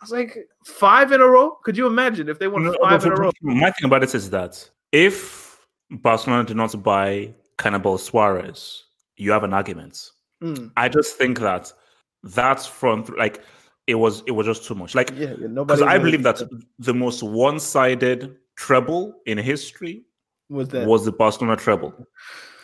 I 0.00 0.04
was 0.04 0.10
like, 0.12 0.36
five 0.64 1.12
in 1.12 1.20
a 1.20 1.26
row? 1.26 1.58
Could 1.64 1.76
you 1.76 1.86
imagine 1.86 2.28
if 2.28 2.38
they 2.38 2.46
won 2.46 2.64
No, 2.64 2.76
five 2.82 3.04
in 3.04 3.12
a 3.12 3.16
row? 3.16 3.30
My 3.40 3.70
thing 3.70 3.86
about 3.86 4.02
it 4.02 4.14
is 4.14 4.30
that 4.30 4.68
if 4.92 5.60
Barcelona 5.90 6.44
did 6.44 6.56
not 6.56 6.80
buy 6.82 7.34
Cannibal 7.56 7.98
Suarez, 7.98 8.84
you 9.16 9.32
have 9.32 9.44
an 9.44 9.52
argument. 9.52 10.10
Mm, 10.42 10.70
I 10.76 10.88
just 10.88 11.16
think 11.16 11.40
that 11.40 11.72
that's 12.22 12.66
front 12.66 13.16
like 13.18 13.42
it 13.86 13.94
was 13.96 14.22
it 14.26 14.32
was 14.32 14.46
just 14.46 14.64
too 14.64 14.74
much. 14.74 14.94
Like 14.94 15.10
yeah, 15.16 15.34
because 15.34 15.82
I 15.82 15.98
believe 15.98 16.22
that 16.22 16.42
the 16.78 16.94
most 16.94 17.22
one-sided 17.22 18.36
treble 18.56 19.14
in 19.26 19.38
history 19.38 20.04
was 20.48 20.68
that 20.68 20.86
was 20.86 21.04
the 21.04 21.12
Barcelona 21.12 21.56
treble 21.56 21.92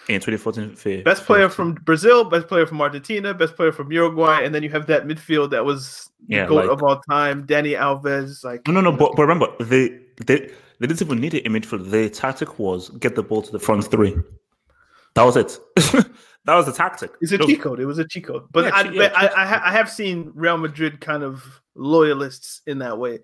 in 0.09 0.21
2014. 0.21 1.03
best 1.03 1.25
player 1.25 1.49
from 1.49 1.75
Brazil, 1.75 2.25
best 2.25 2.47
player 2.47 2.67
from 2.67 2.81
Argentina, 2.81 3.33
best 3.33 3.57
player 3.57 3.73
from 3.73 3.91
Uruguay, 3.91 4.43
and 4.45 4.55
then 4.55 4.63
you 4.63 4.69
have 4.71 4.87
that 4.87 5.07
midfield 5.07 5.51
that 5.51 5.65
was 5.65 6.11
the 6.29 6.37
Yeah, 6.37 6.47
goat 6.47 6.57
like- 6.67 6.71
of 6.71 6.83
all 6.83 7.01
time, 7.11 7.47
Dani 7.47 7.79
Alves. 7.79 8.45
Like 8.45 8.67
No, 8.69 8.75
no, 8.75 8.81
no. 8.83 8.93
But, 8.93 9.17
but 9.17 9.23
remember, 9.23 9.49
they 9.61 9.89
they 10.27 10.51
they 10.79 10.87
didn't 10.87 11.03
even 11.03 11.21
need 11.21 11.35
it 11.35 11.47
in 11.47 11.53
midfield. 11.53 11.91
The 11.91 12.11
tactic 12.11 12.59
was 12.59 12.91
get 13.01 13.15
the 13.15 13.23
ball 13.23 13.43
to 13.43 13.51
the 13.53 13.59
front 13.59 13.91
three. 13.91 14.15
That 15.15 15.23
was 15.23 15.37
it. 15.37 15.59
that 16.47 16.55
was 16.55 16.69
a 16.69 16.73
tactic. 16.73 17.11
It's 17.21 17.33
a 17.33 17.39
Just- 17.39 17.49
cheat 17.49 17.61
code. 17.63 17.81
It 17.81 17.87
was 17.87 17.99
a 17.99 18.07
cheat 18.07 18.27
code. 18.27 18.45
But 18.53 18.65
Yeah, 18.65 18.71
I, 18.75 18.83
yeah, 18.83 18.91
but 18.99 19.17
I, 19.17 19.43
I, 19.43 19.47
ha- 19.47 19.63
I 19.65 19.73
have 19.73 19.91
seen 19.91 20.31
Real 20.35 20.57
Madrid 20.59 21.01
kind 21.01 21.23
of 21.23 21.43
loyalists 21.75 22.63
in 22.67 22.79
that 22.79 22.99
way, 22.99 23.21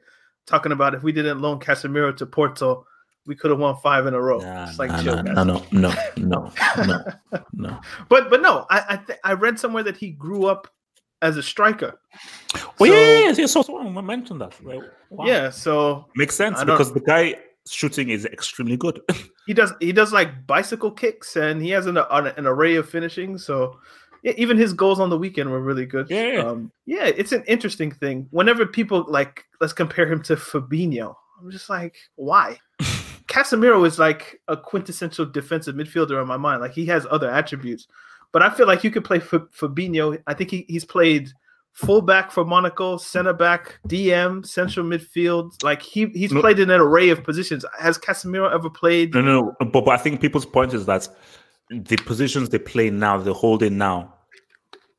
talking 0.46 0.72
about 0.72 0.94
if 0.94 1.02
we 1.02 1.12
didn't 1.12 1.40
loan 1.40 1.60
Casemiro 1.60 2.16
to 2.16 2.26
Porto, 2.26 2.86
we 3.26 3.34
could 3.36 3.50
have 3.50 3.60
won 3.60 3.76
five 3.82 4.06
in 4.06 4.14
a 4.14 4.20
row. 4.20 4.38
Nah, 4.38 4.68
it's 4.68 4.78
like 4.78 4.90
nah, 4.90 5.02
chill, 5.02 5.22
nah, 5.22 5.44
no, 5.44 5.62
no, 5.70 5.92
no, 6.16 6.16
no, 6.16 6.52
no, 6.86 7.04
no. 7.52 7.80
But 8.08 8.30
but 8.30 8.40
no, 8.40 8.66
I 8.70 8.84
I, 8.88 8.96
th- 8.96 9.18
I 9.22 9.32
read 9.34 9.58
somewhere 9.58 9.82
that 9.84 9.96
he 9.96 10.10
grew 10.10 10.46
up 10.46 10.66
as 11.22 11.36
a 11.36 11.42
striker. 11.42 12.00
Oh 12.54 12.72
So- 12.78 12.84
yeah, 12.86 12.92
yeah, 12.94 13.18
yeah, 13.28 13.32
yeah. 13.40 13.46
So, 13.46 13.60
so 13.62 13.78
I 13.78 14.00
mentioned 14.00 14.40
that. 14.40 14.54
Right? 14.62 14.80
Wow. 15.10 15.26
Yeah, 15.26 15.50
so 15.50 16.06
makes 16.16 16.34
sense 16.34 16.56
I 16.58 16.64
don't- 16.64 16.76
because 16.78 16.92
the 16.94 17.00
guy 17.00 17.36
shooting 17.70 18.10
is 18.10 18.24
extremely 18.26 18.76
good. 18.76 19.00
he 19.46 19.54
does 19.54 19.72
he 19.80 19.92
does 19.92 20.12
like 20.12 20.46
bicycle 20.46 20.90
kicks 20.90 21.36
and 21.36 21.62
he 21.62 21.70
has 21.70 21.86
an 21.86 21.96
an, 21.96 22.26
an 22.28 22.46
array 22.46 22.76
of 22.76 22.88
finishing. 22.88 23.38
So 23.38 23.78
yeah, 24.22 24.32
even 24.36 24.56
his 24.56 24.72
goals 24.72 25.00
on 25.00 25.10
the 25.10 25.18
weekend 25.18 25.50
were 25.50 25.60
really 25.60 25.86
good. 25.86 26.10
Yeah. 26.10 26.42
um, 26.46 26.70
yeah. 26.86 27.06
It's 27.06 27.32
an 27.32 27.44
interesting 27.46 27.90
thing. 27.90 28.26
Whenever 28.30 28.66
people 28.66 29.04
like 29.08 29.44
let's 29.60 29.72
compare 29.72 30.10
him 30.10 30.22
to 30.24 30.36
Fabinho, 30.36 31.14
I'm 31.40 31.50
just 31.50 31.70
like, 31.70 31.96
why? 32.16 32.58
Casemiro 33.28 33.86
is 33.86 33.98
like 33.98 34.40
a 34.48 34.56
quintessential 34.56 35.24
defensive 35.24 35.76
midfielder 35.76 36.20
in 36.20 36.26
my 36.26 36.36
mind. 36.36 36.60
Like 36.60 36.72
he 36.72 36.84
has 36.86 37.06
other 37.10 37.30
attributes, 37.30 37.86
but 38.32 38.42
I 38.42 38.50
feel 38.50 38.66
like 38.66 38.82
you 38.82 38.90
could 38.90 39.04
play 39.04 39.18
F- 39.18 39.48
Fabinho. 39.56 40.20
I 40.26 40.34
think 40.34 40.50
he, 40.50 40.66
he's 40.68 40.84
played 40.84 41.30
fullback 41.72 42.30
for 42.30 42.44
Monaco, 42.44 42.96
center 42.96 43.32
back, 43.32 43.78
DM, 43.88 44.44
central 44.46 44.84
midfield. 44.86 45.62
Like 45.62 45.82
he 45.82 46.06
he's 46.06 46.32
No. 46.32 46.40
played 46.40 46.58
in 46.58 46.70
an 46.70 46.80
array 46.80 47.08
of 47.10 47.22
positions. 47.24 47.64
Has 47.78 47.98
Casemiro 47.98 48.52
ever 48.52 48.68
played? 48.70 49.14
no, 49.14 49.20
no, 49.22 49.40
no. 49.40 49.56
But, 49.60 49.84
but 49.84 49.88
I 49.88 49.96
think 49.96 50.20
people's 50.20 50.46
point 50.46 50.74
is 50.74 50.86
that 50.86 51.08
the 51.70 51.96
positions 51.98 52.48
they 52.48 52.58
play 52.58 52.90
now, 52.90 53.16
they're 53.18 53.32
holding 53.32 53.78
now 53.78 54.14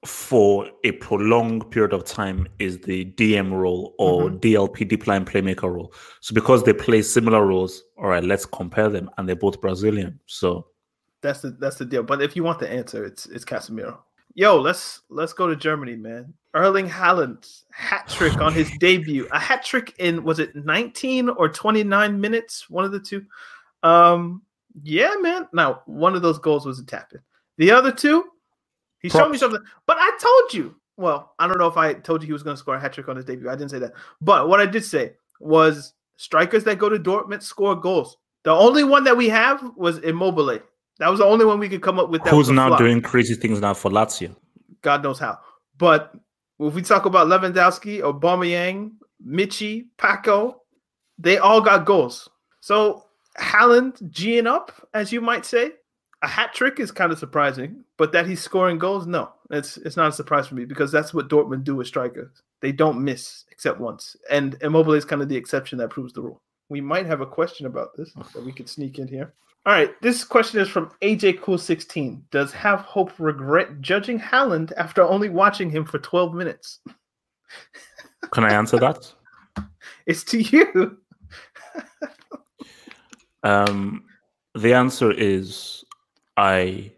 for 0.05 0.67
a 0.84 0.93
prolonged 0.93 1.69
period 1.69 1.93
of 1.93 2.03
time 2.05 2.47
is 2.57 2.80
the 2.80 3.05
DM 3.13 3.51
role 3.51 3.93
or 3.99 4.30
Mm-hmm. 4.30 4.38
DLP 4.38 4.88
deep 4.88 5.05
lying 5.05 5.26
playmaker 5.26 5.72
role. 5.72 5.93
So 6.22 6.34
because 6.34 6.63
they 6.63 6.74
play 6.74 7.03
similar 7.03 7.45
roles, 7.45 7.84
all 7.99 8.07
right, 8.07 8.24
let's 8.24 8.45
compare 8.45 8.89
them, 8.89 9.11
and 9.17 9.28
they're 9.30 9.36
both 9.36 9.61
Brazilian. 9.61 10.19
So 10.26 10.65
That's 11.22 11.41
the 11.41 11.51
that's 11.51 11.76
the 11.76 11.86
deal. 11.86 12.01
But 12.01 12.22
if 12.24 12.36
you 12.36 12.43
want 12.43 12.57
the 12.59 12.67
answer, 12.72 13.05
it's 13.05 13.28
it's 13.28 13.45
Casemiro. 13.45 13.99
Yo, 14.34 14.57
let's 14.59 15.01
let's 15.09 15.34
go 15.34 15.45
to 15.47 15.55
Germany, 15.55 15.95
man. 15.97 16.34
Erling 16.54 16.89
Haaland 16.89 17.62
hat 17.72 18.08
trick 18.08 18.39
on 18.41 18.54
his 18.54 18.70
debut. 18.80 19.28
A 19.32 19.39
hat 19.39 19.64
trick 19.64 19.95
in 19.99 20.24
was 20.24 20.39
it 20.39 20.56
19 20.56 21.30
or 21.30 21.49
29 21.49 22.20
minutes? 22.20 22.70
One 22.70 22.86
of 22.86 22.91
the 22.91 22.99
two. 22.99 23.26
Um, 23.84 24.41
yeah, 24.84 25.14
man. 25.20 25.47
Now 25.54 25.82
one 25.86 26.16
of 26.16 26.22
those 26.22 26.39
goals 26.39 26.66
was 26.66 26.80
a 26.80 26.86
tap 26.86 27.14
in. 27.14 27.20
The 27.58 27.72
other 27.72 27.91
two, 27.91 28.26
he 29.02 29.10
showed 29.10 29.30
me 29.30 29.38
something. 29.38 29.62
But 29.86 29.97
I 29.99 30.18
told 30.22 30.54
you. 30.54 30.76
Well, 30.97 31.34
I 31.39 31.47
don't 31.47 31.58
know 31.58 31.68
if 31.68 31.78
I 31.78 31.93
told 31.93 32.22
you 32.22 32.28
he 32.28 32.34
was 32.34 32.43
going 32.43 32.56
to 32.56 32.60
score 32.60 32.76
a 32.76 32.80
hat 32.80 32.93
trick 32.93 33.08
on 33.08 33.16
his 33.16 33.26
debut. 33.26 33.49
I 33.49 33.56
didn't 33.56 33.72
say 33.72 33.80
that. 33.80 33.93
But 34.20 34.49
what 34.49 34.60
I 34.60 34.68
did 34.68 34.86
say 34.86 35.14
was 35.39 35.93
strikers 36.18 36.64
that 36.66 36.78
go 36.78 36.89
to 36.89 36.99
Dortmund 36.99 37.41
score 37.41 37.76
goals. 37.76 38.18
The 38.43 38.52
only 38.52 38.84
one 38.84 39.04
that 39.06 39.18
we 39.18 39.28
have 39.30 39.64
was 39.76 39.97
Immobile. 39.99 40.60
That 40.99 41.10
was 41.10 41.20
the 41.20 41.26
only 41.26 41.45
one 41.45 41.60
we 41.60 41.70
could 41.70 41.82
come 41.82 41.97
up 41.97 42.10
with. 42.10 42.24
That 42.24 42.30
who's 42.30 42.49
now 42.49 42.68
flop. 42.68 42.80
doing 42.80 43.02
crazy 43.02 43.34
things 43.34 43.60
now 43.60 43.74
for 43.74 43.89
Lazio? 43.89 44.36
God 44.84 45.02
knows 45.02 45.18
how. 45.18 45.39
But 45.78 46.14
if 46.68 46.74
we 46.74 46.82
talk 46.82 47.05
about 47.05 47.28
Lewandowski, 47.28 48.01
Aubameyang, 48.01 48.91
Michy, 49.26 49.88
Paco, 49.97 50.62
they 51.18 51.38
all 51.38 51.62
got 51.62 51.86
goals. 51.86 52.30
So 52.59 53.05
Haaland 53.38 54.01
G'ing 54.12 54.47
up, 54.47 54.72
as 54.93 55.12
you 55.12 55.22
might 55.22 55.45
say. 55.45 55.72
A 56.24 56.28
hat 56.28 56.53
trick 56.53 56.80
is 56.80 56.91
kind 56.91 57.12
of 57.12 57.18
surprising, 57.18 57.84
but 57.97 58.12
that 58.12 58.28
he's 58.28 58.43
scoring 58.43 58.78
goals, 58.78 59.07
no, 59.07 59.32
it's 59.49 59.78
it's 59.78 59.97
not 59.97 60.09
a 60.09 60.12
surprise 60.12 60.47
for 60.47 60.53
me 60.53 60.66
because 60.66 60.91
that's 60.91 61.16
what 61.16 61.30
Dortmund 61.30 61.64
do 61.64 61.76
with 61.76 61.88
strikers. 61.88 62.43
They 62.62 62.72
don't 62.72 63.03
miss 63.03 63.45
except 63.49 63.80
once, 63.80 64.16
and 64.30 64.55
Immobile 64.62 64.93
is 64.93 65.03
kind 65.03 65.24
of 65.24 65.30
the 65.30 65.36
exception 65.36 65.80
that 65.80 65.89
proves 65.89 66.14
the 66.14 66.22
rule. 66.22 66.39
We 66.70 66.80
might 66.80 67.07
have 67.07 67.22
a 67.22 67.26
question 67.26 67.66
about 67.66 67.97
this 67.97 68.14
that 68.14 68.45
we 68.45 68.51
could 68.51 68.70
sneak 68.70 68.99
in 68.99 69.07
here. 69.07 69.34
All 69.64 69.74
right, 69.74 70.01
this 70.01 70.24
question 70.24 70.59
is 70.59 70.70
from 70.70 70.91
AJ 71.03 71.41
Cool 71.41 71.59
16. 71.59 72.26
Does 72.32 72.51
Half 72.51 72.82
Hope 72.82 73.12
regret 73.20 73.80
judging 73.80 74.20
Haaland 74.20 74.74
after 74.76 75.03
only 75.03 75.30
watching 75.30 75.70
him 75.70 75.86
for 75.86 75.99
12 75.99 76.34
minutes? 76.34 76.80
Can 78.32 78.43
I 78.43 78.53
answer 78.53 78.80
that? 78.80 79.14
it's 80.07 80.24
to 80.26 80.41
you. 80.41 80.97
um, 83.43 84.03
the 84.55 84.74
answer 84.74 85.12
is 85.12 85.84
I 86.38 86.91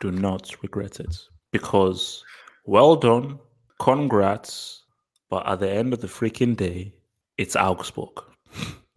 do 0.00 0.10
not 0.10 0.50
regret 0.62 1.00
it 1.00 1.16
because 1.50 2.22
well 2.66 2.94
done, 2.94 3.38
congrats, 3.80 4.82
but 5.30 5.46
at 5.48 5.60
the 5.60 5.70
end 5.70 5.94
of 5.94 6.02
the 6.02 6.08
freaking 6.08 6.56
day, 6.56 6.92
it's 7.38 7.56
Augsburg. 7.56 8.22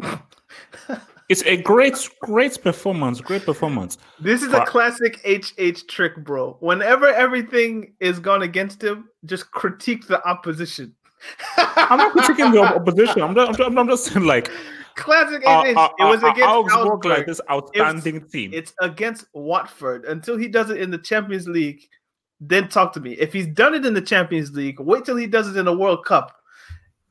it's 1.27 1.43
a 1.43 1.57
great, 1.57 1.97
great 2.21 2.61
performance. 2.61 3.19
Great 3.19 3.45
performance. 3.45 3.97
This 4.19 4.43
is 4.43 4.53
a 4.53 4.63
classic 4.65 5.19
HH 5.25 5.87
trick, 5.87 6.15
bro. 6.17 6.57
Whenever 6.59 7.07
everything 7.07 7.93
is 7.99 8.19
gone 8.19 8.43
against 8.43 8.83
him, 8.83 9.09
just 9.25 9.49
critique 9.51 10.07
the 10.07 10.25
opposition. 10.27 10.93
I'm 11.57 11.97
not 11.97 12.13
critiquing 12.13 12.53
the 12.53 12.61
opposition. 12.61 13.21
I'm 13.21 13.33
just, 13.33 13.59
I'm, 13.59 13.77
I'm 13.77 13.87
just 13.87 14.05
saying, 14.05 14.25
like, 14.25 14.51
classic 14.95 15.43
uh, 15.45 15.61
uh, 15.61 15.89
it 15.99 16.03
was 16.03 16.19
against 16.19 16.41
uh, 16.41 16.59
Augsburg, 16.59 17.05
like 17.05 17.25
this 17.25 17.41
outstanding 17.49 18.17
it's, 18.17 18.31
team. 18.31 18.51
It's 18.53 18.73
against 18.81 19.25
Watford 19.33 20.05
until 20.05 20.37
he 20.37 20.47
does 20.47 20.69
it 20.69 20.79
in 20.79 20.91
the 20.91 20.97
Champions 20.99 21.47
League. 21.47 21.81
Then 22.39 22.67
talk 22.67 22.93
to 22.93 22.99
me. 22.99 23.13
If 23.13 23.33
he's 23.33 23.47
done 23.47 23.73
it 23.73 23.85
in 23.85 23.93
the 23.93 24.01
Champions 24.01 24.51
League, 24.51 24.79
wait 24.79 25.05
till 25.05 25.15
he 25.15 25.25
does 25.25 25.47
it 25.47 25.57
in 25.57 25.65
the 25.65 25.75
World 25.75 26.05
Cup. 26.05 26.35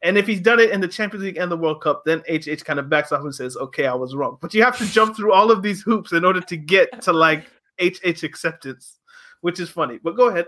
And 0.05 0.19
if 0.19 0.27
he's 0.27 0.41
done 0.41 0.61
it 0.61 0.71
in 0.71 0.83
the 0.83 0.87
Champions 0.87 1.25
League 1.25 1.39
and 1.39 1.51
the 1.51 1.57
World 1.57 1.81
Cup, 1.81 2.05
then 2.05 2.23
HH 2.29 2.63
kind 2.65 2.79
of 2.79 2.91
backs 2.91 3.11
off 3.11 3.23
and 3.23 3.35
says, 3.35 3.57
"Okay, 3.57 3.87
I 3.87 3.95
was 3.95 4.15
wrong." 4.15 4.37
But 4.41 4.53
you 4.53 4.63
have 4.63 4.77
to 4.79 4.87
jump 4.87 5.17
through 5.17 5.33
all 5.33 5.51
of 5.51 5.63
these 5.63 5.83
hoops 5.83 6.13
in 6.13 6.27
order 6.27 6.43
to 6.43 6.57
get 6.57 7.01
to 7.03 7.13
like 7.13 7.47
HH 7.81 8.23
acceptance, 8.23 8.99
which 9.41 9.59
is 9.59 9.71
funny. 9.71 9.99
But 10.03 10.15
go 10.15 10.29
ahead. 10.29 10.47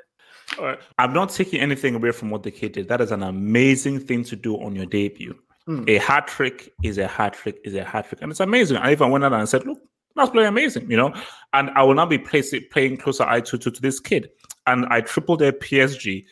All 0.58 0.66
right. 0.66 0.78
I'm 0.98 1.14
not 1.14 1.30
taking 1.30 1.60
anything 1.60 1.94
away 1.94 2.12
from 2.12 2.30
what 2.30 2.42
the 2.42 2.50
kid 2.50 2.72
did. 2.72 2.86
That 2.88 3.00
is 3.00 3.12
an 3.12 3.22
amazing 3.22 4.00
thing 4.00 4.24
to 4.24 4.36
do 4.36 4.56
on 4.56 4.76
your 4.76 4.86
debut. 4.86 5.34
Mm. 5.66 5.88
A 5.88 5.98
hat 5.98 6.28
trick 6.28 6.72
is 6.84 6.98
a 6.98 7.08
hat 7.08 7.32
trick 7.32 7.58
is 7.64 7.74
a 7.74 7.82
hat 7.82 8.08
trick, 8.08 8.20
and 8.20 8.30
it's 8.30 8.40
amazing. 8.40 8.76
And 8.76 8.90
if 8.90 9.00
I 9.00 9.06
even 9.06 9.10
went 9.10 9.24
out 9.24 9.32
and 9.32 9.48
said, 9.48 9.66
"Look, 9.66 9.80
that's 10.14 10.30
playing 10.30 10.48
amazing," 10.48 10.90
you 10.90 10.98
know. 10.98 11.14
And 11.54 11.70
I 11.70 11.82
will 11.82 11.94
now 11.94 12.06
be 12.06 12.18
placing, 12.18 12.64
playing 12.70 12.98
closer 12.98 13.24
eye 13.24 13.40
to, 13.40 13.56
to, 13.56 13.70
to 13.70 13.80
this 13.80 14.00
kid, 14.00 14.28
and 14.66 14.84
I 14.90 15.00
tripled 15.00 15.38
their 15.38 15.52
PSG 15.52 16.26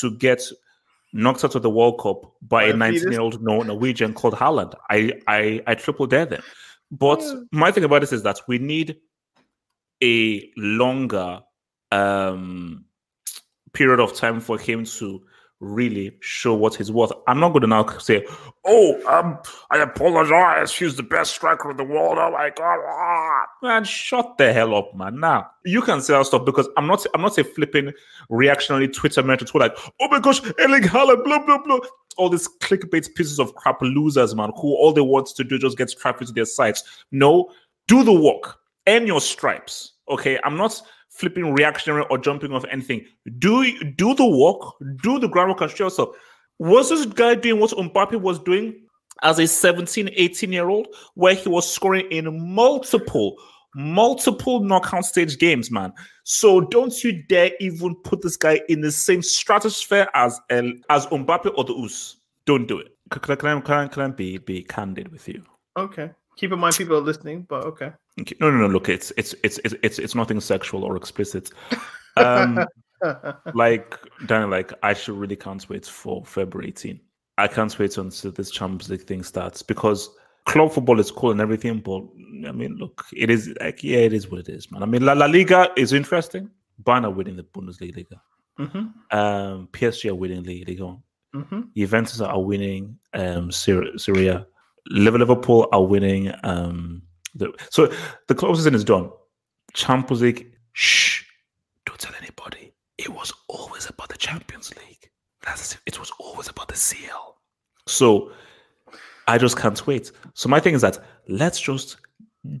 to 0.00 0.16
get 0.18 0.42
knocked 1.14 1.44
out 1.44 1.54
of 1.54 1.62
the 1.62 1.70
World 1.70 1.98
Cup 2.00 2.34
by 2.42 2.64
a 2.64 2.76
19 2.76 3.12
year 3.12 3.20
old 3.20 3.40
Norwegian 3.42 4.12
called 4.12 4.34
Haaland. 4.34 4.74
I 4.90 5.12
I 5.26 5.62
I 5.66 5.74
triple 5.74 6.06
dare 6.06 6.26
them. 6.26 6.42
But 6.90 7.20
yeah. 7.22 7.40
my 7.52 7.70
thing 7.70 7.84
about 7.84 8.02
this 8.02 8.12
is 8.12 8.24
that 8.24 8.40
we 8.46 8.58
need 8.58 8.98
a 10.02 10.50
longer 10.56 11.40
um, 11.90 12.84
period 13.72 14.00
of 14.00 14.14
time 14.14 14.40
for 14.40 14.58
him 14.58 14.84
to 14.84 15.24
really 15.60 16.16
show 16.20 16.54
what 16.54 16.74
he's 16.74 16.90
worth. 16.90 17.12
I'm 17.26 17.40
not 17.40 17.50
going 17.50 17.62
to 17.62 17.66
now 17.66 17.86
say, 17.98 18.26
"Oh, 18.64 19.00
um, 19.06 19.38
I 19.70 19.78
apologize. 19.78 20.74
He's 20.74 20.96
the 20.96 21.02
best 21.02 21.34
striker 21.34 21.70
in 21.70 21.76
the 21.76 21.84
world." 21.84 22.18
Oh 22.18 22.30
my 22.30 22.50
god, 22.50 22.78
ah. 22.86 23.46
man, 23.62 23.84
shut 23.84 24.36
the 24.38 24.52
hell 24.52 24.74
up, 24.74 24.94
man. 24.94 25.20
Now 25.20 25.50
you 25.64 25.82
can 25.82 26.00
say 26.00 26.14
that 26.14 26.26
stuff 26.26 26.44
because 26.44 26.68
I'm 26.76 26.86
not. 26.86 27.04
I'm 27.14 27.22
not 27.22 27.38
a 27.38 27.44
flipping 27.44 27.92
reactionary 28.28 28.88
Twitter 28.88 29.22
mentor 29.22 29.46
who 29.52 29.58
like, 29.58 29.76
"Oh 30.00 30.08
my 30.08 30.20
gosh, 30.20 30.40
Erling 30.58 30.82
Haaland, 30.82 31.24
blah 31.24 31.44
blah 31.44 31.58
blah." 31.58 31.80
All 32.16 32.28
these 32.28 32.48
clickbait 32.60 33.14
pieces 33.14 33.40
of 33.40 33.54
crap 33.56 33.82
losers, 33.82 34.34
man, 34.34 34.52
who 34.56 34.74
all 34.76 34.92
they 34.92 35.00
want 35.00 35.26
to 35.26 35.44
do 35.44 35.58
just 35.58 35.76
get 35.76 35.90
traffic 35.98 36.28
to 36.28 36.32
their 36.32 36.44
sites. 36.44 37.04
No, 37.10 37.50
do 37.88 38.04
the 38.04 38.12
work, 38.12 38.58
earn 38.86 39.06
your 39.06 39.20
stripes. 39.20 39.92
Okay, 40.08 40.38
I'm 40.44 40.56
not 40.56 40.80
flipping 41.14 41.54
reactionary 41.54 42.04
or 42.10 42.18
jumping 42.18 42.52
off 42.52 42.64
anything. 42.70 43.04
Do 43.38 43.64
do 43.92 44.14
the 44.14 44.26
work, 44.26 44.74
do 45.02 45.18
the 45.18 45.28
groundwork 45.28 45.60
and 45.60 45.70
show 45.70 45.84
yourself. 45.84 46.16
Was 46.58 46.90
this 46.90 47.06
guy 47.06 47.34
doing 47.34 47.60
what 47.60 47.70
Mbappe 47.70 48.20
was 48.20 48.38
doing 48.40 48.80
as 49.22 49.38
a 49.38 49.46
17, 49.46 50.10
18 50.12 50.52
year 50.52 50.68
old, 50.68 50.88
where 51.14 51.34
he 51.34 51.48
was 51.48 51.72
scoring 51.72 52.06
in 52.10 52.54
multiple, 52.54 53.36
multiple 53.74 54.60
knockout 54.60 55.04
stage 55.04 55.38
games, 55.38 55.70
man? 55.70 55.92
So 56.24 56.60
don't 56.60 57.02
you 57.02 57.22
dare 57.28 57.50
even 57.60 57.94
put 58.04 58.22
this 58.22 58.36
guy 58.36 58.60
in 58.68 58.80
the 58.80 58.92
same 58.92 59.22
stratosphere 59.22 60.08
as 60.14 60.40
El, 60.50 60.72
as 60.90 61.06
Mbappe 61.06 61.52
or 61.56 61.64
the 61.64 61.74
Us. 61.74 62.16
Don't 62.46 62.66
do 62.66 62.78
it. 62.78 62.88
Can, 63.10 63.36
can, 63.36 63.62
can, 63.62 63.88
can 63.88 64.02
I 64.02 64.08
be, 64.08 64.38
be 64.38 64.62
candid 64.62 65.10
with 65.10 65.28
you? 65.28 65.42
Okay. 65.76 66.10
Keep 66.36 66.52
in 66.52 66.58
mind 66.58 66.76
people 66.76 66.96
are 66.96 67.00
listening, 67.00 67.46
but 67.48 67.64
okay. 67.64 67.92
Okay. 68.20 68.36
No, 68.40 68.50
no, 68.50 68.58
no. 68.58 68.66
Look, 68.68 68.88
it's 68.88 69.12
it's 69.16 69.34
it's 69.42 69.58
it's 69.64 69.74
it's, 69.82 69.98
it's 69.98 70.14
nothing 70.14 70.40
sexual 70.40 70.84
or 70.84 70.96
explicit. 70.96 71.50
Um, 72.16 72.64
like 73.54 73.98
Danny, 74.26 74.46
like 74.46 74.72
I 74.84 74.94
should 74.94 75.16
really 75.16 75.34
can't 75.34 75.68
wait 75.68 75.84
for 75.84 76.24
February 76.24 76.68
18. 76.68 77.00
I 77.38 77.48
can't 77.48 77.76
wait 77.76 77.98
until 77.98 78.30
this 78.30 78.52
Champions 78.52 78.88
League 78.88 79.02
thing 79.02 79.24
starts 79.24 79.62
because 79.62 80.10
club 80.46 80.72
football 80.72 81.00
is 81.00 81.10
cool 81.10 81.32
and 81.32 81.40
everything, 81.40 81.80
but 81.80 82.02
I 82.48 82.52
mean, 82.52 82.76
look, 82.76 83.04
it 83.12 83.30
is 83.30 83.52
like 83.60 83.82
yeah, 83.82 83.98
it 83.98 84.12
is 84.12 84.30
what 84.30 84.40
it 84.40 84.48
is, 84.48 84.70
man. 84.70 84.82
I 84.82 84.86
mean, 84.86 85.04
La, 85.04 85.14
La 85.14 85.26
Liga 85.26 85.70
is 85.76 85.92
interesting. 85.92 86.48
Bayern 86.82 87.04
are 87.04 87.10
winning 87.10 87.36
the 87.36 87.42
Bundesliga. 87.42 88.20
Mm-hmm. 88.58 89.16
Um, 89.16 89.68
PSG 89.72 90.10
are 90.10 90.14
winning 90.14 90.42
the 90.42 90.64
Liga. 90.64 90.96
Mm-hmm. 91.34 91.60
Juventus 91.76 92.20
are 92.20 92.40
winning 92.40 92.96
um, 93.12 93.50
Serie 93.50 94.28
A. 94.28 94.46
Liverpool 94.86 95.68
are 95.72 95.84
winning. 95.84 96.32
Um, 96.44 97.02
so 97.70 97.92
the 98.28 98.34
closest 98.34 98.74
is 98.74 98.84
done. 98.84 99.10
Champions 99.72 100.22
League. 100.22 100.52
Shh! 100.72 101.24
Don't 101.86 101.98
tell 101.98 102.14
anybody. 102.20 102.72
It 102.98 103.08
was 103.08 103.32
always 103.48 103.88
about 103.88 104.08
the 104.08 104.16
Champions 104.16 104.74
League. 104.76 105.10
That's 105.44 105.76
it. 105.86 105.98
Was 105.98 106.12
always 106.18 106.48
about 106.48 106.68
the 106.68 106.76
CL. 106.76 107.36
So 107.86 108.32
I 109.28 109.38
just 109.38 109.56
can't 109.56 109.86
wait. 109.86 110.12
So 110.34 110.48
my 110.48 110.60
thing 110.60 110.74
is 110.74 110.82
that 110.82 110.98
let's 111.28 111.60
just 111.60 111.96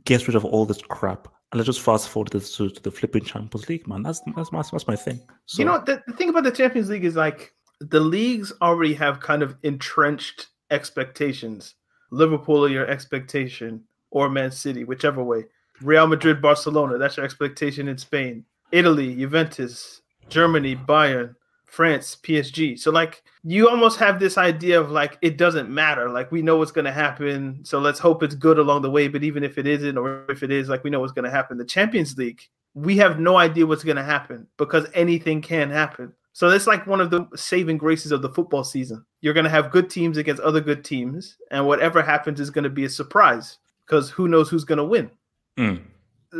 get 0.04 0.26
rid 0.26 0.34
of 0.36 0.44
all 0.44 0.66
this 0.66 0.82
crap 0.82 1.28
and 1.52 1.58
let's 1.58 1.66
just 1.66 1.80
fast 1.80 2.08
forward 2.08 2.32
this 2.32 2.56
to, 2.56 2.70
to 2.70 2.82
the 2.82 2.90
flipping 2.90 3.24
Champions 3.24 3.68
League, 3.68 3.86
man. 3.86 4.02
That's 4.02 4.20
that's 4.36 4.52
my, 4.52 4.62
that's 4.62 4.86
my 4.86 4.96
thing. 4.96 5.20
So, 5.46 5.60
you 5.60 5.66
know, 5.66 5.82
the, 5.84 6.02
the 6.06 6.14
thing 6.14 6.28
about 6.28 6.44
the 6.44 6.50
Champions 6.50 6.90
League 6.90 7.04
is 7.04 7.16
like 7.16 7.54
the 7.80 8.00
leagues 8.00 8.52
already 8.60 8.94
have 8.94 9.20
kind 9.20 9.42
of 9.42 9.56
entrenched 9.62 10.48
expectations 10.70 11.74
Liverpool 12.14 12.64
are 12.64 12.68
your 12.68 12.86
expectation, 12.86 13.82
or 14.14 14.30
Man 14.30 14.50
City, 14.50 14.84
whichever 14.84 15.22
way. 15.22 15.44
Real 15.82 16.06
Madrid, 16.06 16.40
Barcelona, 16.40 16.96
that's 16.96 17.18
your 17.18 17.26
expectation 17.26 17.88
in 17.88 17.98
Spain. 17.98 18.44
Italy, 18.72 19.14
Juventus, 19.14 20.00
Germany, 20.28 20.76
Bayern, 20.76 21.34
France, 21.66 22.16
PSG. 22.22 22.78
So 22.78 22.92
like 22.92 23.24
you 23.42 23.68
almost 23.68 23.98
have 23.98 24.20
this 24.20 24.38
idea 24.38 24.80
of 24.80 24.92
like 24.92 25.18
it 25.20 25.36
doesn't 25.36 25.68
matter. 25.68 26.08
Like 26.08 26.30
we 26.30 26.42
know 26.42 26.56
what's 26.56 26.70
going 26.70 26.84
to 26.84 26.92
happen, 26.92 27.64
so 27.64 27.80
let's 27.80 27.98
hope 27.98 28.22
it's 28.22 28.36
good 28.36 28.58
along 28.58 28.82
the 28.82 28.90
way. 28.90 29.08
But 29.08 29.24
even 29.24 29.42
if 29.42 29.58
it 29.58 29.66
isn't, 29.66 29.98
or 29.98 30.24
if 30.30 30.44
it 30.44 30.52
is, 30.52 30.68
like 30.68 30.84
we 30.84 30.90
know 30.90 31.00
what's 31.00 31.12
going 31.12 31.24
to 31.24 31.30
happen. 31.30 31.58
The 31.58 31.64
Champions 31.64 32.16
League, 32.16 32.42
we 32.74 32.96
have 32.98 33.18
no 33.18 33.36
idea 33.36 33.66
what's 33.66 33.84
going 33.84 33.96
to 33.96 34.04
happen 34.04 34.46
because 34.56 34.86
anything 34.94 35.42
can 35.42 35.70
happen. 35.70 36.12
So 36.32 36.48
that's 36.50 36.66
like 36.68 36.86
one 36.86 37.00
of 37.00 37.10
the 37.10 37.28
saving 37.34 37.78
graces 37.78 38.12
of 38.12 38.22
the 38.22 38.30
football 38.30 38.64
season. 38.64 39.04
You're 39.20 39.34
going 39.34 39.44
to 39.44 39.50
have 39.50 39.70
good 39.72 39.90
teams 39.90 40.16
against 40.16 40.42
other 40.42 40.60
good 40.60 40.84
teams, 40.84 41.36
and 41.50 41.66
whatever 41.66 42.02
happens 42.02 42.38
is 42.38 42.50
going 42.50 42.64
to 42.64 42.70
be 42.70 42.84
a 42.84 42.88
surprise 42.88 43.58
because 43.86 44.10
who 44.10 44.28
knows 44.28 44.48
who's 44.48 44.64
going 44.64 44.78
to 44.78 44.84
win. 44.84 45.10
Mm. 45.58 45.82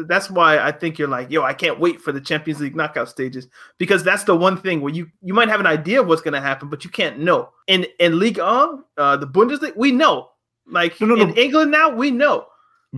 That's 0.07 0.29
why 0.29 0.59
I 0.59 0.73
think 0.73 0.99
you're 0.99 1.09
like, 1.09 1.31
yo, 1.31 1.43
I 1.43 1.55
can't 1.55 1.79
wait 1.79 2.01
for 2.01 2.11
the 2.11 2.21
Champions 2.21 2.61
League 2.61 2.75
knockout 2.75 3.09
stages 3.09 3.47
because 3.79 4.03
that's 4.03 4.25
the 4.25 4.35
one 4.35 4.57
thing 4.57 4.81
where 4.81 4.93
you 4.93 5.07
you 5.23 5.33
might 5.33 5.49
have 5.49 5.61
an 5.61 5.67
idea 5.67 6.01
of 6.01 6.09
what's 6.09 6.23
going 6.23 6.35
to 6.35 6.41
happen, 6.41 6.69
but 6.69 6.85
you 6.85 6.91
can't 6.91 7.21
know. 7.21 7.51
In 7.69 7.87
in 8.01 8.19
Ligue 8.19 8.39
1, 8.39 8.85
uh, 8.97 9.17
the 9.17 9.27
Bundesliga, 9.27 9.77
we 9.77 9.93
know. 9.93 10.31
Like 10.67 11.01
no, 11.01 11.07
no, 11.07 11.23
in 11.23 11.29
no. 11.29 11.35
England 11.35 11.71
now, 11.71 11.91
we 11.91 12.11
know 12.11 12.47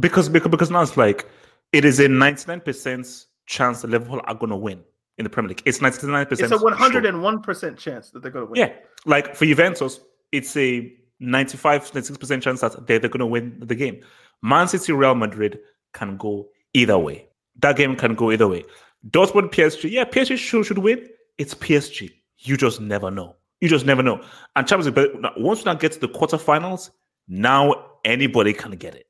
because 0.01 0.29
because 0.29 0.51
because 0.51 0.71
now 0.71 0.83
it's 0.83 0.97
like 0.97 1.29
it 1.73 1.85
is 1.85 1.99
a 2.01 2.09
99 2.09 2.61
percent 2.61 3.27
chance 3.47 3.83
that 3.83 3.91
Liverpool 3.91 4.21
are 4.25 4.35
going 4.35 4.51
to 4.51 4.57
win 4.57 4.83
in 5.19 5.25
the 5.25 5.31
Premier 5.31 5.51
League. 5.51 5.63
It's 5.65 5.79
99%. 5.79 6.33
It's 6.33 6.43
a 6.43 6.49
101% 6.49 7.61
sure. 7.61 7.73
chance 7.73 8.11
that 8.11 8.23
they're 8.23 8.31
going 8.31 8.47
to 8.47 8.51
win. 8.51 8.61
Yeah. 8.61 8.75
Like 9.05 9.35
for 9.35 9.47
Juventus, 9.47 10.01
it's 10.33 10.57
a 10.57 10.93
95, 11.21 11.93
96% 11.93 12.43
chance 12.43 12.61
that 12.61 12.87
they're, 12.87 12.99
they're 12.99 13.09
going 13.09 13.21
to 13.21 13.27
win 13.27 13.59
the 13.61 13.75
game. 13.75 14.03
Man 14.43 14.69
City, 14.69 14.93
Real 14.93 15.15
Madrid 15.15 15.59
can 15.93 16.17
go 16.17 16.49
either 16.75 16.99
way. 16.99 17.29
That 17.61 17.77
game 17.77 17.97
can 17.97 18.15
go 18.15 18.31
either 18.31 18.49
way. 18.49 18.65
Dortmund, 19.11 19.53
PSG, 19.53 19.91
yeah, 19.91 20.05
PSG 20.05 20.37
should, 20.37 20.67
should 20.67 20.79
win. 20.79 21.09
It's 21.39 21.55
PSG. 21.55 22.13
You 22.39 22.57
just 22.57 22.81
never 22.81 23.11
know. 23.11 23.37
You 23.61 23.69
just 23.69 23.87
never 23.87 24.03
know. 24.03 24.23
And 24.55 24.67
Champions 24.67 24.97
League, 24.97 25.25
once 25.39 25.61
you 25.61 25.65
now 25.67 25.75
get 25.75 25.93
to 25.93 26.01
the 26.01 26.09
quarterfinals, 26.09 26.91
now 27.29 27.75
anybody 28.05 28.53
can 28.53 28.73
get 28.73 28.95
it. 28.95 29.07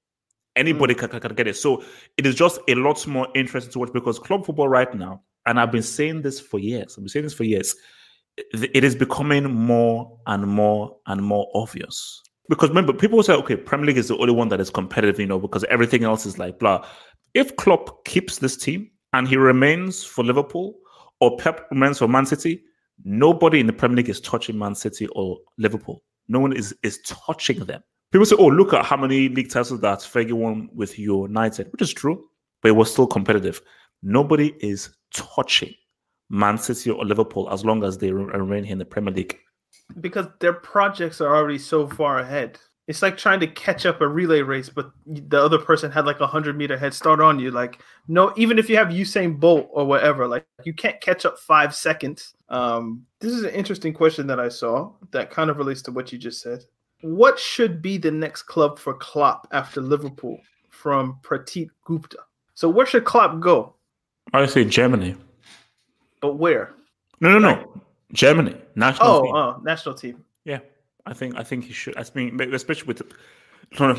Anybody 0.55 0.95
mm. 0.95 1.11
can, 1.11 1.21
can, 1.21 1.35
get 1.35 1.47
it. 1.49 1.57
So 1.57 1.83
it 2.17 2.25
is 2.25 2.35
just 2.35 2.61
a 2.69 2.75
lot 2.75 3.05
more 3.07 3.29
interesting 3.35 3.73
to 3.73 3.79
watch 3.81 3.93
because 3.93 4.19
club 4.19 4.47
football 4.47 4.69
right 4.69 4.93
now 4.95 5.23
and 5.47 5.61
I've 5.61 5.73
been 5.73 5.83
saying 5.83 6.23
this 6.23 6.41
for 6.41 6.59
years. 6.59 6.95
I've 6.97 7.05
been 7.05 7.09
saying 7.09 7.25
this 7.25 7.35
for 7.35 7.45
years. 7.45 7.75
It 8.37 8.85
is 8.85 8.95
becoming 8.95 9.45
more 9.45 10.19
and 10.27 10.47
more 10.47 10.97
and 11.07 11.23
more 11.23 11.49
obvious. 11.55 12.23
Because 12.49 12.69
remember, 12.69 12.93
people 12.93 13.23
say, 13.23 13.35
okay, 13.35 13.57
Premier 13.57 13.87
League 13.87 13.99
is 13.99 14.09
the 14.09 14.17
only 14.19 14.33
one 14.33 14.49
that 14.49 14.61
is 14.61 14.71
competitive, 14.71 15.19
you 15.19 15.27
know, 15.27 15.39
because 15.39 15.65
everything 15.65 16.05
else 16.05 16.27
is 16.27 16.39
like 16.39 16.59
blah. 16.59 16.85
if 17.35 17.55
Klopp 17.57 18.05
keeps 18.05 18.39
this 18.39 18.57
team 18.57 18.91
and 19.13 19.27
he 19.27 19.37
remains 19.37 20.05
for 20.05 20.25
Liverpool 20.25 20.77
or 21.21 21.37
Pep 21.39 21.67
remains 21.71 21.99
for 21.99 22.09
Man 22.09 22.27
City, 22.27 22.63
nobody 23.05 23.61
in 23.61 23.67
the 23.67 23.73
Premier 23.73 23.97
League 23.97 24.09
is 24.09 24.21
touching 24.21 24.59
Man 24.59 24.75
City 24.75 25.07
or 25.09 25.39
Liverpool. 25.59 26.03
No 26.29 26.41
one 26.41 26.53
is 26.53 26.75
is 26.83 27.01
touching 27.03 27.59
them. 27.61 27.83
People 28.13 28.27
say, 28.27 28.37
"Oh, 28.39 28.47
look 28.47 28.73
at 28.73 28.85
how 28.85 28.97
many 28.97 29.29
league 29.29 29.51
titles 29.51 29.81
that 29.81 29.99
Fergie 30.01 30.33
won 30.33 30.69
with 30.75 30.99
United," 30.99 31.71
which 31.73 31.83
is 31.83 31.93
true, 31.93 32.25
but 32.63 32.69
it 32.69 32.77
was 32.77 32.91
still 32.91 33.07
competitive. 33.07 33.61
Nobody 34.03 34.55
is 34.61 34.91
touching 35.13 35.75
Man 36.31 36.59
City 36.59 36.91
or 36.91 37.05
Liverpool 37.05 37.49
as 37.51 37.65
long 37.65 37.85
as 37.85 37.99
they 37.99 38.13
remain 38.13 38.65
here 38.65 38.73
in 38.73 38.79
the 38.79 38.85
Premier 38.85 39.13
League. 39.13 39.39
Because 40.01 40.27
their 40.41 40.53
projects 40.53 41.21
are 41.21 41.35
already 41.35 41.59
so 41.59 41.89
far 41.89 42.19
ahead. 42.19 42.59
It's 42.89 43.03
like 43.03 43.17
trying 43.17 43.41
to 43.41 43.49
catch 43.49 43.85
up 43.85 44.01
a 44.01 44.07
relay 44.07 44.43
race, 44.43 44.69
but 44.69 44.93
the 45.07 45.43
other 45.43 45.59
person 45.59 45.91
had 45.91 46.07
like 46.07 46.21
a 46.21 46.27
hundred 46.27 46.57
meter 46.57 46.79
head 46.79 46.95
start 46.95 47.21
on 47.21 47.41
you. 47.41 47.51
Like, 47.51 47.81
no, 48.07 48.33
even 48.37 48.59
if 48.59 48.71
you 48.71 48.77
have 48.77 48.89
Usain 48.89 49.41
Bolt 49.41 49.69
or 49.73 49.85
whatever, 49.85 50.29
like 50.29 50.47
you 50.63 50.73
can't 50.73 51.01
catch 51.01 51.27
up 51.27 51.39
five 51.39 51.75
seconds. 51.75 52.35
Um, 52.49 53.05
this 53.19 53.33
is 53.33 53.43
an 53.43 53.51
interesting 53.51 53.93
question 53.93 54.29
that 54.29 54.39
I 54.39 54.49
saw 54.49 54.93
that 55.11 55.33
kind 55.33 55.51
of 55.51 55.57
relates 55.57 55.83
to 55.83 55.91
what 55.91 56.13
you 56.13 56.19
just 56.19 56.41
said. 56.41 56.65
What 57.01 57.41
should 57.41 57.83
be 57.83 57.99
the 57.99 58.11
next 58.13 58.45
club 58.45 58.79
for 58.79 58.95
Klopp 58.95 59.49
after 59.53 59.81
Liverpool? 59.81 60.39
From 60.71 61.19
Pratik 61.23 61.71
Gupta. 61.85 62.19
So 62.55 62.69
where 62.69 62.87
should 62.87 63.05
Klopp 63.05 63.41
go? 63.41 63.75
I 64.33 64.47
say 64.47 64.65
Germany. 64.65 65.17
But 66.21 66.35
where? 66.35 66.75
No, 67.21 67.37
no, 67.37 67.39
no. 67.39 67.83
Germany 68.13 68.57
national. 68.75 69.09
Oh, 69.09 69.23
team. 69.23 69.35
oh, 69.35 69.61
national 69.65 69.95
team. 69.95 70.25
Yeah, 70.45 70.61
I 71.07 71.15
think 71.15 71.37
I 71.37 71.43
think 71.43 71.65
he 71.65 71.73
should. 71.73 71.97
I 71.97 72.05
mean, 72.15 72.41
especially 72.55 72.87
with 72.87 73.03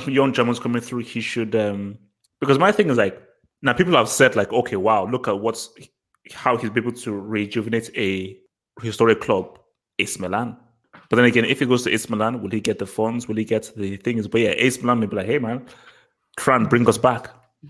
young 0.07 0.33
Germans 0.33 0.59
coming 0.59 0.81
through, 0.81 1.03
he 1.03 1.21
should. 1.21 1.55
um 1.55 1.97
Because 2.39 2.57
my 2.59 2.71
thing 2.71 2.89
is 2.89 2.97
like 2.97 3.21
now 3.61 3.73
people 3.73 3.93
have 3.93 4.09
said 4.09 4.35
like, 4.35 4.51
okay, 4.53 4.75
wow, 4.75 5.05
look 5.05 5.27
at 5.27 5.39
what's 5.39 5.69
how 6.33 6.57
he's 6.57 6.71
able 6.75 6.91
to 6.91 7.13
rejuvenate 7.13 7.89
a 7.95 8.37
historic 8.81 9.21
club, 9.21 9.59
AC 9.99 10.19
Milan. 10.19 10.57
But 11.09 11.15
then 11.15 11.25
again, 11.25 11.45
if 11.45 11.59
he 11.59 11.65
goes 11.65 11.83
to 11.83 11.93
AC 11.93 12.07
Milan, 12.09 12.41
will 12.41 12.49
he 12.49 12.59
get 12.59 12.79
the 12.79 12.85
funds? 12.85 13.27
Will 13.27 13.37
he 13.37 13.45
get 13.45 13.71
the 13.75 13.97
things? 13.97 14.27
But 14.27 14.41
yeah, 14.41 14.53
AC 14.57 14.81
Milan 14.81 14.99
may 14.99 15.05
be 15.05 15.15
like, 15.15 15.25
hey 15.25 15.39
man, 15.39 15.65
try 16.37 16.55
and 16.55 16.69
bring 16.69 16.87
us 16.87 16.97
back. 16.97 17.29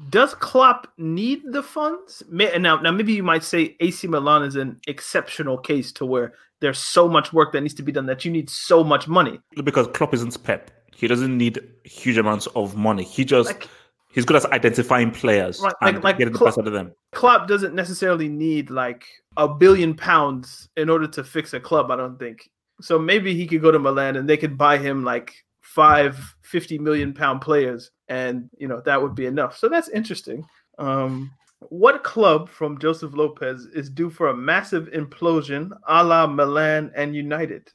Does 0.09 0.33
Klopp 0.35 0.87
need 0.97 1.41
the 1.51 1.63
funds? 1.63 2.21
Now, 2.29 2.77
now 2.77 2.91
maybe 2.91 3.13
you 3.13 3.23
might 3.23 3.43
say 3.43 3.75
AC 3.79 4.07
Milan 4.07 4.43
is 4.43 4.55
an 4.55 4.79
exceptional 4.87 5.57
case 5.57 5.91
to 5.93 6.05
where 6.05 6.33
there's 6.59 6.79
so 6.79 7.07
much 7.07 7.31
work 7.33 7.53
that 7.53 7.61
needs 7.61 7.73
to 7.75 7.83
be 7.83 7.91
done 7.91 8.05
that 8.07 8.25
you 8.25 8.31
need 8.31 8.49
so 8.49 8.83
much 8.83 9.07
money. 9.07 9.39
Because 9.63 9.87
Klopp 9.87 10.13
isn't 10.13 10.43
Pep. 10.43 10.71
He 10.93 11.07
doesn't 11.07 11.37
need 11.37 11.59
huge 11.83 12.17
amounts 12.17 12.47
of 12.47 12.75
money. 12.75 13.03
He 13.03 13.23
just 13.23 13.49
like, 13.49 13.69
he's 14.11 14.25
good 14.25 14.35
at 14.35 14.51
identifying 14.51 15.11
players 15.11 15.59
right, 15.61 15.73
and 15.81 16.03
like, 16.03 16.17
getting 16.17 16.33
the 16.33 16.43
best 16.43 16.57
out 16.57 16.67
of 16.67 16.73
them. 16.73 16.91
Klopp 17.13 17.47
doesn't 17.47 17.75
necessarily 17.75 18.27
need 18.27 18.69
like 18.69 19.05
a 19.37 19.47
billion 19.47 19.93
pounds 19.93 20.67
in 20.75 20.89
order 20.89 21.07
to 21.07 21.23
fix 21.23 21.53
a 21.53 21.59
club. 21.59 21.91
I 21.91 21.95
don't 21.95 22.17
think 22.17 22.49
so. 22.81 22.97
Maybe 22.97 23.35
he 23.35 23.45
could 23.45 23.61
go 23.61 23.71
to 23.71 23.79
Milan 23.79 24.15
and 24.15 24.27
they 24.27 24.37
could 24.37 24.57
buy 24.57 24.79
him 24.79 25.03
like 25.03 25.35
five 25.77 26.35
50 26.41 26.79
million 26.79 27.13
pound 27.13 27.39
players 27.39 27.91
and 28.07 28.49
you 28.57 28.67
know 28.67 28.81
that 28.81 28.99
would 28.99 29.13
be 29.13 29.27
enough. 29.27 29.55
So 29.55 29.69
that's 29.69 29.89
interesting. 29.89 30.43
Um 30.79 31.31
what 31.69 32.03
club 32.03 32.49
from 32.49 32.79
joseph 32.79 33.13
lopez 33.13 33.65
is 33.73 33.89
due 33.89 34.11
for 34.11 34.27
a 34.29 34.35
massive 34.35 34.89
implosion 34.93 35.71
a 35.87 36.03
la 36.03 36.25
milan 36.25 36.91
and 36.95 37.15
united? 37.15 37.69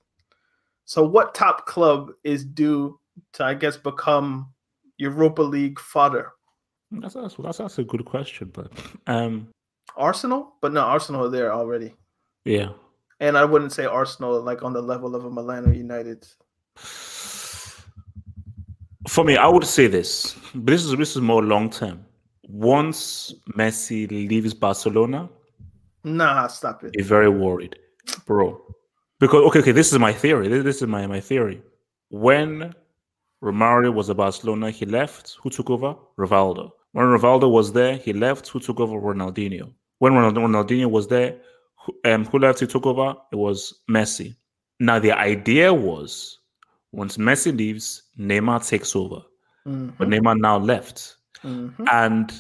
So 0.85 1.05
what 1.05 1.33
top 1.33 1.67
club 1.67 2.11
is 2.25 2.45
due 2.45 2.99
to 3.35 3.45
i 3.45 3.55
guess 3.55 3.77
become 3.77 4.53
europa 4.99 5.43
league 5.43 5.79
fodder? 5.79 6.33
That's 6.91 7.15
that's, 7.15 7.37
that's, 7.37 7.59
that's 7.59 7.79
a 7.79 7.85
good 7.85 8.05
question 8.05 8.51
but 8.53 8.73
um 9.07 9.47
arsenal? 9.97 10.55
But 10.61 10.73
no 10.73 10.81
arsenal 10.81 11.27
are 11.27 11.31
there 11.31 11.53
already. 11.53 11.95
Yeah. 12.45 12.71
And 13.21 13.39
i 13.39 13.45
wouldn't 13.45 13.73
say 13.73 13.85
arsenal 13.85 14.43
like 14.43 14.65
on 14.65 14.73
the 14.73 14.83
level 14.83 15.15
of 15.15 15.25
a 15.25 15.31
milan 15.31 15.67
or 15.67 15.73
united 15.73 16.27
for 19.09 19.25
me, 19.25 19.37
I 19.37 19.47
would 19.47 19.65
say 19.65 19.87
this. 19.87 20.37
But 20.55 20.73
this 20.73 20.85
is 20.85 20.97
this 20.97 21.17
is 21.17 21.23
more 21.23 21.43
long 21.43 21.71
term. 21.71 22.05
Once 22.49 23.35
Messi 23.57 24.09
leaves 24.11 24.55
Barcelona, 24.55 25.29
nah, 26.05 26.47
stop 26.47 26.85
it. 26.85 26.93
Be 26.93 27.03
very 27.03 27.29
worried, 27.29 27.77
bro. 28.27 28.61
Because 29.19 29.45
okay, 29.47 29.61
okay, 29.61 29.73
this 29.73 29.93
is 29.93 29.99
my 29.99 30.13
theory. 30.13 30.49
This 30.49 30.83
is 30.83 30.89
my 30.89 31.07
my 31.07 31.21
theory. 31.21 31.63
When 32.11 32.75
Romario 33.43 33.93
was 33.93 34.11
at 34.11 34.17
Barcelona, 34.17 34.71
he 34.71 34.87
left. 34.87 35.37
Who 35.43 35.51
took 35.51 35.71
over? 35.71 35.97
Rivaldo. 36.19 36.71
When 36.93 37.07
Rivaldo 37.07 37.51
was 37.51 37.73
there, 37.73 37.97
he 37.97 38.13
left. 38.13 38.49
Who 38.49 38.61
took 38.61 38.81
over? 38.81 38.95
Ronaldinho. 38.95 39.73
When 39.99 40.13
Ronaldinho 40.13 40.91
was 40.91 41.09
there, 41.09 41.39
who, 41.85 41.95
um, 42.05 42.25
who 42.27 42.39
left? 42.39 42.61
He 42.61 42.67
took 42.67 42.87
over. 42.87 43.15
It 43.33 43.37
was 43.37 43.81
Messi. 43.91 44.37
Now 44.79 44.99
the 44.99 45.13
idea 45.13 45.73
was 45.73 46.39
once 46.93 47.17
Messi 47.17 47.57
leaves, 47.57 48.03
Neymar 48.19 48.67
takes 48.67 48.95
over. 48.95 49.23
Mm-hmm. 49.67 49.91
But 49.99 50.09
Neymar 50.09 50.39
now 50.39 50.59
left. 50.59 51.17
Mm-hmm. 51.43 51.85
And 51.91 52.33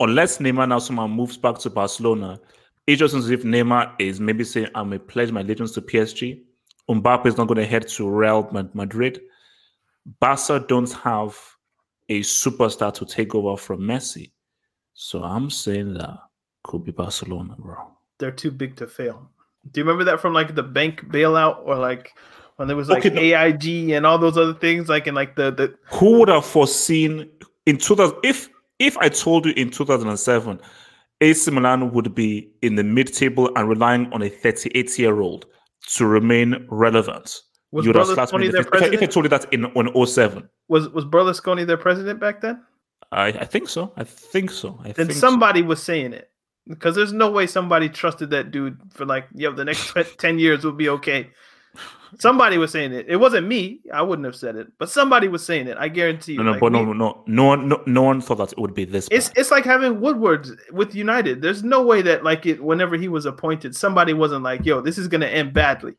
unless 0.00 0.38
Neymar 0.38 0.68
now 0.68 0.78
somehow 0.78 1.06
moves 1.06 1.36
back 1.36 1.58
to 1.58 1.70
Barcelona, 1.70 2.40
it 2.86 2.96
just 2.96 3.12
seems 3.12 3.26
as 3.26 3.30
if 3.30 3.42
Neymar 3.42 3.94
is 3.98 4.20
maybe 4.20 4.44
saying, 4.44 4.68
"I'm 4.74 4.90
may 4.90 4.98
pledge 4.98 5.32
my 5.32 5.40
allegiance 5.40 5.72
to 5.72 5.82
PSG. 5.82 6.42
Mbappe 6.88 7.26
is 7.26 7.36
not 7.36 7.48
going 7.48 7.58
to 7.58 7.66
head 7.66 7.86
to 7.88 8.08
Real 8.08 8.48
Madrid. 8.72 9.20
Barca 10.20 10.64
don't 10.66 10.90
have 10.92 11.38
a 12.08 12.20
superstar 12.20 12.92
to 12.94 13.04
take 13.04 13.34
over 13.34 13.56
from 13.56 13.80
Messi. 13.80 14.32
So 14.94 15.22
I'm 15.22 15.50
saying 15.50 15.94
that 15.94 16.18
could 16.64 16.84
be 16.84 16.92
Barcelona, 16.92 17.56
bro. 17.58 17.76
They're 18.18 18.30
too 18.30 18.50
big 18.50 18.76
to 18.76 18.86
fail. 18.86 19.30
Do 19.70 19.80
you 19.80 19.84
remember 19.84 20.04
that 20.04 20.20
from 20.20 20.32
like 20.32 20.54
the 20.54 20.62
bank 20.62 21.04
bailout 21.08 21.60
or 21.64 21.76
like 21.76 22.14
when 22.58 22.66
there 22.66 22.76
was 22.76 22.88
like 22.88 23.06
okay, 23.06 23.34
AIG 23.34 23.90
and 23.90 24.04
all 24.04 24.18
those 24.18 24.36
other 24.36 24.52
things, 24.52 24.88
like 24.88 25.06
in 25.06 25.14
like 25.14 25.36
the 25.36 25.52
the. 25.52 25.74
Who 25.96 26.18
would 26.18 26.28
have 26.28 26.44
foreseen 26.44 27.30
in 27.66 27.78
2000 27.78 28.18
if 28.24 28.48
if 28.80 28.98
I 28.98 29.08
told 29.08 29.46
you 29.46 29.52
in 29.56 29.70
2007, 29.70 30.60
AC 31.20 31.50
Milan 31.52 31.92
would 31.92 32.14
be 32.16 32.50
in 32.62 32.74
the 32.74 32.82
mid-table 32.82 33.50
and 33.54 33.68
relying 33.68 34.12
on 34.12 34.22
a 34.22 34.30
38-year-old 34.30 35.46
to 35.94 36.06
remain 36.06 36.66
relevant? 36.68 37.42
Was 37.70 37.86
you 37.86 37.92
would 37.92 38.02
Berlusconi 38.02 38.50
their 38.50 38.64
president? 38.64 38.94
If 38.94 39.02
I, 39.02 39.06
told 39.06 39.24
you 39.26 39.30
that 39.30 39.52
in 39.52 39.66
on 39.66 40.06
07. 40.06 40.48
Was 40.66 40.88
was 40.88 41.04
Berlusconi 41.04 41.64
their 41.64 41.76
president 41.76 42.18
back 42.18 42.40
then? 42.40 42.60
I, 43.12 43.28
I 43.28 43.44
think 43.44 43.68
so. 43.68 43.92
I 43.96 44.02
think 44.02 44.50
so. 44.50 44.80
I 44.80 44.90
then 44.92 45.06
think 45.06 45.12
somebody 45.12 45.60
so. 45.60 45.66
was 45.66 45.80
saying 45.80 46.12
it 46.12 46.28
because 46.66 46.96
there's 46.96 47.12
no 47.12 47.30
way 47.30 47.46
somebody 47.46 47.88
trusted 47.88 48.30
that 48.30 48.50
dude 48.50 48.78
for 48.92 49.06
like 49.06 49.26
yo 49.32 49.52
the 49.52 49.64
next 49.64 49.94
10 50.18 50.38
years 50.40 50.64
will 50.64 50.72
be 50.72 50.88
okay 50.88 51.30
Somebody 52.18 52.56
was 52.56 52.72
saying 52.72 52.92
it. 52.92 53.06
It 53.08 53.16
wasn't 53.16 53.46
me. 53.46 53.80
I 53.92 54.00
wouldn't 54.02 54.24
have 54.24 54.36
said 54.36 54.56
it, 54.56 54.68
but 54.78 54.88
somebody 54.88 55.28
was 55.28 55.44
saying 55.44 55.66
it. 55.68 55.76
I 55.78 55.88
guarantee 55.88 56.32
you. 56.32 56.38
No, 56.38 56.44
no, 56.44 56.50
like, 56.52 56.60
but 56.60 56.72
no, 56.72 56.84
no, 56.84 56.92
no, 56.92 57.22
no 57.26 57.44
one, 57.44 57.68
no, 57.68 57.82
no 57.86 58.02
one 58.02 58.20
thought 58.20 58.38
that 58.38 58.52
it 58.52 58.58
would 58.58 58.74
be 58.74 58.84
this. 58.84 59.08
It's 59.10 59.28
bad. 59.28 59.38
it's 59.38 59.50
like 59.50 59.64
having 59.64 60.00
Woodward 60.00 60.48
with 60.72 60.94
United. 60.94 61.42
There's 61.42 61.62
no 61.62 61.82
way 61.82 62.00
that 62.02 62.24
like 62.24 62.46
it. 62.46 62.62
Whenever 62.64 62.96
he 62.96 63.08
was 63.08 63.26
appointed, 63.26 63.76
somebody 63.76 64.14
wasn't 64.14 64.42
like, 64.42 64.64
"Yo, 64.64 64.80
this 64.80 64.96
is 64.96 65.06
gonna 65.06 65.26
end 65.26 65.52
badly," 65.52 65.94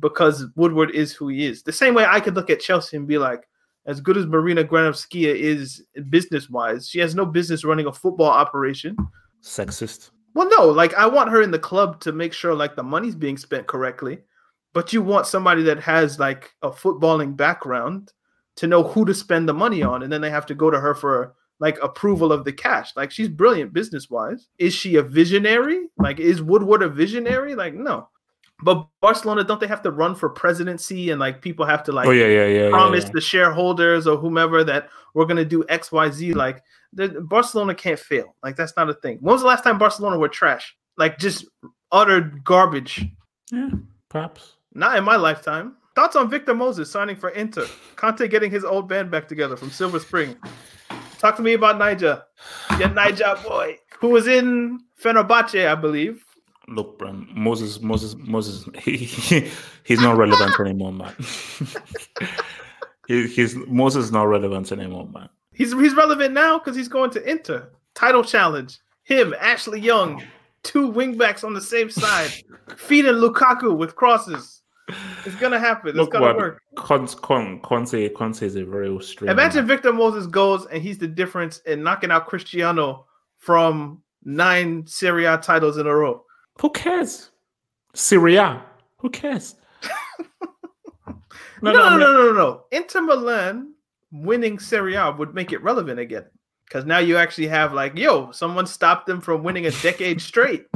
because 0.00 0.46
Woodward 0.54 0.90
is 0.90 1.12
who 1.12 1.28
he 1.28 1.46
is. 1.46 1.62
The 1.62 1.72
same 1.72 1.94
way 1.94 2.04
I 2.04 2.20
could 2.20 2.34
look 2.34 2.50
at 2.50 2.60
Chelsea 2.60 2.96
and 2.96 3.06
be 3.06 3.18
like, 3.18 3.48
as 3.86 4.00
good 4.00 4.16
as 4.16 4.26
Marina 4.26 4.64
Granovskaya 4.64 5.34
is 5.34 5.82
business 6.08 6.48
wise, 6.48 6.88
she 6.88 6.98
has 7.00 7.14
no 7.14 7.26
business 7.26 7.64
running 7.64 7.86
a 7.86 7.92
football 7.92 8.30
operation. 8.30 8.96
Sexist. 9.42 10.10
Well, 10.34 10.48
no, 10.48 10.66
like 10.66 10.94
I 10.94 11.06
want 11.06 11.30
her 11.30 11.42
in 11.42 11.50
the 11.50 11.58
club 11.58 12.00
to 12.00 12.12
make 12.12 12.32
sure 12.32 12.54
like 12.54 12.76
the 12.76 12.82
money's 12.82 13.14
being 13.14 13.36
spent 13.36 13.66
correctly 13.66 14.18
but 14.74 14.92
you 14.92 15.00
want 15.00 15.26
somebody 15.26 15.62
that 15.62 15.80
has 15.80 16.18
like 16.18 16.52
a 16.60 16.70
footballing 16.70 17.36
background 17.36 18.12
to 18.56 18.66
know 18.66 18.82
who 18.82 19.04
to 19.06 19.14
spend 19.14 19.48
the 19.48 19.54
money 19.54 19.82
on 19.82 20.02
and 20.02 20.12
then 20.12 20.20
they 20.20 20.30
have 20.30 20.46
to 20.46 20.54
go 20.54 20.70
to 20.70 20.78
her 20.78 20.94
for 20.94 21.34
like 21.60 21.78
approval 21.82 22.32
of 22.32 22.44
the 22.44 22.52
cash. 22.52 22.94
Like 22.96 23.10
she's 23.10 23.28
brilliant 23.28 23.72
business 23.72 24.10
wise 24.10 24.48
is 24.58 24.74
she 24.74 24.96
a 24.96 25.02
visionary? 25.02 25.86
Like 25.96 26.20
is 26.20 26.42
woodward 26.42 26.82
a 26.82 26.88
visionary? 26.88 27.54
Like 27.54 27.74
no. 27.74 28.08
But 28.62 28.86
barcelona 29.00 29.44
don't 29.44 29.60
they 29.60 29.66
have 29.66 29.82
to 29.82 29.90
run 29.90 30.14
for 30.16 30.28
presidency 30.28 31.10
and 31.10 31.20
like 31.20 31.40
people 31.40 31.64
have 31.64 31.84
to 31.84 31.92
like 31.92 32.06
oh, 32.06 32.10
yeah, 32.10 32.26
yeah, 32.26 32.46
yeah, 32.46 32.70
promise 32.70 33.04
yeah, 33.04 33.08
yeah. 33.08 33.12
the 33.14 33.20
shareholders 33.20 34.06
or 34.06 34.16
whomever 34.16 34.64
that 34.64 34.90
we're 35.14 35.26
going 35.26 35.36
to 35.36 35.44
do 35.44 35.64
xyz 35.64 36.34
like 36.34 36.62
the, 36.92 37.08
barcelona 37.20 37.74
can't 37.74 37.98
fail. 37.98 38.36
Like 38.42 38.56
that's 38.56 38.76
not 38.76 38.90
a 38.90 38.94
thing. 38.94 39.18
When 39.20 39.32
was 39.32 39.42
the 39.42 39.48
last 39.48 39.62
time 39.62 39.78
barcelona 39.78 40.18
were 40.18 40.28
trash? 40.28 40.76
Like 40.96 41.18
just 41.18 41.44
utter 41.92 42.20
garbage. 42.44 43.04
Yeah. 43.52 43.70
Perhaps 44.08 44.54
not 44.74 44.96
in 44.96 45.04
my 45.04 45.16
lifetime. 45.16 45.76
Thoughts 45.94 46.16
on 46.16 46.28
Victor 46.28 46.54
Moses 46.54 46.90
signing 46.90 47.16
for 47.16 47.30
Inter? 47.30 47.66
Conte 47.96 48.26
getting 48.28 48.50
his 48.50 48.64
old 48.64 48.88
band 48.88 49.10
back 49.10 49.28
together 49.28 49.56
from 49.56 49.70
Silver 49.70 50.00
Spring. 50.00 50.36
Talk 51.18 51.36
to 51.36 51.42
me 51.42 51.54
about 51.54 51.78
Niger. 51.78 52.22
Yeah, 52.78 52.88
Niger 52.88 53.36
boy, 53.46 53.78
who 54.00 54.08
was 54.08 54.26
in 54.26 54.80
Fenerbahce, 55.00 55.68
I 55.68 55.74
believe. 55.74 56.24
Look, 56.68 56.98
bro, 56.98 57.12
Moses, 57.12 57.80
Moses, 57.80 58.16
Moses, 58.18 58.68
he, 58.82 58.96
he 58.96 59.50
he's 59.84 60.00
not 60.00 60.16
relevant 60.16 60.58
anymore, 60.58 60.92
man. 60.92 61.14
he, 63.06 63.26
he's 63.28 63.54
Moses 63.54 64.06
is 64.06 64.12
not 64.12 64.24
relevant 64.24 64.72
anymore, 64.72 65.08
man. 65.12 65.28
He's 65.52 65.72
he's 65.72 65.94
relevant 65.94 66.34
now 66.34 66.58
because 66.58 66.74
he's 66.74 66.88
going 66.88 67.10
to 67.10 67.30
Inter. 67.30 67.70
title 67.94 68.24
challenge. 68.24 68.78
Him, 69.04 69.34
Ashley 69.38 69.80
Young, 69.80 70.22
two 70.62 70.90
wingbacks 70.90 71.44
on 71.44 71.52
the 71.52 71.60
same 71.60 71.90
side, 71.90 72.32
feeding 72.76 73.12
Lukaku 73.12 73.76
with 73.76 73.94
crosses. 73.94 74.62
It's 75.24 75.36
gonna 75.36 75.58
happen. 75.58 75.90
It's 75.90 75.96
Look, 75.96 76.12
gonna 76.12 76.26
what 76.26 76.36
work. 76.36 76.62
Con, 76.76 77.06
Con, 77.06 77.60
Conte, 77.60 78.08
Conte 78.10 78.42
is 78.42 78.56
a 78.56 78.64
very 78.64 79.00
strange. 79.00 79.30
Imagine 79.30 79.66
Victor 79.66 79.92
Moses 79.92 80.26
goes 80.26 80.66
and 80.66 80.82
he's 80.82 80.98
the 80.98 81.08
difference 81.08 81.58
in 81.60 81.82
knocking 81.82 82.10
out 82.10 82.26
Cristiano 82.26 83.06
from 83.38 84.02
nine 84.24 84.86
Serie 84.86 85.24
A 85.24 85.38
titles 85.38 85.78
in 85.78 85.86
a 85.86 85.94
row. 85.94 86.24
Who 86.60 86.70
cares? 86.70 87.30
Serie 87.94 88.36
A. 88.36 88.62
Who 88.98 89.10
cares? 89.10 89.56
No, 91.62 91.72
no, 91.72 91.96
no, 91.96 91.96
no, 91.96 92.12
no, 92.12 92.32
no. 92.32 92.64
Inter 92.72 93.00
Milan 93.00 93.72
winning 94.12 94.58
Serie 94.58 94.96
A 94.96 95.10
would 95.10 95.34
make 95.34 95.50
it 95.50 95.62
relevant 95.62 95.98
again. 95.98 96.26
Because 96.66 96.84
now 96.84 96.98
you 96.98 97.16
actually 97.16 97.46
have 97.46 97.72
like, 97.72 97.96
yo, 97.96 98.30
someone 98.32 98.66
stopped 98.66 99.06
them 99.06 99.20
from 99.20 99.42
winning 99.42 99.64
a 99.64 99.70
decade 99.70 100.20
straight. 100.20 100.66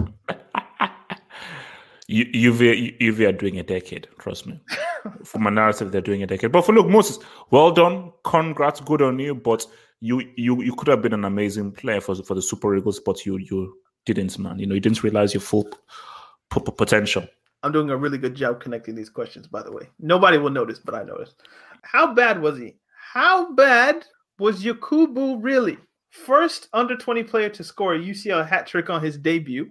You, 2.09 2.25
Juve 2.33 3.21
are 3.21 3.33
doing 3.33 3.59
a 3.59 3.63
decade. 3.63 4.09
Trust 4.19 4.47
me. 4.47 4.59
For 5.25 5.39
my 5.39 5.51
narrative, 5.51 5.93
they're 5.93 6.01
doing 6.01 6.23
a 6.23 6.27
decade. 6.27 6.51
But 6.51 6.63
for 6.63 6.73
look, 6.73 6.89
Moses, 6.89 7.19
well 7.51 7.71
done. 7.71 8.13
Congrats, 8.25 8.81
good 8.81 9.03
on 9.03 9.19
you. 9.19 9.35
But 9.35 9.67
you, 10.01 10.23
you, 10.37 10.63
you 10.63 10.75
could 10.75 10.89
have 10.89 11.03
been 11.03 11.13
an 11.13 11.25
amazing 11.25 11.73
player 11.73 12.01
for 12.01 12.15
for 12.15 12.35
the 12.35 12.43
Super 12.43 12.75
Eagles, 12.77 12.99
but 12.99 13.25
you, 13.27 13.37
you 13.37 13.75
didn't, 14.07 14.39
man. 14.39 14.59
You 14.59 14.67
know, 14.67 14.75
you 14.75 14.81
didn't 14.81 15.03
realize 15.03 15.35
your 15.35 15.43
full 15.43 15.65
p- 15.65 16.61
p- 16.61 16.73
potential. 16.77 17.27
I'm 17.63 17.73
doing 17.73 17.91
a 17.91 17.97
really 17.97 18.19
good 18.19 18.35
job 18.35 18.61
connecting 18.61 18.95
these 18.95 19.11
questions, 19.11 19.47
by 19.47 19.63
the 19.63 19.73
way. 19.73 19.89
Nobody 19.99 20.39
will 20.39 20.51
notice, 20.51 20.79
but 20.79 20.95
I 20.95 21.03
noticed. 21.03 21.43
How 21.83 22.15
bad 22.15 22.41
was 22.41 22.59
he? 22.59 22.77
How 23.13 23.53
bad 23.53 24.05
was 24.39 24.65
Yakubu 24.65 25.39
really? 25.41 25.77
First 26.11 26.69
under 26.73 26.97
20 26.97 27.23
player 27.25 27.49
to 27.51 27.65
score 27.65 27.95
a 27.95 27.99
UCL 27.99 28.49
hat 28.49 28.67
trick 28.67 28.89
on 28.89 29.03
his 29.03 29.19
debut. 29.19 29.71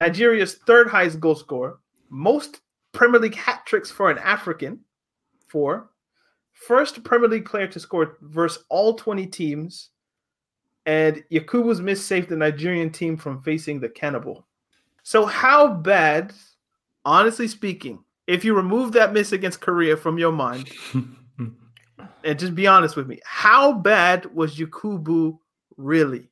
Nigeria's 0.00 0.54
third 0.54 0.88
highest 0.88 1.20
goal 1.20 1.34
scorer. 1.34 1.78
Most 2.10 2.60
Premier 2.92 3.20
League 3.20 3.34
hat 3.34 3.64
tricks 3.66 3.90
for 3.90 4.10
an 4.10 4.18
African. 4.18 4.80
Four. 5.48 5.90
First 6.52 7.04
Premier 7.04 7.28
League 7.28 7.46
player 7.46 7.66
to 7.68 7.80
score 7.80 8.18
versus 8.20 8.64
all 8.68 8.94
20 8.94 9.26
teams. 9.26 9.90
And 10.86 11.22
Yakubu's 11.30 11.80
miss 11.80 12.04
saved 12.04 12.28
the 12.28 12.36
Nigerian 12.36 12.90
team 12.90 13.16
from 13.16 13.42
facing 13.42 13.78
the 13.78 13.88
cannibal. 13.88 14.46
So, 15.02 15.26
how 15.26 15.68
bad 15.68 16.32
honestly 17.04 17.48
speaking, 17.48 18.02
if 18.26 18.44
you 18.44 18.54
remove 18.54 18.92
that 18.92 19.12
miss 19.12 19.32
against 19.32 19.60
Korea 19.60 19.96
from 19.96 20.18
your 20.18 20.32
mind, 20.32 20.70
and 22.24 22.38
just 22.38 22.54
be 22.54 22.66
honest 22.66 22.96
with 22.96 23.06
me, 23.06 23.20
how 23.24 23.72
bad 23.72 24.26
was 24.34 24.56
Yakubu 24.56 25.38
really? 25.76 26.28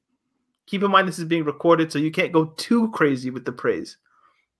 Keep 0.66 0.82
in 0.82 0.90
mind 0.90 1.06
this 1.08 1.18
is 1.18 1.24
being 1.24 1.44
recorded, 1.44 1.92
so 1.92 1.98
you 1.98 2.10
can't 2.10 2.32
go 2.32 2.46
too 2.56 2.90
crazy 2.90 3.30
with 3.30 3.44
the 3.44 3.52
praise. 3.52 3.96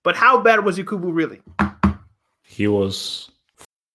But 0.05 0.15
how 0.17 0.41
bad 0.41 0.65
was 0.65 0.79
Yakubu 0.79 1.13
really? 1.15 1.41
He 2.45 2.69
was 2.69 3.31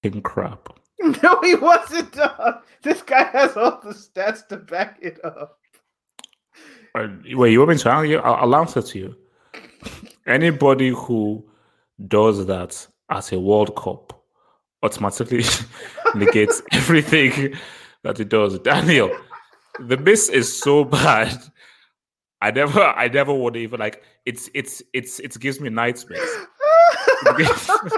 fucking 0.04 0.22
crap. 0.24 0.70
No, 1.24 1.40
he 1.42 1.56
wasn't. 1.56 2.12
dog. 2.12 2.62
This 2.84 3.02
guy 3.02 3.24
has 3.24 3.58
all 3.58 3.80
the 3.84 3.90
stats 3.90 4.48
to 4.50 4.58
back 4.58 5.00
it 5.02 5.20
up. 5.26 5.58
Uh, 6.94 7.08
Wait, 7.32 7.52
you 7.52 7.58
want 7.60 7.72
me 7.72 7.78
to 7.78 7.90
answer 7.90 8.06
you? 8.06 8.20
I'll, 8.20 8.36
I'll 8.36 8.56
answer 8.62 8.84
to 8.84 9.00
you. 9.00 9.16
Anybody 10.28 10.90
who 10.90 11.44
does 12.08 12.46
that 12.46 12.86
at 13.10 13.32
a 13.32 13.40
World 13.40 13.76
Cup 13.76 14.24
automatically 14.84 15.44
negates 16.16 16.62
everything 16.72 17.56
that 18.04 18.20
it 18.20 18.30
does. 18.30 18.60
Daniel, 18.60 19.10
the 19.80 19.98
miss 19.98 20.30
is 20.30 20.56
so 20.56 20.84
bad. 20.84 21.36
I 22.42 22.52
never, 22.52 22.82
I 22.98 23.08
never 23.08 23.34
would 23.34 23.56
even 23.56 23.80
like. 23.80 24.04
It's, 24.26 24.50
it's, 24.54 24.82
it's, 24.94 25.20
it 25.20 25.40
gives 25.40 25.60
me 25.60 25.70
nightmares. 25.70 26.30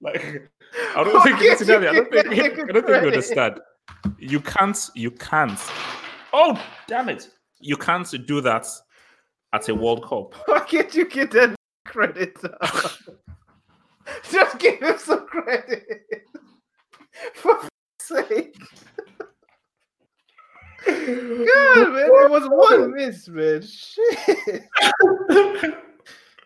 Like, 0.00 0.50
I 0.94 1.04
don't 1.04 1.22
think 1.22 1.38
can't 1.38 1.60
you 1.60 1.74
I 1.74 1.80
don't 1.80 2.10
think, 2.10 2.26
I 2.26 2.72
don't 2.72 2.86
think 2.86 3.02
you 3.02 3.08
understand. 3.08 3.60
You 4.18 4.40
can't, 4.40 4.90
you 4.94 5.10
can't. 5.10 5.58
Oh, 6.32 6.62
damn 6.86 7.08
it! 7.08 7.30
You 7.60 7.76
can't 7.76 8.08
do 8.26 8.40
that 8.42 8.66
at 9.52 9.68
a 9.68 9.74
World 9.74 10.04
Cup. 10.06 10.34
Why 10.46 10.60
can't 10.60 10.94
you 10.94 11.08
get 11.08 11.30
that 11.32 11.56
credit? 11.86 12.36
Just 14.30 14.58
give 14.58 14.80
him 14.80 14.98
some 14.98 15.26
credit. 15.26 15.84
For 17.34 17.58
f- 17.58 17.68
sake. 18.00 18.54
God, 20.86 21.92
man, 21.92 22.06
it 22.06 22.30
was 22.30 22.48
one 22.50 22.94
miss, 22.94 23.28
man. 23.28 23.62
Shit. 23.62 24.64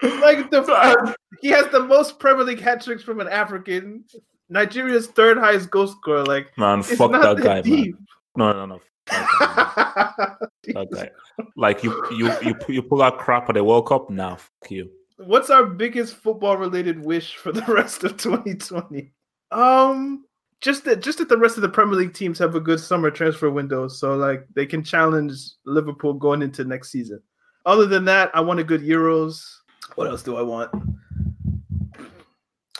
like 0.02 0.50
the 0.50 1.14
he 1.40 1.48
has 1.48 1.68
the 1.68 1.80
most 1.80 2.18
Premier 2.18 2.44
League 2.44 2.60
hat 2.60 2.82
tricks 2.82 3.02
from 3.02 3.20
an 3.20 3.28
African. 3.28 4.04
Nigeria's 4.48 5.06
third 5.06 5.38
highest 5.38 5.70
goal 5.70 5.86
scorer. 5.86 6.24
Like 6.24 6.56
Man, 6.56 6.82
fuck 6.82 7.10
not 7.12 7.36
that 7.36 7.44
guy, 7.44 7.60
deep. 7.60 7.94
man. 7.94 8.06
No, 8.36 8.52
no, 8.52 8.66
no. 8.66 8.80
That 9.06 10.88
guy. 10.92 11.10
Like 11.56 11.82
you, 11.82 12.06
you, 12.12 12.32
you, 12.42 12.54
you 12.68 12.82
pull 12.82 13.02
out 13.02 13.18
crap 13.18 13.48
at 13.48 13.54
the 13.54 13.64
World 13.64 13.88
Cup. 13.88 14.10
Nah, 14.10 14.36
fuck 14.36 14.70
you. 14.70 14.90
What's 15.18 15.50
our 15.50 15.66
biggest 15.66 16.16
football 16.16 16.56
related 16.56 16.98
wish 16.98 17.36
for 17.36 17.52
the 17.52 17.64
rest 17.68 18.04
of 18.04 18.16
2020? 18.16 19.12
Um 19.50 20.24
just 20.60 20.84
that 20.84 21.00
just 21.02 21.18
that 21.18 21.28
the 21.28 21.38
rest 21.38 21.56
of 21.56 21.62
the 21.62 21.68
Premier 21.68 21.96
League 21.96 22.14
teams 22.14 22.38
have 22.38 22.54
a 22.54 22.60
good 22.60 22.80
summer 22.80 23.10
transfer 23.10 23.50
window 23.50 23.88
so 23.88 24.14
like 24.16 24.46
they 24.54 24.66
can 24.66 24.82
challenge 24.84 25.34
Liverpool 25.64 26.14
going 26.14 26.42
into 26.42 26.64
next 26.64 26.90
season. 26.90 27.20
Other 27.66 27.86
than 27.86 28.04
that, 28.06 28.30
I 28.34 28.40
want 28.40 28.60
a 28.60 28.64
good 28.64 28.80
Euros. 28.82 29.42
What 29.94 30.06
else 30.08 30.22
do 30.22 30.36
I 30.36 30.42
want? 30.42 30.70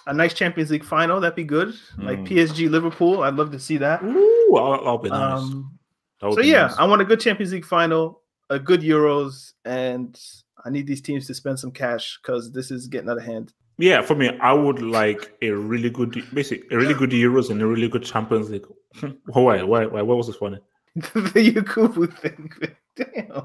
A 0.07 0.13
nice 0.15 0.33
Champions 0.35 0.71
League 0.71 0.85
final, 0.85 1.21
that'd 1.21 1.37
be 1.37 1.45
good. 1.45 1.75
Like 1.99 2.19
Mm. 2.21 2.29
PSG 2.29 2.71
Liverpool, 2.71 3.23
I'd 3.23 3.35
love 3.35 3.53
to 3.53 3.59
see 3.61 3.77
that. 3.79 4.03
Ooh, 4.03 4.57
I'll, 4.57 4.87
I'll 4.89 4.99
be 4.99 5.11
nice. 5.11 5.41
Um, 5.41 5.79
so 6.21 6.35
be 6.37 6.47
yeah, 6.49 6.63
nice. 6.67 6.77
I 6.79 6.85
want 6.87 7.03
a 7.03 7.05
good 7.05 7.21
Champions 7.21 7.53
League 7.53 7.65
final, 7.67 8.23
a 8.49 8.59
good 8.59 8.81
Euros, 8.81 9.53
and 9.65 10.19
I 10.65 10.71
need 10.71 10.87
these 10.87 11.03
teams 11.03 11.27
to 11.29 11.35
spend 11.35 11.61
some 11.61 11.71
cash 11.71 12.19
because 12.23 12.51
this 12.53 12.71
is 12.71 12.89
getting 12.89 13.09
out 13.11 13.19
of 13.19 13.25
hand. 13.25 13.53
Yeah. 13.81 14.03
For 14.03 14.15
me, 14.15 14.37
I 14.39 14.53
would 14.53 14.81
like 14.83 15.33
a 15.43 15.51
really 15.51 15.91
good, 15.91 16.13
basically 16.33 16.67
a 16.71 16.79
really 16.79 16.95
good 16.95 17.11
Euros 17.11 17.51
and 17.51 17.61
a 17.61 17.67
really 17.67 17.89
good 17.89 18.05
Champions 18.05 18.51
League. 18.51 18.67
why? 19.27 19.63
Why? 19.63 19.87
Why? 19.87 20.03
What 20.03 20.17
was 20.17 20.27
this 20.29 20.37
funny? 20.37 20.59
the 20.95 21.53
Yakubu 21.55 22.13
thing, 22.19 22.51
man. 22.61 22.77
Damn. 22.97 23.45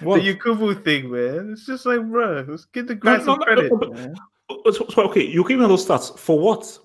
What? 0.00 0.22
The 0.22 0.34
Yakubu 0.34 0.82
thing, 0.84 1.10
man. 1.10 1.52
It's 1.52 1.66
just 1.66 1.86
like, 1.86 2.02
bro, 2.02 2.44
let's 2.48 2.66
give 2.66 2.86
the 2.88 2.94
guy 2.94 3.16
no, 3.18 3.24
some 3.24 3.38
no, 3.38 3.44
credit. 3.44 3.72
no, 3.72 3.78
but- 3.78 4.74
so- 4.74 4.86
so, 4.90 5.02
okay, 5.04 5.24
you 5.24 5.46
give 5.48 5.58
me 5.58 5.66
those 5.66 5.86
stats 5.86 6.18
for 6.18 6.38
what? 6.38 6.78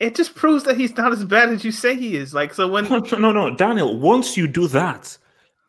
It 0.00 0.14
just 0.14 0.34
proves 0.34 0.64
that 0.64 0.76
he's 0.76 0.96
not 0.96 1.12
as 1.12 1.24
bad 1.24 1.48
as 1.50 1.64
you 1.64 1.72
say 1.72 1.96
he 1.96 2.16
is. 2.16 2.34
Like, 2.34 2.54
so 2.54 2.68
when 2.68 2.84
No, 2.88 2.98
no, 3.18 3.32
no, 3.32 3.54
Daniel. 3.54 3.98
Once 3.98 4.36
you 4.36 4.46
do 4.46 4.68
that, 4.68 5.16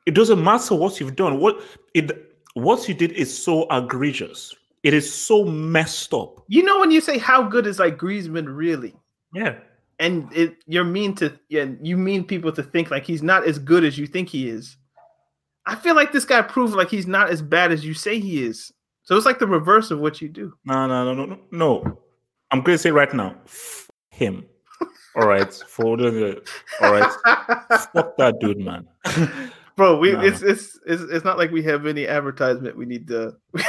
it 0.06 0.14
doesn't 0.16 0.44
matter 0.44 0.76
what 0.76 1.00
you've 1.00 1.16
done. 1.16 1.40
What 1.40 1.62
it 1.94 2.12
what 2.54 2.88
you 2.88 2.94
did 2.94 3.12
is 3.14 3.36
so 3.36 3.68
egregious. 3.70 4.56
It 4.84 4.94
is 4.94 5.12
so 5.14 5.44
messed 5.44 6.14
up. 6.14 6.44
you 6.48 6.64
know 6.64 6.80
when 6.80 6.92
you 6.92 7.02
say 7.02 7.18
how 7.18 7.44
good 7.44 7.68
is 7.68 7.80
like 7.80 7.98
Griezmann 7.98 8.46
really, 8.48 8.96
Yeah. 9.34 9.56
and 10.00 10.32
it 10.34 10.56
you're 10.68 10.84
mean 10.86 11.14
to 11.16 11.38
yeah, 11.50 11.66
you 11.82 11.98
mean 11.98 12.24
people 12.24 12.52
to 12.54 12.64
think 12.64 12.90
like 12.92 13.04
he's 13.04 13.22
not 13.24 13.46
as 13.46 13.60
good 13.60 13.84
as 13.84 13.98
you 13.98 14.08
think 14.08 14.30
he 14.30 14.48
is. 14.50 14.78
I 15.66 15.76
feel 15.76 15.96
like 15.96 16.12
this 16.12 16.26
guy 16.26 16.42
proved 16.42 16.76
like 16.76 16.90
he's 16.90 17.08
not 17.08 17.30
as 17.30 17.42
bad 17.42 17.72
as 17.72 17.86
you 17.86 17.94
say 17.94 18.20
he 18.20 18.44
is. 18.44 18.72
So 19.04 19.18
it's 19.18 19.26
like 19.26 19.40
the 19.40 19.48
reverse 19.48 19.92
of 19.92 20.00
what 20.00 20.22
you 20.22 20.30
do. 20.30 20.54
No, 20.66 20.88
no, 20.88 21.14
no, 21.14 21.26
no, 21.26 21.40
no. 21.52 22.00
I'm 22.52 22.62
going 22.62 22.76
to 22.76 22.82
say 22.82 22.92
right 22.92 23.12
now, 23.14 23.36
f- 23.46 23.90
him. 24.12 24.46
All 25.16 25.28
right, 25.28 25.52
for 25.68 25.98
the 25.98 26.42
all 26.82 26.92
right, 26.94 27.12
fuck 27.94 28.16
that 28.18 28.36
dude, 28.40 28.60
man. 28.60 28.88
Bro, 29.76 29.98
we 30.00 30.12
No. 30.14 30.22
it's, 30.22 30.42
it's 30.42 30.80
it's 30.86 31.02
it's 31.04 31.26
not 31.26 31.38
like 31.38 31.52
we 31.52 31.62
have 31.64 31.86
any 31.86 32.08
advertisement 32.08 32.78
we 32.78 32.86
need 32.86 33.08
to 33.10 33.36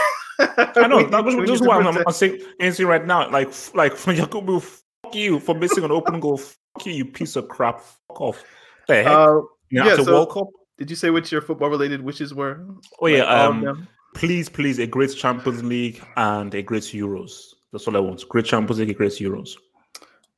I 0.40 0.86
know 0.88 1.02
that 1.10 1.24
was 1.24 1.48
just 1.48 1.64
why 1.64 1.78
I'm, 1.78 1.86
I'm 1.86 2.12
saying 2.12 2.40
anything 2.58 2.86
right 2.86 3.04
now. 3.04 3.30
Like, 3.30 3.52
like 3.74 3.94
from 3.96 4.16
Yakubu, 4.16 4.62
fuck 4.62 5.14
you 5.14 5.40
for 5.40 5.54
missing 5.54 5.84
an 5.84 5.90
open 5.90 6.20
goal. 6.20 6.38
Fuck 6.38 6.86
you, 6.86 6.92
you 6.92 7.04
piece 7.04 7.36
of 7.36 7.48
crap. 7.48 7.80
Fuck 7.80 8.20
off. 8.20 8.44
The 8.88 9.02
heck? 9.02 9.06
Uh, 9.06 9.40
you 9.70 9.80
know, 9.80 9.86
yeah, 9.86 9.96
so- 9.96 10.12
World 10.12 10.30
Cup. 10.32 10.48
did 10.78 10.90
you 10.90 10.96
say 10.96 11.10
what 11.10 11.30
your 11.30 11.42
football 11.42 11.70
related 11.70 12.02
wishes 12.02 12.34
were? 12.34 12.66
Oh 13.00 13.06
yeah, 13.06 13.24
Like, 13.24 13.28
of 13.28 13.50
um, 13.68 13.88
please, 14.14 14.48
please, 14.48 14.78
a 14.78 14.86
great 14.86 15.14
Champions 15.14 15.62
League 15.62 16.02
and 16.16 16.54
a 16.54 16.62
great 16.62 16.82
Euros. 16.84 17.54
That's 17.72 17.86
all 17.86 17.96
I 17.96 18.00
want. 18.00 18.28
Great 18.28 18.46
Champions 18.46 18.80
League, 18.80 18.90
a 18.90 18.94
great 18.94 19.12
Euros. 19.12 19.56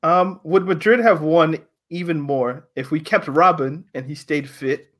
Um, 0.02 0.40
would 0.42 0.66
Madrid 0.66 1.00
have 1.00 1.22
won 1.22 1.56
even 1.88 2.20
more 2.20 2.68
if 2.76 2.90
we 2.90 3.00
kept 3.00 3.26
Robben 3.26 3.84
and 3.94 4.04
he 4.04 4.14
stayed 4.14 4.48
fit? 4.48 4.91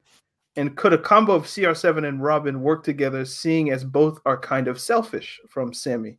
And 0.57 0.77
could 0.77 0.93
a 0.93 0.99
combo 0.99 1.35
of 1.35 1.45
CR7 1.45 2.07
and 2.07 2.21
Robben 2.21 2.59
work 2.59 2.85
together, 2.85 3.25
seeing 3.25 3.71
as 3.71 3.85
both 3.85 4.21
are 4.27 4.39
kind 4.39 4.69
of 4.69 4.81
selfish? 4.81 5.41
From 5.49 5.73
Sammy. 5.73 6.19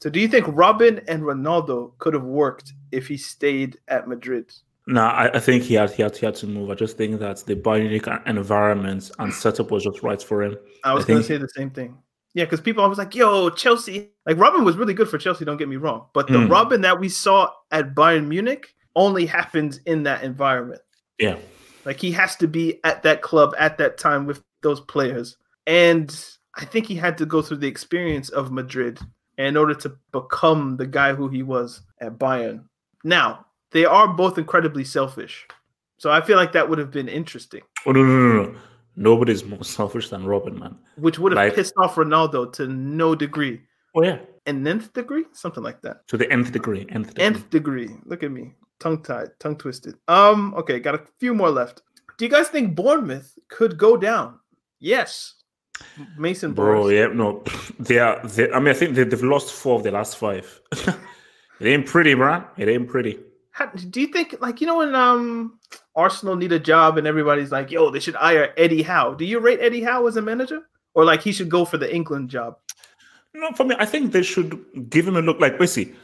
So, 0.00 0.10
do 0.10 0.18
you 0.18 0.28
think 0.28 0.46
Robben 0.46 1.04
and 1.08 1.22
Ronaldo 1.22 1.92
could 1.98 2.14
have 2.14 2.24
worked 2.24 2.72
if 2.90 3.06
he 3.06 3.16
stayed 3.16 3.78
at 3.88 4.08
Madrid? 4.08 4.52
No, 4.86 5.02
I, 5.02 5.30
I, 5.36 5.40
think 5.40 5.62
he 5.62 5.74
had 5.74 5.90
he 5.92 6.02
had 6.02 6.16
he 6.16 6.26
had 6.26 6.34
to 6.36 6.46
move. 6.46 6.70
I 6.70 6.74
just 6.74 6.96
think 6.96 7.20
that 7.20 7.44
the 7.46 7.54
Bayern 7.54 8.26
environment 8.26 9.10
and 9.18 9.32
setup 9.32 9.70
was 9.70 9.84
just 9.84 10.02
right 10.02 10.20
for 10.20 10.42
him. 10.42 10.56
I 10.84 10.94
was 10.94 11.04
going 11.04 11.20
to 11.20 11.24
say 11.24 11.36
the 11.36 11.48
same 11.48 11.70
thing. 11.70 11.96
Yeah, 12.34 12.44
because 12.44 12.60
people 12.60 12.82
always 12.82 12.98
like, 12.98 13.14
"Yo, 13.14 13.50
Chelsea." 13.50 14.10
Like 14.26 14.36
Robben 14.36 14.64
was 14.64 14.76
really 14.76 14.94
good 14.94 15.08
for 15.08 15.18
Chelsea. 15.18 15.44
Don't 15.44 15.58
get 15.58 15.68
me 15.68 15.76
wrong, 15.76 16.06
but 16.12 16.26
the 16.28 16.34
mm. 16.34 16.48
Robben 16.48 16.82
that 16.82 16.98
we 16.98 17.08
saw 17.08 17.50
at 17.70 17.94
Bayern 17.94 18.26
Munich 18.26 18.74
only 18.96 19.26
happens 19.26 19.78
in 19.86 20.02
that 20.04 20.24
environment. 20.24 20.80
Yeah, 21.18 21.36
like 21.84 22.00
he 22.00 22.12
has 22.12 22.36
to 22.36 22.48
be 22.48 22.80
at 22.84 23.02
that 23.02 23.22
club 23.22 23.54
at 23.58 23.78
that 23.78 23.98
time 23.98 24.26
with 24.26 24.42
those 24.62 24.80
players, 24.80 25.36
and 25.66 26.24
I 26.56 26.64
think 26.64 26.86
he 26.86 26.94
had 26.94 27.16
to 27.18 27.26
go 27.26 27.42
through 27.42 27.58
the 27.58 27.68
experience 27.68 28.28
of 28.30 28.52
Madrid 28.52 28.98
in 29.38 29.56
order 29.56 29.74
to 29.74 29.96
become 30.12 30.76
the 30.76 30.86
guy 30.86 31.14
who 31.14 31.28
he 31.28 31.42
was 31.42 31.82
at 32.00 32.18
Bayern. 32.18 32.64
Now 33.04 33.46
they 33.72 33.84
are 33.84 34.08
both 34.08 34.38
incredibly 34.38 34.84
selfish, 34.84 35.46
so 35.98 36.10
I 36.10 36.20
feel 36.20 36.36
like 36.36 36.52
that 36.52 36.68
would 36.68 36.78
have 36.78 36.90
been 36.90 37.08
interesting. 37.08 37.62
Oh 37.86 37.92
no 37.92 38.02
no 38.02 38.18
no 38.18 38.42
no! 38.42 38.58
Nobody's 38.96 39.44
more 39.44 39.64
selfish 39.64 40.10
than 40.10 40.24
Robben, 40.24 40.58
man. 40.58 40.76
Which 40.96 41.18
would 41.18 41.32
have 41.32 41.36
like, 41.36 41.54
pissed 41.54 41.74
off 41.78 41.94
Ronaldo 41.94 42.52
to 42.54 42.66
no 42.66 43.14
degree. 43.14 43.62
Oh 43.94 44.02
yeah. 44.02 44.18
An 44.46 44.66
nth 44.66 44.92
degree, 44.92 45.24
something 45.32 45.62
like 45.62 45.80
that. 45.82 46.06
To 46.08 46.16
the 46.16 46.30
nth 46.30 46.52
degree. 46.52 46.86
Nth 46.90 47.14
degree. 47.14 47.24
Nth 47.24 47.50
degree. 47.50 47.90
Look 48.04 48.22
at 48.22 48.30
me, 48.30 48.54
tongue 48.80 49.02
tied, 49.02 49.28
tongue 49.38 49.56
twisted. 49.56 49.94
Um. 50.08 50.54
Okay, 50.54 50.80
got 50.80 50.94
a 50.96 51.02
few 51.18 51.34
more 51.34 51.50
left. 51.50 51.82
Do 52.18 52.24
you 52.24 52.30
guys 52.30 52.48
think 52.48 52.74
Bournemouth 52.74 53.38
could 53.48 53.78
go 53.78 53.96
down? 53.96 54.38
Yes. 54.80 55.34
Mason 56.18 56.52
Bro, 56.52 56.88
yeah, 56.88 57.06
no, 57.06 57.42
they 57.78 57.98
are. 57.98 58.20
They, 58.26 58.50
I 58.52 58.58
mean, 58.58 58.68
I 58.68 58.74
think 58.74 58.94
they, 58.94 59.04
have 59.04 59.22
lost 59.22 59.52
four 59.52 59.76
of 59.76 59.82
the 59.82 59.90
last 59.90 60.16
five. 60.16 60.60
it 60.72 60.96
ain't 61.62 61.86
pretty, 61.86 62.14
man. 62.14 62.44
It 62.56 62.68
ain't 62.68 62.88
pretty. 62.88 63.18
How, 63.52 63.66
do 63.66 64.00
you 64.00 64.08
think, 64.08 64.36
like, 64.40 64.60
you 64.60 64.66
know, 64.66 64.78
when 64.78 64.94
um 64.94 65.58
Arsenal 65.96 66.36
need 66.36 66.52
a 66.52 66.58
job 66.58 66.98
and 66.98 67.06
everybody's 67.06 67.50
like, 67.50 67.70
"Yo, 67.70 67.90
they 67.90 68.00
should 68.00 68.14
hire 68.14 68.52
Eddie 68.56 68.82
Howe." 68.82 69.14
Do 69.14 69.24
you 69.24 69.38
rate 69.38 69.60
Eddie 69.60 69.82
Howe 69.82 70.06
as 70.06 70.16
a 70.16 70.22
manager, 70.22 70.62
or 70.94 71.04
like 71.04 71.22
he 71.22 71.32
should 71.32 71.48
go 71.48 71.64
for 71.64 71.78
the 71.78 71.92
England 71.92 72.30
job? 72.30 72.56
No, 73.34 73.50
for 73.52 73.64
me, 73.64 73.76
I 73.78 73.86
think 73.86 74.12
they 74.12 74.22
should 74.22 74.90
give 74.90 75.06
him 75.06 75.16
a 75.16 75.22
look. 75.22 75.40
Like, 75.40 75.58
basically, 75.58 75.94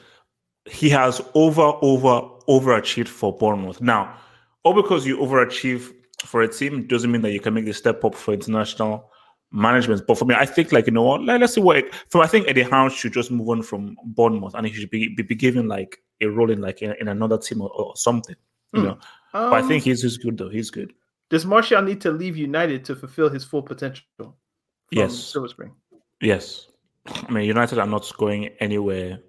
he 0.65 0.89
has 0.91 1.21
over, 1.35 1.73
over, 1.83 2.29
overachieved 2.49 3.09
for 3.09 3.37
Bournemouth. 3.37 3.81
Now, 3.81 4.17
all 4.63 4.75
because 4.75 5.07
you 5.07 5.19
overachieve 5.19 5.93
for 6.25 6.43
a 6.43 6.49
team 6.49 6.87
doesn't 6.87 7.11
mean 7.11 7.23
that 7.23 7.33
you 7.33 7.41
can 7.41 7.55
make 7.55 7.65
the 7.65 7.75
step 7.75 8.05
up 8.05 8.15
for 8.15 8.35
international 8.35 9.11
management. 9.53 10.07
But 10.07 10.19
for 10.19 10.25
me, 10.25 10.35
I 10.35 10.47
think 10.47 10.73
like 10.73 10.87
you 10.87 10.93
know 10.93 11.03
what, 11.03 11.23
like, 11.23 11.41
let's 11.41 11.55
see 11.55 11.61
what. 11.61 11.77
It, 11.77 11.95
so 12.11 12.23
I 12.23 12.27
think 12.27 12.49
Eddie 12.49 12.63
Howe 12.63 12.89
should 12.89 13.13
just 13.13 13.31
move 13.31 13.49
on 13.49 13.63
from 13.63 13.97
Bournemouth, 14.05 14.55
and 14.55 14.67
he 14.67 14.73
should 14.73 14.91
be 14.91 15.15
be, 15.15 15.23
be 15.23 15.35
given 15.35 15.69
like 15.69 15.99
a 16.21 16.27
role 16.27 16.51
in 16.51 16.61
like 16.61 16.83
in, 16.83 16.95
in 17.01 17.09
another 17.09 17.39
team 17.39 17.63
or, 17.63 17.71
or 17.71 17.97
something. 17.97 18.37
You 18.73 18.81
mm. 18.81 18.85
know, 18.85 18.99
um, 19.35 19.51
but 19.51 19.55
I 19.55 19.63
think 19.63 19.83
um, 19.83 19.85
he's 19.85 20.03
he's 20.03 20.17
good 20.17 20.39
though. 20.39 20.49
He's 20.49 20.71
good. 20.71 20.93
Does 21.29 21.45
Martial 21.45 21.83
need 21.83 22.01
to 22.03 22.13
leave 22.13 22.37
United 22.37 22.85
to 22.87 22.95
fulfill 22.97 23.29
his 23.29 23.45
full 23.45 23.63
potential? 23.63 24.37
Yes, 24.91 25.17
Silver 25.17 25.49
Spring. 25.49 25.73
Yes, 26.21 26.69
I 27.07 27.31
mean 27.31 27.45
United 27.45 27.79
are 27.79 27.87
not 27.87 28.11
going 28.17 28.49
anywhere 28.61 29.21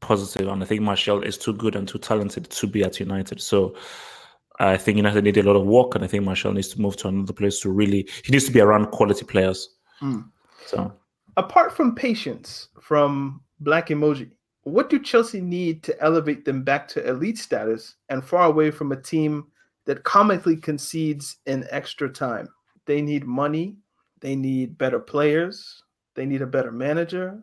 positive, 0.00 0.48
and 0.48 0.62
I 0.62 0.66
think 0.66 0.82
Martial 0.82 1.22
is 1.22 1.38
too 1.38 1.52
good 1.52 1.76
and 1.76 1.86
too 1.86 1.98
talented 1.98 2.50
to 2.50 2.66
be 2.66 2.82
at 2.82 3.00
United. 3.00 3.40
So 3.40 3.74
I 4.60 4.76
think 4.76 4.96
United 4.96 5.24
need 5.24 5.36
a 5.36 5.42
lot 5.42 5.56
of 5.56 5.66
work, 5.66 5.94
and 5.94 6.04
I 6.04 6.06
think 6.06 6.24
Martial 6.24 6.52
needs 6.52 6.68
to 6.68 6.80
move 6.80 6.96
to 6.98 7.08
another 7.08 7.32
place 7.32 7.60
to 7.60 7.70
really. 7.70 8.08
He 8.24 8.32
needs 8.32 8.46
to 8.46 8.52
be 8.52 8.60
around 8.60 8.86
quality 8.90 9.24
players. 9.24 9.76
Mm. 10.02 10.28
So, 10.66 10.92
apart 11.36 11.76
from 11.76 11.94
patience 11.94 12.68
from 12.80 13.40
Black 13.60 13.88
Emoji, 13.88 14.30
what 14.64 14.90
do 14.90 14.98
Chelsea 14.98 15.40
need 15.40 15.82
to 15.84 16.00
elevate 16.02 16.44
them 16.44 16.62
back 16.62 16.88
to 16.88 17.08
elite 17.08 17.38
status 17.38 17.94
and 18.08 18.24
far 18.24 18.46
away 18.46 18.70
from 18.70 18.92
a 18.92 19.00
team 19.00 19.46
that 19.86 20.04
comically 20.04 20.56
concedes 20.56 21.36
in 21.46 21.66
extra 21.70 22.08
time? 22.08 22.48
They 22.86 23.00
need 23.00 23.24
money, 23.24 23.76
they 24.20 24.34
need 24.34 24.76
better 24.76 24.98
players, 24.98 25.82
they 26.14 26.26
need 26.26 26.42
a 26.42 26.46
better 26.46 26.72
manager, 26.72 27.40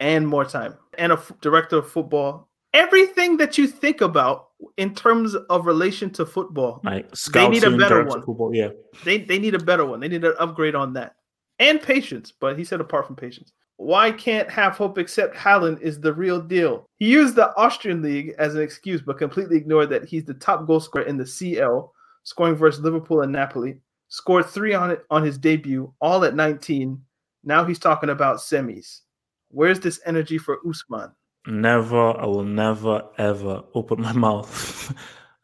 and 0.00 0.26
more 0.26 0.44
time, 0.44 0.74
and 0.96 1.12
a 1.12 1.16
f- 1.16 1.32
director 1.40 1.78
of 1.78 1.90
football. 1.90 2.48
Everything 2.74 3.38
that 3.38 3.56
you 3.56 3.66
think 3.66 4.00
about 4.00 4.48
in 4.76 4.94
terms 4.94 5.34
of 5.34 5.66
relation 5.66 6.10
to 6.10 6.26
football, 6.26 6.80
like 6.84 7.10
they 7.32 7.48
need 7.48 7.64
a 7.64 7.76
better 7.76 8.04
one. 8.04 8.22
Football, 8.22 8.54
yeah, 8.54 8.68
they 9.04 9.18
they 9.18 9.38
need 9.38 9.54
a 9.54 9.58
better 9.58 9.84
one. 9.84 10.00
They 10.00 10.08
need 10.08 10.24
an 10.24 10.34
upgrade 10.38 10.74
on 10.74 10.92
that, 10.94 11.16
and 11.58 11.80
patience. 11.80 12.32
But 12.38 12.58
he 12.58 12.64
said 12.64 12.80
apart 12.80 13.06
from 13.06 13.16
patience, 13.16 13.52
why 13.78 14.10
can't 14.10 14.50
Half 14.50 14.76
Hope 14.76 14.98
accept 14.98 15.36
Haaland 15.36 15.80
is 15.80 16.00
the 16.00 16.12
real 16.12 16.40
deal? 16.40 16.88
He 16.96 17.08
used 17.08 17.36
the 17.36 17.56
Austrian 17.56 18.02
league 18.02 18.34
as 18.36 18.56
an 18.56 18.60
excuse, 18.60 19.00
but 19.00 19.18
completely 19.18 19.56
ignored 19.56 19.88
that 19.90 20.04
he's 20.04 20.24
the 20.24 20.34
top 20.34 20.66
goal 20.66 20.80
scorer 20.80 21.04
in 21.04 21.16
the 21.16 21.26
CL, 21.26 21.92
scoring 22.24 22.56
versus 22.56 22.82
Liverpool 22.82 23.22
and 23.22 23.32
Napoli. 23.32 23.80
Scored 24.08 24.46
three 24.46 24.74
on 24.74 24.90
it 24.90 25.04
on 25.10 25.22
his 25.22 25.38
debut, 25.38 25.92
all 26.00 26.24
at 26.24 26.34
19. 26.34 27.00
Now 27.44 27.64
he's 27.64 27.78
talking 27.78 28.10
about 28.10 28.38
semis. 28.38 29.02
Where's 29.50 29.80
this 29.80 30.00
energy 30.04 30.38
for 30.38 30.58
Usman? 30.68 31.12
Never, 31.46 32.18
I 32.20 32.26
will 32.26 32.44
never 32.44 33.02
ever 33.16 33.62
open 33.74 34.02
my 34.02 34.12
mouth 34.26 34.94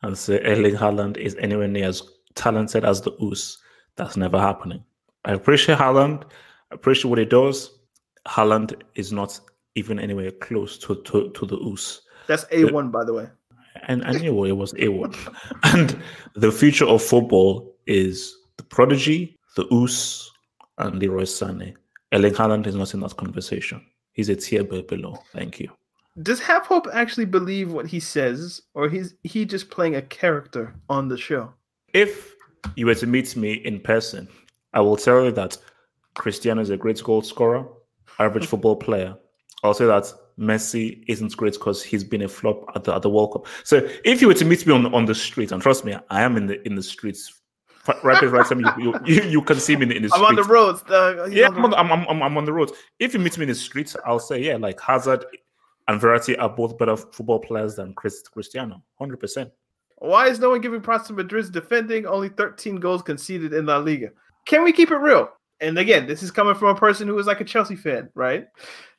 and 0.03 0.17
say 0.17 0.41
Erling 0.41 0.75
Haaland 0.75 1.17
is 1.17 1.35
anywhere 1.37 1.69
near 1.69 1.89
as 1.89 2.03
talented 2.35 2.85
as 2.85 3.01
the 3.01 3.13
Us. 3.13 3.59
That's 3.97 4.17
never 4.17 4.39
happening. 4.39 4.85
I 5.25 5.33
appreciate 5.33 5.79
Haaland. 5.79 6.25
I 6.71 6.75
appreciate 6.75 7.09
what 7.09 7.19
he 7.19 7.25
does. 7.25 7.79
Haaland 8.29 8.83
is 8.95 9.13
not 9.13 9.39
even 9.75 9.99
anywhere 9.99 10.31
close 10.31 10.79
to, 10.79 10.97
to, 11.03 11.31
to 11.31 11.47
the 11.47 11.57
Us. 11.57 12.03
That's 12.27 12.45
A1, 12.47 12.93
by 12.93 13.05
the 13.05 13.15
way. 13.15 13.29
And 13.89 14.05
I 14.05 14.13
knew 14.13 14.45
it 14.45 14.53
was 14.53 14.73
A1. 14.75 15.15
and 15.65 16.03
the 16.35 16.53
future 16.53 16.87
of 16.87 17.03
football 17.03 17.75
is 17.87 18.37
the 18.57 18.63
prodigy, 18.65 19.39
the 19.57 19.67
Us, 19.67 20.31
and 20.79 20.99
Leroy 20.99 21.23
Sané. 21.23 21.75
Erling 22.13 22.35
Haaland 22.35 22.67
is 22.67 22.75
not 22.75 22.95
in 22.95 23.01
that 23.01 23.17
conversation. 23.17 23.85
He's 24.15 24.29
a 24.29 24.37
tier 24.37 24.65
below. 24.65 25.19
Thank 25.33 25.61
you. 25.61 25.71
Does 26.23 26.41
Half 26.41 26.67
Hope 26.67 26.87
actually 26.93 27.27
believe 27.27 27.73
what 27.73 27.87
he 27.87 28.01
says, 28.01 28.63
or 28.75 28.89
he's 28.89 29.15
he 29.25 29.45
just 29.45 29.69
playing 29.69 29.97
a 29.97 30.03
character 30.03 30.75
on 30.89 31.09
the 31.09 31.19
show? 31.19 31.53
If 31.93 32.35
you 32.77 32.87
were 32.87 32.95
to 32.95 33.07
meet 33.07 33.37
me 33.37 33.55
in 33.55 33.81
person, 33.81 34.29
I 34.73 34.81
will 34.81 34.97
tell 34.97 35.25
you 35.25 35.33
that 35.33 35.59
Cristiano 36.15 36.63
is 36.63 36.71
a 36.71 36.77
great 36.77 37.03
goal 37.03 37.23
scorer 37.23 37.67
average 38.19 38.47
football 38.47 38.77
player. 38.77 39.17
I'll 39.63 39.75
say 39.75 39.87
that 39.87 40.13
Messi 40.39 41.03
isn't 41.09 41.37
great 41.37 41.55
because 41.55 41.83
he's 41.83 42.05
been 42.05 42.23
a 42.23 42.29
flop 42.29 42.65
at 42.75 42.85
the, 42.85 42.95
at 42.95 43.03
the 43.03 43.11
World 43.11 43.33
Cup. 43.33 43.47
So 43.65 43.89
if 44.05 44.21
you 44.21 44.29
were 44.29 44.35
to 44.35 44.45
meet 44.45 44.67
me 44.67 44.73
on 44.73 44.93
on 44.95 45.07
the 45.07 45.15
street, 45.15 45.53
and 45.53 45.63
trust 45.63 45.85
me, 45.85 45.97
I 46.11 46.23
am 46.23 46.37
in 46.37 46.47
the 46.47 46.65
in 46.67 46.75
the 46.75 46.83
streets. 46.83 47.41
Right, 48.03 48.23
right 48.23 48.47
time 48.47 48.61
you, 48.79 48.95
you, 49.05 49.23
you 49.23 49.43
can 49.43 49.61
see 49.61 49.77
me 49.77 49.83
in 49.83 49.89
the, 49.89 49.97
in 49.97 50.03
the 50.05 50.15
I'm 50.15 50.25
on 50.25 50.37
the 50.37 50.45
roads. 50.45 50.83
The, 50.83 51.29
yeah, 51.31 51.49
I'm 51.49 51.65
on, 51.65 51.75
I'm, 51.75 51.93
I'm, 51.93 52.23
I'm 52.23 52.37
on 52.39 52.45
the 52.45 52.53
roads. 52.53 52.73
If 52.99 53.13
you 53.13 53.21
meet 53.21 53.37
me 53.37 53.43
in 53.43 53.49
the 53.49 53.55
streets, 53.55 53.95
I'll 54.07 54.19
say 54.19 54.43
yeah, 54.43 54.57
like 54.57 54.81
Hazard 54.81 55.25
and 55.89 56.01
Verratti 56.01 56.39
are 56.39 56.49
both 56.49 56.79
better 56.79 56.97
football 56.97 57.39
players 57.39 57.75
than 57.75 57.93
Chris 57.95 58.23
Cristiano, 58.23 58.83
hundred 58.99 59.21
percent. 59.21 59.51
Why 59.99 60.29
is 60.29 60.39
no 60.39 60.51
one 60.51 60.61
giving 60.61 60.81
props 60.81 61.09
to 61.09 61.13
Madrid's 61.13 61.51
defending? 61.51 62.05
Only 62.05 62.29
13 62.29 62.77
goals 62.77 63.01
conceded 63.01 63.55
in 63.55 63.67
La 63.67 63.79
Liga. 63.79 64.11
Can 64.45 64.65
we 64.65 64.73
keep 64.73 64.91
it 64.91 64.97
real? 64.97 65.31
and 65.61 65.79
again, 65.79 66.07
this 66.07 66.23
is 66.23 66.31
coming 66.31 66.55
from 66.55 66.69
a 66.69 66.75
person 66.75 67.09
who 67.09 67.19
is 67.19 67.27
like 67.27 67.41
a 67.41 67.45
Chelsea 67.45 67.77
fan, 67.77 68.11
right? 68.15 68.47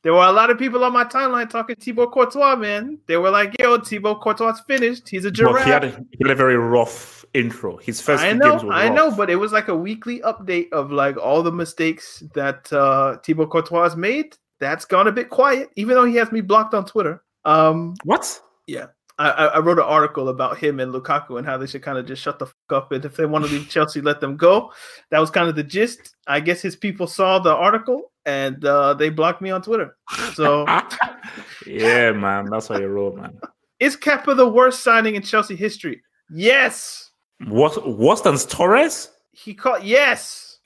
There 0.02 0.14
were 0.14 0.26
a 0.26 0.32
lot 0.32 0.50
of 0.50 0.58
people 0.58 0.84
on 0.84 0.94
my 0.94 1.04
timeline 1.04 1.50
talking 1.50 1.76
Thibaut 1.76 2.12
Courtois, 2.12 2.56
man. 2.56 3.00
They 3.08 3.18
were 3.18 3.30
like, 3.30 3.56
"Yo, 3.60 3.80
Thibaut 3.80 4.22
Courtois 4.22 4.54
finished. 4.68 5.10
He's 5.10 5.26
a 5.26 5.32
giraffe." 5.32 5.56
Well, 5.56 5.66
he, 5.66 5.72
had 5.72 5.84
a, 5.84 5.90
he 5.90 6.18
had 6.22 6.32
a 6.32 6.36
very 6.36 6.58
rough 6.58 7.15
intro. 7.36 7.78
His 7.78 8.02
first 8.02 8.24
I 8.24 8.34
know, 8.34 8.58
I 8.70 8.88
rough. 8.88 8.96
know, 8.96 9.12
but 9.12 9.30
it 9.30 9.36
was 9.36 9.52
like 9.52 9.68
a 9.68 9.76
weekly 9.76 10.20
update 10.22 10.72
of 10.72 10.92
like 10.92 11.18
all 11.18 11.44
the 11.44 11.52
mistakes 11.52 12.24
that 12.34 12.72
uh 12.72 13.18
Thibaut 13.18 13.50
Courtois 13.50 13.96
made. 13.96 14.36
That's 14.60 14.86
gone 14.86 15.08
a 15.08 15.12
bit 15.12 15.30
quiet, 15.30 15.70
even 15.76 15.96
though 15.96 16.06
he 16.06 16.16
has 16.16 16.32
me 16.32 16.42
blocked 16.42 16.74
on 16.74 16.86
Twitter. 16.86 17.22
Um, 17.44 17.94
what? 18.04 18.40
Yeah, 18.68 18.88
I, 19.18 19.30
I, 19.30 19.60
wrote 19.60 19.78
an 19.78 19.86
article 19.86 20.30
about 20.30 20.58
him 20.58 20.80
and 20.80 20.94
Lukaku 20.94 21.38
and 21.38 21.48
how 21.48 21.58
they 21.58 21.68
should 21.68 21.82
kind 21.82 21.98
of 21.98 22.06
just 22.06 22.22
shut 22.22 22.40
the 22.40 22.48
fuck 22.48 22.72
up. 22.72 22.92
And 22.92 23.06
if 23.06 23.16
they 23.16 23.26
want 23.26 23.46
to 23.46 23.52
leave 23.52 23.70
Chelsea, 23.70 24.02
let 24.02 24.20
them 24.20 24.36
go. 24.36 24.72
That 25.12 25.20
was 25.20 25.30
kind 25.30 25.48
of 25.48 25.56
the 25.56 25.64
gist. 25.64 26.16
I 26.28 26.40
guess 26.40 26.62
his 26.62 26.76
people 26.76 27.08
saw 27.08 27.40
the 27.40 27.54
article 27.54 28.12
and 28.26 28.64
uh, 28.66 28.94
they 28.94 29.10
blocked 29.10 29.42
me 29.42 29.52
on 29.52 29.62
Twitter. 29.62 29.96
So, 30.34 30.66
yeah, 31.66 32.12
man, 32.12 32.50
that's 32.50 32.68
how 32.68 32.78
you 32.78 32.88
roll, 32.88 33.16
man. 33.16 33.40
Is 33.80 33.96
Kepa 33.96 34.36
the 34.36 34.50
worst 34.50 34.84
signing 34.84 35.16
in 35.16 35.22
Chelsea 35.22 35.56
history? 35.56 36.02
Yes. 36.30 37.05
What 37.44 37.98
worse 37.98 38.22
than 38.22 38.38
Torres? 38.38 39.12
He 39.32 39.54
caught 39.54 39.84
yes. 39.84 40.58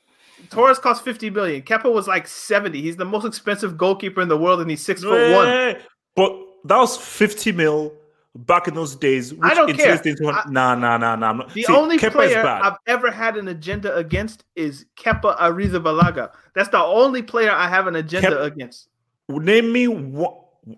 Torres 0.49 0.79
cost 0.79 1.03
50 1.03 1.29
million. 1.31 1.61
Kepa 1.61 1.91
was 1.91 2.07
like 2.07 2.27
70. 2.27 2.81
He's 2.81 2.95
the 2.95 3.05
most 3.05 3.25
expensive 3.25 3.77
goalkeeper 3.77 4.21
in 4.21 4.29
the 4.29 4.37
world, 4.37 4.61
and 4.61 4.69
he's 4.69 4.83
six 4.83 5.03
foot 5.03 5.33
one. 5.33 5.77
But 6.15 6.31
that 6.65 6.77
was 6.77 6.97
50 6.97 7.51
mil 7.51 7.93
back 8.35 8.67
in 8.67 8.73
those 8.75 8.95
days. 8.95 9.33
I 9.41 9.53
don't 9.53 9.73
care. 9.75 9.99
I, 9.99 10.43
nah, 10.49 10.75
nah, 10.75 10.97
nah, 10.97 11.15
nah. 11.15 11.45
The 11.53 11.63
See, 11.63 11.73
only 11.73 11.97
Kepa 11.97 12.11
player 12.11 12.45
I've 12.45 12.77
ever 12.87 13.11
had 13.11 13.37
an 13.37 13.47
agenda 13.47 13.95
against 13.95 14.45
is 14.55 14.85
Kepa 14.95 15.37
Arrizabalaga. 15.37 16.31
That's 16.53 16.69
the 16.69 16.79
only 16.79 17.21
player 17.21 17.51
I 17.51 17.67
have 17.67 17.87
an 17.87 17.95
agenda 17.95 18.31
Kepa, 18.31 18.45
against. 18.45 18.89
Name 19.27 19.71
me 19.71 19.87
what 19.87 20.35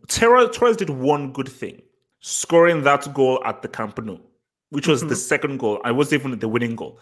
Torres 0.08 0.78
did 0.78 0.90
one 0.90 1.32
good 1.34 1.50
thing, 1.50 1.82
scoring 2.20 2.84
that 2.84 3.14
goal 3.14 3.42
at 3.46 3.62
the 3.62 3.68
Camp 3.68 4.02
Nou. 4.04 4.18
Which 4.72 4.88
was 4.88 5.02
mm-hmm. 5.02 5.10
the 5.10 5.16
second 5.16 5.58
goal. 5.58 5.80
I 5.84 5.92
was 5.92 6.12
even 6.12 6.38
the 6.38 6.48
winning 6.48 6.76
goal. 6.76 7.00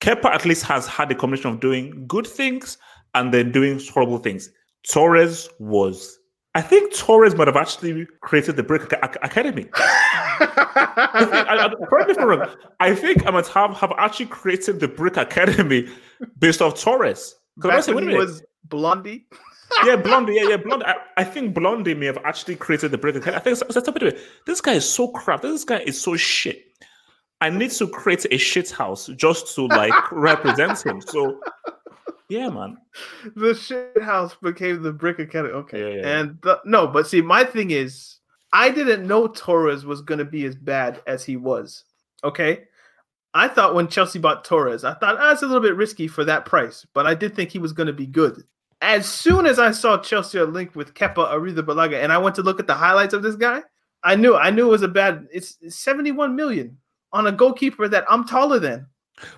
Kepa 0.00 0.26
at 0.26 0.44
least 0.44 0.62
has 0.64 0.86
had 0.86 1.10
a 1.10 1.14
combination 1.14 1.50
of 1.50 1.60
doing 1.60 2.06
good 2.06 2.26
things 2.26 2.78
and 3.14 3.32
then 3.32 3.50
doing 3.50 3.80
horrible 3.92 4.18
things. 4.18 4.50
Torres 4.88 5.48
was, 5.58 6.18
I 6.54 6.60
think 6.62 6.94
Torres 6.94 7.34
might 7.34 7.48
have 7.48 7.56
actually 7.56 8.06
created 8.20 8.56
the 8.56 8.62
Brick 8.62 8.92
Academy. 8.92 9.66
I 9.74 11.24
think, 11.24 11.48
I, 11.48 11.68
correct 11.88 12.08
me 12.08 12.12
if 12.12 12.18
I'm 12.18 12.28
wrong. 12.28 12.48
I 12.80 12.94
think 12.94 13.26
I 13.26 13.30
might 13.30 13.46
have, 13.48 13.76
have 13.76 13.92
actually 13.98 14.26
created 14.26 14.80
the 14.80 14.88
Brick 14.88 15.16
Academy 15.16 15.88
based 16.38 16.62
off 16.62 16.80
Torres. 16.80 17.34
Because 17.56 17.88
when 17.88 18.08
he 18.08 18.14
was 18.14 18.42
Blondie. 18.64 19.26
yeah, 19.84 19.96
Blondie. 20.02 20.34
Yeah, 20.34 20.48
yeah, 20.50 20.56
Blondie. 20.58 20.86
I, 20.86 20.94
I, 21.16 21.24
think 21.24 21.54
Blondie 21.54 21.94
may 21.94 22.06
have 22.06 22.18
actually 22.18 22.56
created 22.56 22.90
the 22.90 22.98
Brick 22.98 23.16
Academy. 23.16 23.36
I 23.36 23.40
think 23.40 23.56
so, 23.56 23.66
so, 23.70 23.80
this 24.46 24.60
guy 24.60 24.74
is 24.74 24.88
so 24.88 25.08
crap. 25.08 25.42
This 25.42 25.64
guy 25.64 25.78
is 25.78 26.00
so 26.00 26.16
shit. 26.16 26.65
I 27.40 27.50
need 27.50 27.70
to 27.72 27.88
create 27.88 28.26
a 28.30 28.38
shit 28.38 28.70
house 28.70 29.08
just 29.16 29.54
to 29.54 29.66
like 29.66 29.92
represent 30.12 30.84
him. 30.84 31.00
So 31.00 31.40
yeah, 32.28 32.48
man. 32.48 32.78
The 33.34 33.54
shit 33.54 34.02
house 34.02 34.34
became 34.42 34.82
the 34.82 34.92
brick 34.92 35.18
academy. 35.18 35.54
Okay. 35.54 35.80
Yeah, 35.80 36.00
yeah. 36.00 36.18
And 36.18 36.38
the, 36.42 36.60
no, 36.64 36.86
but 36.86 37.06
see, 37.06 37.20
my 37.20 37.44
thing 37.44 37.70
is 37.70 38.18
I 38.52 38.70
didn't 38.70 39.06
know 39.06 39.28
Torres 39.28 39.84
was 39.84 40.00
gonna 40.00 40.24
be 40.24 40.44
as 40.44 40.56
bad 40.56 41.02
as 41.06 41.24
he 41.24 41.36
was. 41.36 41.84
Okay. 42.24 42.64
I 43.34 43.48
thought 43.48 43.74
when 43.74 43.88
Chelsea 43.88 44.18
bought 44.18 44.46
Torres, 44.46 44.82
I 44.82 44.94
thought 44.94 45.18
ah, 45.18 45.36
a 45.38 45.46
little 45.46 45.60
bit 45.60 45.76
risky 45.76 46.08
for 46.08 46.24
that 46.24 46.46
price, 46.46 46.86
but 46.94 47.06
I 47.06 47.14
did 47.14 47.36
think 47.36 47.50
he 47.50 47.58
was 47.58 47.74
going 47.74 47.86
to 47.86 47.92
be 47.92 48.06
good. 48.06 48.42
As 48.80 49.06
soon 49.06 49.44
as 49.44 49.58
I 49.58 49.72
saw 49.72 49.98
Chelsea 49.98 50.40
linked 50.40 50.74
with 50.74 50.94
Kepa 50.94 51.16
Arrizabalaga, 51.16 52.02
and 52.02 52.10
I 52.10 52.16
went 52.16 52.34
to 52.36 52.42
look 52.42 52.60
at 52.60 52.66
the 52.66 52.74
highlights 52.74 53.12
of 53.12 53.22
this 53.22 53.36
guy, 53.36 53.62
I 54.02 54.16
knew 54.16 54.34
I 54.36 54.48
knew 54.48 54.68
it 54.68 54.70
was 54.70 54.80
a 54.80 54.88
bad. 54.88 55.26
It's 55.30 55.58
71 55.68 56.34
million 56.34 56.78
on 57.16 57.26
a 57.26 57.32
goalkeeper 57.32 57.88
that 57.88 58.04
I'm 58.08 58.24
taller 58.26 58.58
than. 58.58 58.86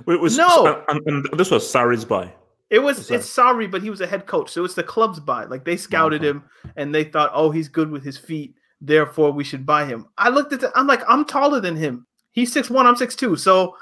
It 0.07 0.21
was 0.21 0.37
no, 0.37 0.85
and, 0.89 1.01
and 1.07 1.39
this 1.39 1.51
was 1.51 1.65
Sarri's 1.65 2.05
buy. 2.05 2.33
It 2.71 2.81
was 2.81 3.11
it's 3.11 3.35
Sarri, 3.35 3.71
but 3.71 3.83
he 3.83 3.89
was 3.89 4.01
a 4.01 4.07
head 4.07 4.27
coach, 4.27 4.51
so 4.51 4.65
it's 4.65 4.75
the 4.75 4.83
club's 4.83 5.21
buy. 5.21 5.45
Like 5.45 5.65
they 5.65 5.73
oh, 5.73 5.77
scouted 5.77 6.23
him 6.23 6.45
and 6.77 6.95
they 6.95 7.05
thought, 7.05 7.31
oh, 7.33 7.51
he's 7.51 7.69
good 7.69 7.91
with 7.91 8.05
his 8.05 8.19
feet, 8.19 8.55
therefore 8.81 9.31
we 9.31 9.45
should 9.45 9.65
buy 9.65 9.87
him. 9.87 10.07
I 10.19 10.29
looked 10.29 10.53
at 10.53 10.61
the, 10.61 10.71
I'm 10.75 10.87
like, 10.87 11.03
I'm 11.09 11.25
taller 11.25 11.61
than 11.61 11.77
him. 11.77 12.07
He's 12.33 12.53
six 12.53 12.69
one, 12.69 12.87
I'm 12.87 12.97
six 12.97 13.17
two. 13.17 13.37
So 13.37 13.75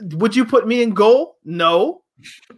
would 0.00 0.36
you 0.36 0.44
put 0.44 0.66
me 0.66 0.82
in 0.82 0.90
goal? 0.90 1.38
No. 1.44 2.02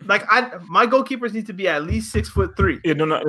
Like 0.07 0.25
I, 0.29 0.59
my 0.69 0.87
goalkeepers 0.87 1.33
need 1.33 1.47
to 1.47 1.53
be 1.53 1.69
at 1.69 1.85
least 1.85 2.11
six 2.11 2.29
foot 2.29 2.57
three. 2.57 2.81
Yeah, 2.85 2.95
no, 2.95 3.05
no, 3.05 3.23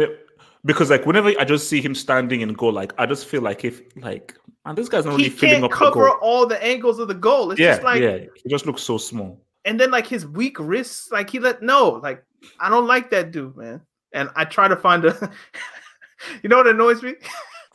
because 0.66 0.90
like 0.90 1.06
whenever 1.06 1.32
I 1.40 1.46
just 1.46 1.70
see 1.70 1.82
him 1.82 1.96
standing 1.96 2.42
in 2.42 2.54
goal, 2.54 2.74
like 2.74 2.94
I 2.98 3.06
just 3.06 3.28
feel 3.28 3.42
like 3.42 3.64
if 3.64 3.82
like 3.96 4.36
and 4.66 4.78
this 4.78 4.90
guy's 4.90 5.06
not 5.06 5.16
really 5.16 5.30
filling 5.30 5.64
up 5.64 5.72
cover 5.72 6.10
all 6.10 6.48
the 6.48 6.62
angles 6.64 7.00
of 7.00 7.08
the 7.08 7.14
goal. 7.14 7.52
It's 7.52 7.60
yeah, 7.60 7.74
just 7.74 7.84
like 7.84 8.02
yeah, 8.02 8.18
he 8.36 8.50
just 8.50 8.66
looks 8.66 8.82
so 8.82 8.98
small. 8.98 9.42
And 9.64 9.80
then 9.80 9.92
like 9.92 10.08
his 10.08 10.26
weak 10.26 10.60
wrists, 10.60 11.12
like 11.12 11.30
he 11.30 11.40
let 11.40 11.62
no, 11.62 11.90
like 12.04 12.24
I 12.60 12.70
don't 12.70 12.88
like 12.88 13.10
that 13.12 13.32
dude, 13.32 13.56
man. 13.56 13.82
And 14.14 14.30
I 14.36 14.46
try 14.46 14.68
to 14.68 14.76
find 14.76 15.06
a 15.06 15.32
you 16.44 16.50
know 16.50 16.58
what 16.58 16.68
annoys 16.68 17.04
me? 17.04 17.14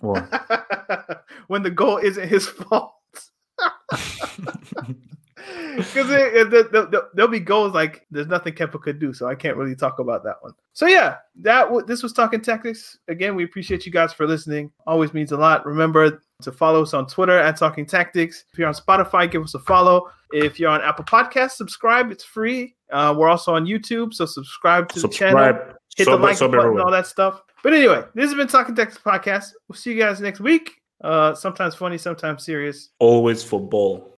What? 0.01 1.25
when 1.47 1.63
the 1.63 1.71
goal 1.71 1.99
isn't 1.99 2.29
his 2.29 2.47
fault. 2.49 2.95
Because 5.77 6.09
there'll 6.09 7.31
be 7.31 7.41
goals 7.41 7.73
like 7.75 8.07
there's 8.11 8.27
nothing 8.27 8.55
Kepa 8.55 8.81
could 8.81 8.99
do, 8.99 9.13
so 9.13 9.27
I 9.27 9.35
can't 9.35 9.57
really 9.57 9.77
talk 9.77 9.99
about 9.99 10.25
that 10.25 10.37
one. 10.41 10.53
So 10.73 10.87
yeah, 10.87 11.17
that 11.37 11.65
w- 11.65 11.87
this 11.87 12.03
was 12.03 12.13
talking 12.13 12.41
tactics. 12.41 12.99
Again, 13.09 13.35
we 13.35 13.45
appreciate 13.45 13.87
you 13.87 13.93
guys 13.93 14.13
for 14.13 14.27
listening. 14.27 14.73
Always 14.87 15.15
means 15.15 15.33
a 15.33 15.37
lot. 15.37 15.65
Remember 15.65 16.23
to 16.43 16.53
follow 16.53 16.83
us 16.83 16.95
on 16.95 17.07
Twitter 17.07 17.39
at 17.39 17.57
Talking 17.57 17.87
Tactics. 17.87 18.45
If 18.53 18.59
you're 18.59 18.69
on 18.69 18.75
Spotify, 18.75 19.31
give 19.31 19.43
us 19.43 19.55
a 19.55 19.59
follow. 19.59 20.11
If 20.33 20.59
you're 20.59 20.71
on 20.71 20.81
Apple 20.83 21.05
Podcasts, 21.05 21.53
subscribe. 21.53 22.11
It's 22.11 22.25
free. 22.25 22.77
Uh, 22.91 23.15
we're 23.17 23.29
also 23.29 23.55
on 23.55 23.67
YouTube, 23.67 24.15
so 24.15 24.27
subscribe 24.27 24.89
to 24.91 25.01
subscribe. 25.01 25.35
the 25.35 25.61
channel. 25.61 25.77
Hit 25.97 26.05
sub, 26.05 26.21
the 26.21 26.27
like 26.27 26.39
button, 26.39 26.55
everywhere. 26.55 26.85
all 26.85 26.91
that 26.91 27.07
stuff. 27.07 27.43
But 27.63 27.75
anyway, 27.75 28.05
this 28.15 28.27
has 28.27 28.35
been 28.35 28.49
Talking 28.49 28.75
Tactics 28.75 29.01
podcast. 29.03 29.51
We'll 29.69 29.77
see 29.77 29.93
you 29.93 29.99
guys 29.99 30.21
next 30.21 30.41
week. 30.41 30.81
Uh, 31.03 31.35
sometimes 31.35 31.75
funny, 31.75 31.99
sometimes 31.99 32.45
serious. 32.45 32.91
Always 32.99 33.43
football. 33.43 34.19